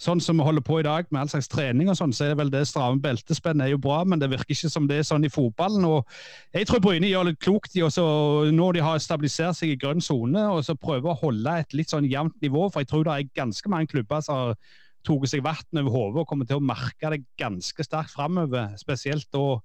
sånn 0.00 0.20
som 0.20 0.36
vi 0.36 0.44
holder 0.44 0.64
på 0.64 0.78
i 0.80 0.84
dag 0.84 1.06
med 1.10 1.22
all 1.22 1.30
slags 1.32 1.48
trening 1.48 1.88
og 1.88 1.96
sånn, 1.96 2.12
så 2.12 2.26
er 2.26 2.34
det 2.34 2.40
vel 2.42 2.50
det 2.52 2.66
stramme 2.68 3.00
beltespennet 3.00 3.64
er 3.64 3.72
jo 3.72 3.80
bra, 3.80 4.02
men 4.04 4.20
det 4.20 4.28
virker 4.32 4.52
ikke 4.52 4.70
som 4.72 4.88
det 4.88 5.00
er 5.00 5.06
sånn 5.08 5.24
i 5.24 5.32
fotballen. 5.32 5.84
og 5.88 6.04
Jeg 6.52 6.68
tror 6.68 6.82
Bryne 6.84 7.08
gjør 7.08 7.30
litt 7.30 7.40
klokt 7.40 7.76
i 7.78 7.84
også, 7.86 8.04
når 8.52 8.76
de 8.76 8.84
har 8.84 9.00
stabilisert 9.00 9.56
seg 9.56 9.72
i 9.72 9.78
grønn 9.80 10.04
sone, 10.04 10.42
og 10.52 10.64
så 10.66 10.76
prøve 10.76 11.12
å 11.12 11.20
holde 11.22 11.54
et 11.62 11.76
litt 11.76 11.92
sånn 11.92 12.08
jevnt 12.10 12.36
nivå. 12.44 12.68
For 12.68 12.84
jeg 12.84 12.92
tror 12.92 13.06
det 13.08 13.14
er 13.14 13.30
ganske 13.40 13.72
mange 13.72 13.88
klubber 13.94 14.20
som 14.24 14.42
har 14.42 14.58
tatt 15.06 15.30
seg 15.30 15.44
vann 15.46 15.80
over 15.80 15.94
hodet 15.94 16.20
og 16.22 16.28
kommer 16.28 16.48
til 16.48 16.60
å 16.60 16.66
merke 16.66 17.12
det 17.14 17.24
ganske 17.40 17.86
sterkt 17.86 18.12
framover. 18.12 18.74
Spesielt 18.80 19.30
da 19.32 19.56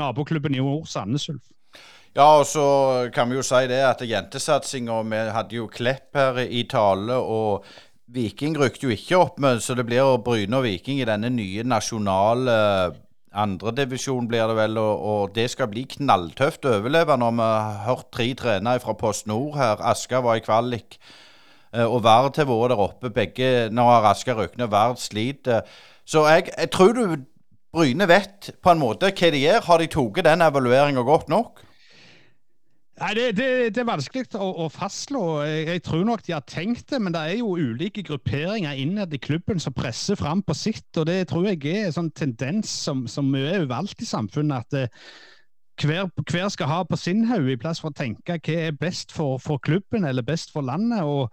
naboklubben 0.00 0.56
i 0.56 0.60
nord, 0.60 0.88
Sandnes 0.90 1.28
Ulf. 1.32 1.48
Ja, 2.10 2.40
og 2.40 2.46
så 2.50 2.64
kan 3.14 3.30
vi 3.30 3.36
jo 3.38 3.44
si 3.46 3.60
det 3.70 3.78
at 3.86 4.00
jentesatsinga 4.02 4.96
Vi 5.06 5.20
hadde 5.30 5.54
jo 5.60 5.68
Klepp 5.70 6.18
her 6.18 6.40
i 6.42 6.64
tale, 6.66 7.14
og 7.14 7.62
Viking 8.10 8.58
rykte 8.58 8.88
jo 8.88 8.94
ikke 8.94 9.18
opp, 9.20 9.38
med, 9.42 9.62
så 9.62 9.76
det 9.78 9.86
blir 9.86 10.16
Bryne 10.24 10.58
og 10.58 10.66
Viking 10.66 10.98
i 10.98 11.08
denne 11.08 11.30
nye 11.30 11.62
nasjonale 11.62 12.56
andredivisjonen 13.30 14.26
blir 14.26 14.50
det 14.50 14.56
vel. 14.58 14.78
Og, 14.82 15.08
og, 15.12 15.34
det 15.34 15.46
skal 15.52 15.70
bli 15.70 15.86
knalltøft 15.96 16.66
å 16.66 16.76
overleve 16.80 17.16
når 17.20 17.36
vi 17.38 17.48
har 17.48 17.82
hørt 17.86 18.08
tre 18.14 18.30
trenere 18.38 18.82
fra 18.82 18.96
Post 18.98 19.30
Nord 19.30 19.58
her. 19.60 19.82
Asker 19.92 20.24
var 20.26 20.40
i 20.40 20.44
kvalik 20.44 20.98
Eh, 21.70 21.86
og 21.86 22.02
Vard 22.02 22.36
har 22.36 22.48
vært 22.48 22.72
der 22.72 22.82
oppe. 22.82 23.12
Begge 23.14 23.70
Nå 23.72 23.86
har 23.86 24.08
Asker 24.10 24.38
rykket 24.38 24.70
Vard 24.70 24.98
sliter. 25.02 25.66
Så 26.04 26.26
jeg, 26.28 26.50
jeg, 26.56 26.70
tror 26.74 26.94
du 26.96 27.16
Bryne 27.70 28.08
vet 28.10 28.50
på 28.62 28.72
en 28.72 28.82
måte 28.82 29.12
hva 29.12 29.30
de 29.30 29.44
gjør. 29.44 29.66
Har 29.68 29.82
de 29.82 29.90
tatt 29.90 30.24
den 30.26 30.46
evalueringa 30.46 31.04
godt 31.06 31.30
nok? 31.30 31.62
Nei, 33.00 33.14
det, 33.16 33.36
det, 33.38 33.46
det, 33.72 33.80
er 33.80 33.88
vanskelig 33.88 34.26
å, 34.36 34.46
å 34.60 34.66
fastslå. 34.68 35.22
Jeg, 35.48 35.62
jeg, 35.70 35.82
tror 35.86 36.02
nok 36.04 36.24
de 36.26 36.34
har 36.34 36.44
tenkt 36.44 36.90
det, 36.92 36.98
men 37.00 37.14
det 37.14 37.22
er 37.24 37.38
jo 37.38 37.54
ulike 37.56 38.04
grupperinger 38.04 38.76
innad 38.76 39.16
i 39.16 39.20
klubben 39.22 39.62
som 39.62 39.72
presser 39.72 40.20
fram 40.20 40.42
på 40.44 40.52
sitt. 40.52 40.90
og 41.00 41.08
Det 41.08 41.22
tror 41.30 41.48
jeg 41.48 41.64
er 41.64 41.88
en 41.88 41.96
sånn 41.96 42.12
tendens 42.12 42.68
som, 42.68 43.06
som 43.08 43.32
er 43.38 43.62
overalt 43.62 44.04
i 44.04 44.10
samfunnet. 44.10 44.68
at 44.68 44.76
eh, 44.82 45.08
hver, 45.80 46.12
hver, 46.28 46.52
skal 46.52 46.68
ha 46.68 46.82
på 46.84 47.00
sin 47.00 47.24
haug, 47.24 47.48
i 47.48 47.56
plass 47.56 47.80
for 47.80 47.88
å 47.88 47.96
tenke 47.96 48.36
hva 48.36 48.60
er 48.68 48.76
best 48.76 49.16
for, 49.16 49.40
for, 49.40 49.56
klubben 49.56 50.04
eller 50.04 50.26
best 50.26 50.52
for 50.52 50.68
landet. 50.68 51.00
og 51.00 51.32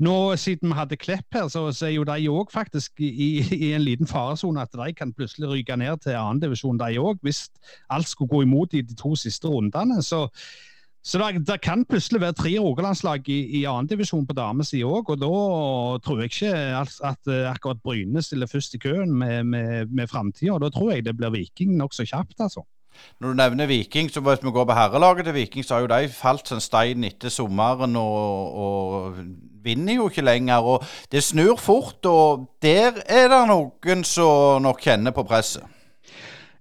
nå, 0.00 0.18
Siden 0.40 0.72
vi 0.72 0.80
hadde 0.80 0.96
Klepp 1.04 1.36
her, 1.36 1.52
så, 1.52 1.68
så 1.68 1.90
er 1.92 1.98
jo 1.98 2.08
de 2.08 2.32
òg 2.32 2.48
faktisk 2.48 2.96
i, 3.04 3.44
i, 3.44 3.74
en 3.76 3.84
liten 3.84 4.08
faresone. 4.08 4.64
At 4.64 4.72
de 4.72 4.92
kan 4.96 5.12
plutselig 5.12 5.52
ryke 5.52 5.76
ned 5.76 6.00
til 6.00 6.16
annendivisjon, 6.16 6.80
de 6.80 6.96
òg, 6.96 7.20
hvis 7.20 7.50
alt 7.92 8.08
skulle 8.08 8.32
gå 8.32 8.46
imot 8.48 8.72
i 8.72 8.80
de 8.80 8.96
to 8.96 9.12
siste 9.20 9.52
rundene. 9.52 10.00
Så, 10.00 10.30
så 11.04 11.20
det, 11.20 11.42
det, 11.44 11.58
kan 11.60 11.84
plutselig 11.84 12.22
være 12.22 12.32
tre 12.38 12.54
Rogalandslag 12.58 13.28
i, 13.28 13.38
i 13.60 13.64
annendivisjon 13.68 14.24
på 14.24 14.36
damesida 14.38 14.88
òg. 14.88 15.10
Og 15.12 15.20
da 15.20 15.32
tror 16.04 16.22
jeg 16.22 16.32
ikke 16.32 16.52
at, 16.80 16.94
at 17.04 17.32
akkurat 17.50 17.82
Bryne 17.84 18.22
stiller 18.24 18.48
først 18.48 18.78
i 18.78 18.80
køen 18.80 19.12
med, 19.12 19.44
med, 19.44 19.92
med 19.92 20.08
framtida. 20.08 20.56
Da 20.62 20.72
tror 20.72 20.94
jeg 20.94 21.04
det 21.04 21.16
blir 21.18 21.34
Viking 21.34 21.76
nokså 21.76 22.08
kjapt, 22.08 22.40
altså. 22.40 22.64
Når 23.20 23.28
du 23.28 23.34
nevner 23.34 23.66
Viking, 23.66 24.10
så 24.10 24.20
hvis 24.20 24.42
vi 24.42 24.50
går 24.54 24.64
på 24.64 24.76
herrelaget 24.76 25.24
til 25.24 25.34
Viking, 25.34 25.64
så 25.64 25.74
har 25.74 25.84
jo 25.84 25.90
de 25.92 26.08
falt 26.08 26.48
som 26.48 26.60
stein 26.60 27.04
etter 27.04 27.32
sommeren 27.32 27.96
og, 27.96 28.56
og, 28.64 29.18
vinner 29.64 29.96
jo 29.96 30.08
ikke 30.08 30.24
lenger. 30.24 30.62
og 30.62 30.84
Det 31.12 31.22
snur 31.22 31.56
fort, 31.56 32.06
og 32.06 32.48
der 32.62 33.00
er 33.06 33.28
det 33.32 33.44
noen 33.48 34.04
som 34.04 34.62
nok 34.62 34.82
kjenner 34.84 35.14
på 35.16 35.24
presset. 35.28 35.64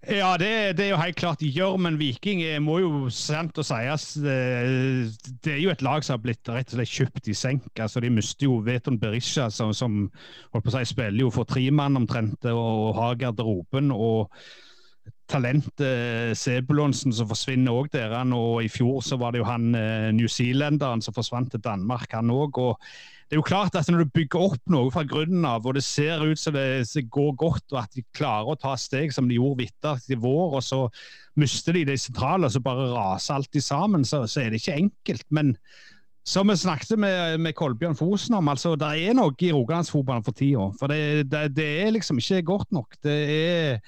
Ja, 0.03 0.33
det, 0.37 0.75
det, 0.75 0.85
er 0.85 0.89
jo 0.91 0.99
helt 0.99 1.15
klart 1.15 1.39
de 1.39 1.47
gjør, 1.47 1.77
men 1.79 1.95
Viking 1.95 2.41
må 2.63 2.79
jo 2.81 2.89
sant 3.13 3.55
å 3.55 3.63
sies 3.63 4.07
eh, 4.19 5.05
Det 5.45 5.53
er 5.53 5.61
jo 5.61 5.71
et 5.71 5.83
lag 5.85 6.03
som 6.03 6.17
har 6.17 6.23
blitt 6.25 6.49
rett 6.51 6.73
og 6.73 6.75
slett 6.75 6.91
kjøpt 6.91 7.29
i 7.31 7.35
senk. 7.37 7.69
altså 7.79 8.03
De 8.03 8.11
mister 8.11 8.49
jo 8.49 8.57
Veton 8.65 8.99
Berisha, 8.99 9.47
som, 9.47 9.71
som 9.71 10.09
holdt 10.51 10.65
på 10.65 10.73
å 10.73 10.75
si, 10.75 10.83
spiller 10.91 11.23
jo 11.23 11.31
for 11.31 11.47
tre 11.47 11.63
mann 11.71 11.95
omtrent, 12.01 12.43
og 12.51 12.91
har 12.99 13.15
garderoben. 13.21 13.93
og 13.95 14.33
talentet 15.31 15.85
eh, 15.87 16.35
Sebulonsen 16.35 17.15
som 17.15 17.29
forsvinner 17.31 17.71
òg 17.71 17.93
der. 17.95 18.17
Og 18.35 18.59
I 18.65 18.71
fjor 18.71 18.99
så 19.07 19.15
var 19.21 19.31
det 19.31 19.39
jo 19.39 19.47
han 19.47 19.71
New 20.17 20.27
Zealanderen 20.27 21.03
som 21.05 21.15
forsvant 21.15 21.53
til 21.55 21.63
Danmark, 21.63 22.11
han 22.11 22.33
òg. 22.33 22.59
Det 23.33 23.39
er 23.39 23.41
jo 23.41 23.49
klart 23.49 23.73
at 23.73 23.87
Når 23.89 24.03
du 24.03 24.09
bygger 24.13 24.43
opp 24.45 24.69
noe 24.69 24.91
fra 24.93 25.01
grunnen 25.09 25.41
av, 25.49 25.63
og 25.65 25.73
det 25.73 25.81
ser 25.81 26.21
ut 26.21 26.37
som 26.37 26.53
det, 26.53 26.85
går 27.09 27.31
godt, 27.41 27.65
og 27.73 27.79
at 27.81 27.95
de 27.97 28.03
klarer 28.13 28.51
å 28.53 28.59
ta 28.61 28.75
steg 28.77 29.09
som 29.09 29.25
de 29.25 29.39
gjorde 29.39 29.63
videre 29.63 29.97
i 30.13 30.19
vår, 30.21 30.59
og 30.59 30.61
så 30.61 30.83
mister 31.41 31.73
de 31.73 31.81
det 31.89 31.95
sentrale, 31.97 32.45
og 32.45 32.53
så 32.53 32.61
bare 32.61 32.91
raser 32.91 33.39
alt 33.39 33.57
sammen, 33.57 34.05
så, 34.05 34.21
så, 34.29 34.43
er 34.43 34.53
det 34.53 34.61
ikke 34.61 34.77
enkelt. 34.83 35.25
Men 35.33 35.55
som 36.21 36.53
vi 36.53 36.59
snakket 36.61 36.93
med, 37.01 37.41
med 37.41 37.57
Kolbjørn 37.57 37.97
Fosen 37.97 38.37
om, 38.37 38.53
altså 38.53 38.75
det 38.77 38.91
er 39.01 39.17
noe 39.17 39.33
i 39.33 39.49
rogalandsfotballen 39.49 40.29
for 40.29 40.37
tida. 40.37 40.69
For 40.77 40.93
det, 40.93 41.31
det, 41.33 41.47
det 41.57 41.69
er 41.87 41.93
liksom 41.97 42.21
ikke 42.21 42.45
godt 42.53 42.69
nok. 42.77 43.01
Det 43.01 43.17
er 43.33 43.81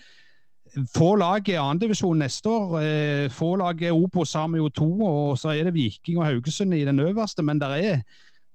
få 0.98 1.14
lag 1.22 1.46
i 1.54 1.60
andredivisjon 1.62 2.20
neste 2.20 2.50
år. 2.50 2.80
Eh, 2.82 3.32
få 3.32 3.54
lag 3.62 3.82
i 3.86 3.93
Obos 3.93 4.34
har 4.34 4.50
vi 4.52 4.60
jo 4.64 4.74
to, 4.74 4.89
og 5.06 5.38
så 5.38 5.54
er 5.54 5.70
det 5.70 5.78
Viking 5.78 6.18
og 6.18 6.26
Haugesund 6.32 6.74
i 6.74 6.86
den 6.88 7.00
øverste. 7.00 7.46
Men 7.46 7.62
det 7.62 7.70
er, 7.78 8.02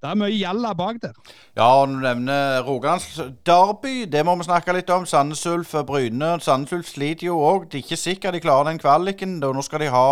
det 0.01 0.09
er 0.09 0.17
mye 0.17 0.33
gjalla 0.33 0.71
bak 0.73 1.01
der. 1.03 1.17
Ja, 1.59 1.67
og 1.83 1.91
du 1.91 1.99
nevner 2.01 2.63
Rogalands 2.65 3.21
derby. 3.47 4.07
Det 4.09 4.23
må 4.25 4.37
vi 4.41 4.47
snakke 4.49 4.73
litt 4.73 4.89
om. 4.95 5.05
Sandnes 5.07 5.45
Ulf 5.51 5.75
Bryne. 5.87 6.39
Sandnes 6.41 6.73
Ulf 6.73 6.89
sliter 6.95 7.29
jo 7.29 7.37
òg. 7.45 7.69
Det 7.69 7.83
er 7.83 7.85
ikke 7.85 8.01
sikkert 8.01 8.39
de 8.39 8.41
klarer 8.41 8.71
den 8.71 8.81
kvaliken. 8.81 9.37
Nå 9.45 9.67
skal 9.67 9.85
de 9.85 9.93
ha 9.93 10.09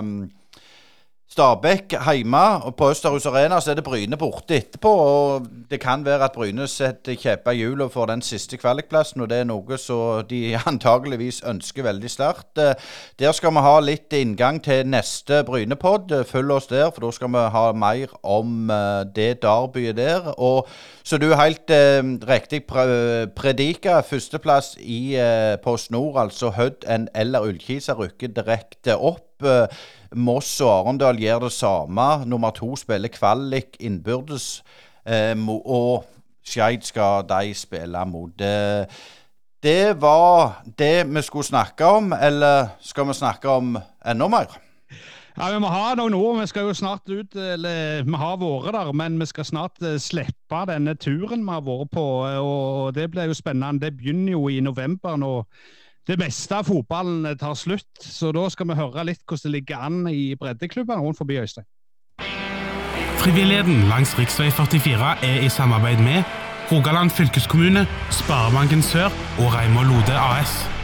um 0.00 0.12
Stabæk 1.30 1.92
hjemme, 1.94 2.38
og 2.66 2.74
på 2.74 2.88
Østerhus 2.90 3.26
Arena 3.26 3.60
så 3.62 3.70
er 3.70 3.76
det 3.78 3.84
Bryne 3.86 4.16
borte 4.18 4.56
etterpå. 4.56 4.90
og 4.90 5.46
Det 5.70 5.78
kan 5.80 6.04
være 6.04 6.24
at 6.24 6.32
Bryne 6.34 6.66
setter 6.66 7.14
kjepper 7.14 7.54
i 7.54 7.60
hjulene 7.60 7.86
for 7.90 8.10
den 8.10 8.22
siste 8.22 8.58
kvalikplassen, 8.58 9.22
og 9.22 9.30
det 9.30 9.38
er 9.38 9.46
noe 9.46 9.78
som 9.78 10.26
de 10.26 10.58
antageligvis 10.72 11.38
ønsker 11.46 11.86
veldig 11.86 12.10
sterkt. 12.10 12.58
Der 13.22 13.32
skal 13.32 13.54
vi 13.54 13.62
ha 13.62 13.76
litt 13.78 14.10
inngang 14.18 14.58
til 14.58 14.82
neste 14.90 15.44
Brynepod. 15.46 16.10
Følg 16.26 16.50
oss 16.50 16.66
der, 16.66 16.90
for 16.90 17.06
da 17.06 17.12
skal 17.14 17.30
vi 17.30 17.46
ha 17.54 17.64
mer 17.78 18.18
om 18.26 18.66
eh, 18.74 19.06
det 19.14 19.30
derbyet 19.46 20.02
der. 20.02 20.34
Og 20.34 20.66
så 21.04 21.14
du 21.22 21.30
er 21.30 21.44
helt 21.44 21.70
eh, 21.70 22.02
riktig 22.26 22.64
predika. 22.66 24.00
Førsteplass 24.02 24.74
i 24.82 25.14
eh, 25.14 25.56
Post 25.62 25.94
Nord, 25.94 26.18
altså 26.26 26.50
Hødd 26.58 26.90
eller 26.90 27.46
Ullkisa 27.46 27.94
rykker 27.94 28.34
direkte 28.34 28.98
opp. 28.98 29.29
Eh, 29.42 29.80
Moss 30.16 30.60
og 30.60 30.72
Arendal 30.72 31.20
gjør 31.22 31.46
det 31.46 31.52
samme. 31.54 32.08
Nummer 32.26 32.50
to 32.50 32.74
spiller 32.76 33.12
kvalik 33.12 33.76
innbyrdes. 33.80 34.62
Eh, 35.06 35.36
og 35.64 36.04
Skeid 36.46 36.82
skal 36.82 37.28
de 37.28 37.54
spille 37.54 38.06
mot. 38.06 38.32
Det, 38.38 38.88
det 39.62 40.00
var 40.00 40.62
det 40.78 41.06
vi 41.14 41.22
skulle 41.22 41.44
snakke 41.44 41.84
om, 41.84 42.12
eller 42.12 42.74
skal 42.80 43.06
vi 43.08 43.14
snakke 43.14 43.48
om 43.48 43.78
enda 44.06 44.28
mer? 44.28 44.58
Ja, 45.38 45.52
Vi 45.52 45.58
må 45.62 45.68
ha 45.72 45.94
noen 45.94 46.14
ord. 46.14 46.40
Vi 46.40 46.46
skal 46.50 46.66
jo 46.68 46.74
snart 46.74 47.08
ut, 47.08 47.36
eller 47.36 48.02
vi 48.04 48.18
har 48.18 48.38
vært 48.40 48.74
der, 48.74 48.92
men 48.92 49.20
vi 49.20 49.28
skal 49.30 49.46
snart 49.46 49.82
eh, 49.82 49.98
slippe 50.02 50.64
denne 50.68 50.96
turen 51.00 51.44
vi 51.46 51.54
har 51.54 51.62
vært 51.64 51.92
på. 51.94 52.06
og 52.26 52.94
Det 52.94 53.10
blir 53.10 53.30
jo 53.30 53.36
spennende. 53.38 53.80
Det 53.86 53.96
begynner 53.96 54.32
jo 54.32 54.48
i 54.48 54.60
november 54.60 55.16
nå 55.16 55.44
det 56.08 56.16
meste 56.18 56.56
av 56.56 56.68
fotballen 56.68 57.36
tar 57.38 57.54
slutt. 57.58 57.90
Så 58.00 58.32
da 58.32 58.46
skal 58.50 58.70
vi 58.70 58.78
høre 58.78 59.04
litt 59.10 59.22
hvordan 59.26 59.46
det 59.46 59.54
ligger 59.58 59.86
an 59.86 60.02
i 60.10 60.34
breddeklubbene 60.40 61.04
rundt 61.04 61.20
forbi 61.20 61.40
Øystein. 61.42 61.68
Frivilligheten 63.20 63.88
langs 63.88 64.14
rv. 64.16 64.24
44 64.26 65.16
er 65.28 65.44
i 65.44 65.48
samarbeid 65.52 66.00
med 66.00 66.22
Rogaland 66.72 67.10
fylkeskommune, 67.10 67.86
Sparebanken 68.10 68.82
Sør 68.82 69.10
og 69.38 69.54
Reimar 69.54 69.84
Lode 69.84 70.16
AS. 70.16 70.79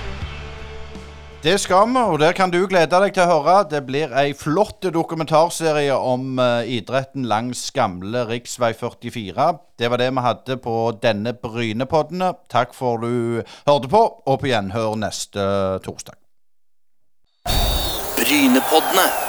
Det 1.47 1.61
skal 1.63 1.87
vi, 1.87 2.01
og 2.03 2.19
der 2.19 2.33
kan 2.35 2.51
du 2.51 2.65
glede 2.67 2.99
deg 2.99 3.13
til 3.15 3.23
å 3.23 3.37
høre. 3.37 3.69
Det 3.71 3.85
blir 3.87 4.11
ei 4.19 4.33
flott 4.35 4.83
dokumentarserie 4.91 5.95
om 5.95 6.41
uh, 6.43 6.67
idretten 6.67 7.23
langs 7.31 7.69
gamle 7.71 8.25
rv. 8.27 8.49
44. 8.75 9.47
Det 9.79 9.91
var 9.93 10.03
det 10.03 10.09
vi 10.11 10.25
hadde 10.27 10.57
på 10.65 10.75
denne 11.05 11.37
Brynepodden. 11.39 12.25
Takk 12.51 12.75
for 12.75 12.99
du 12.99 13.45
hørte 13.69 13.93
på, 13.93 14.03
og 14.27 14.41
på 14.43 14.51
gjenhør 14.51 14.99
neste 14.99 15.47
torsdag. 15.87 16.19
Brynepoddene. 18.19 19.26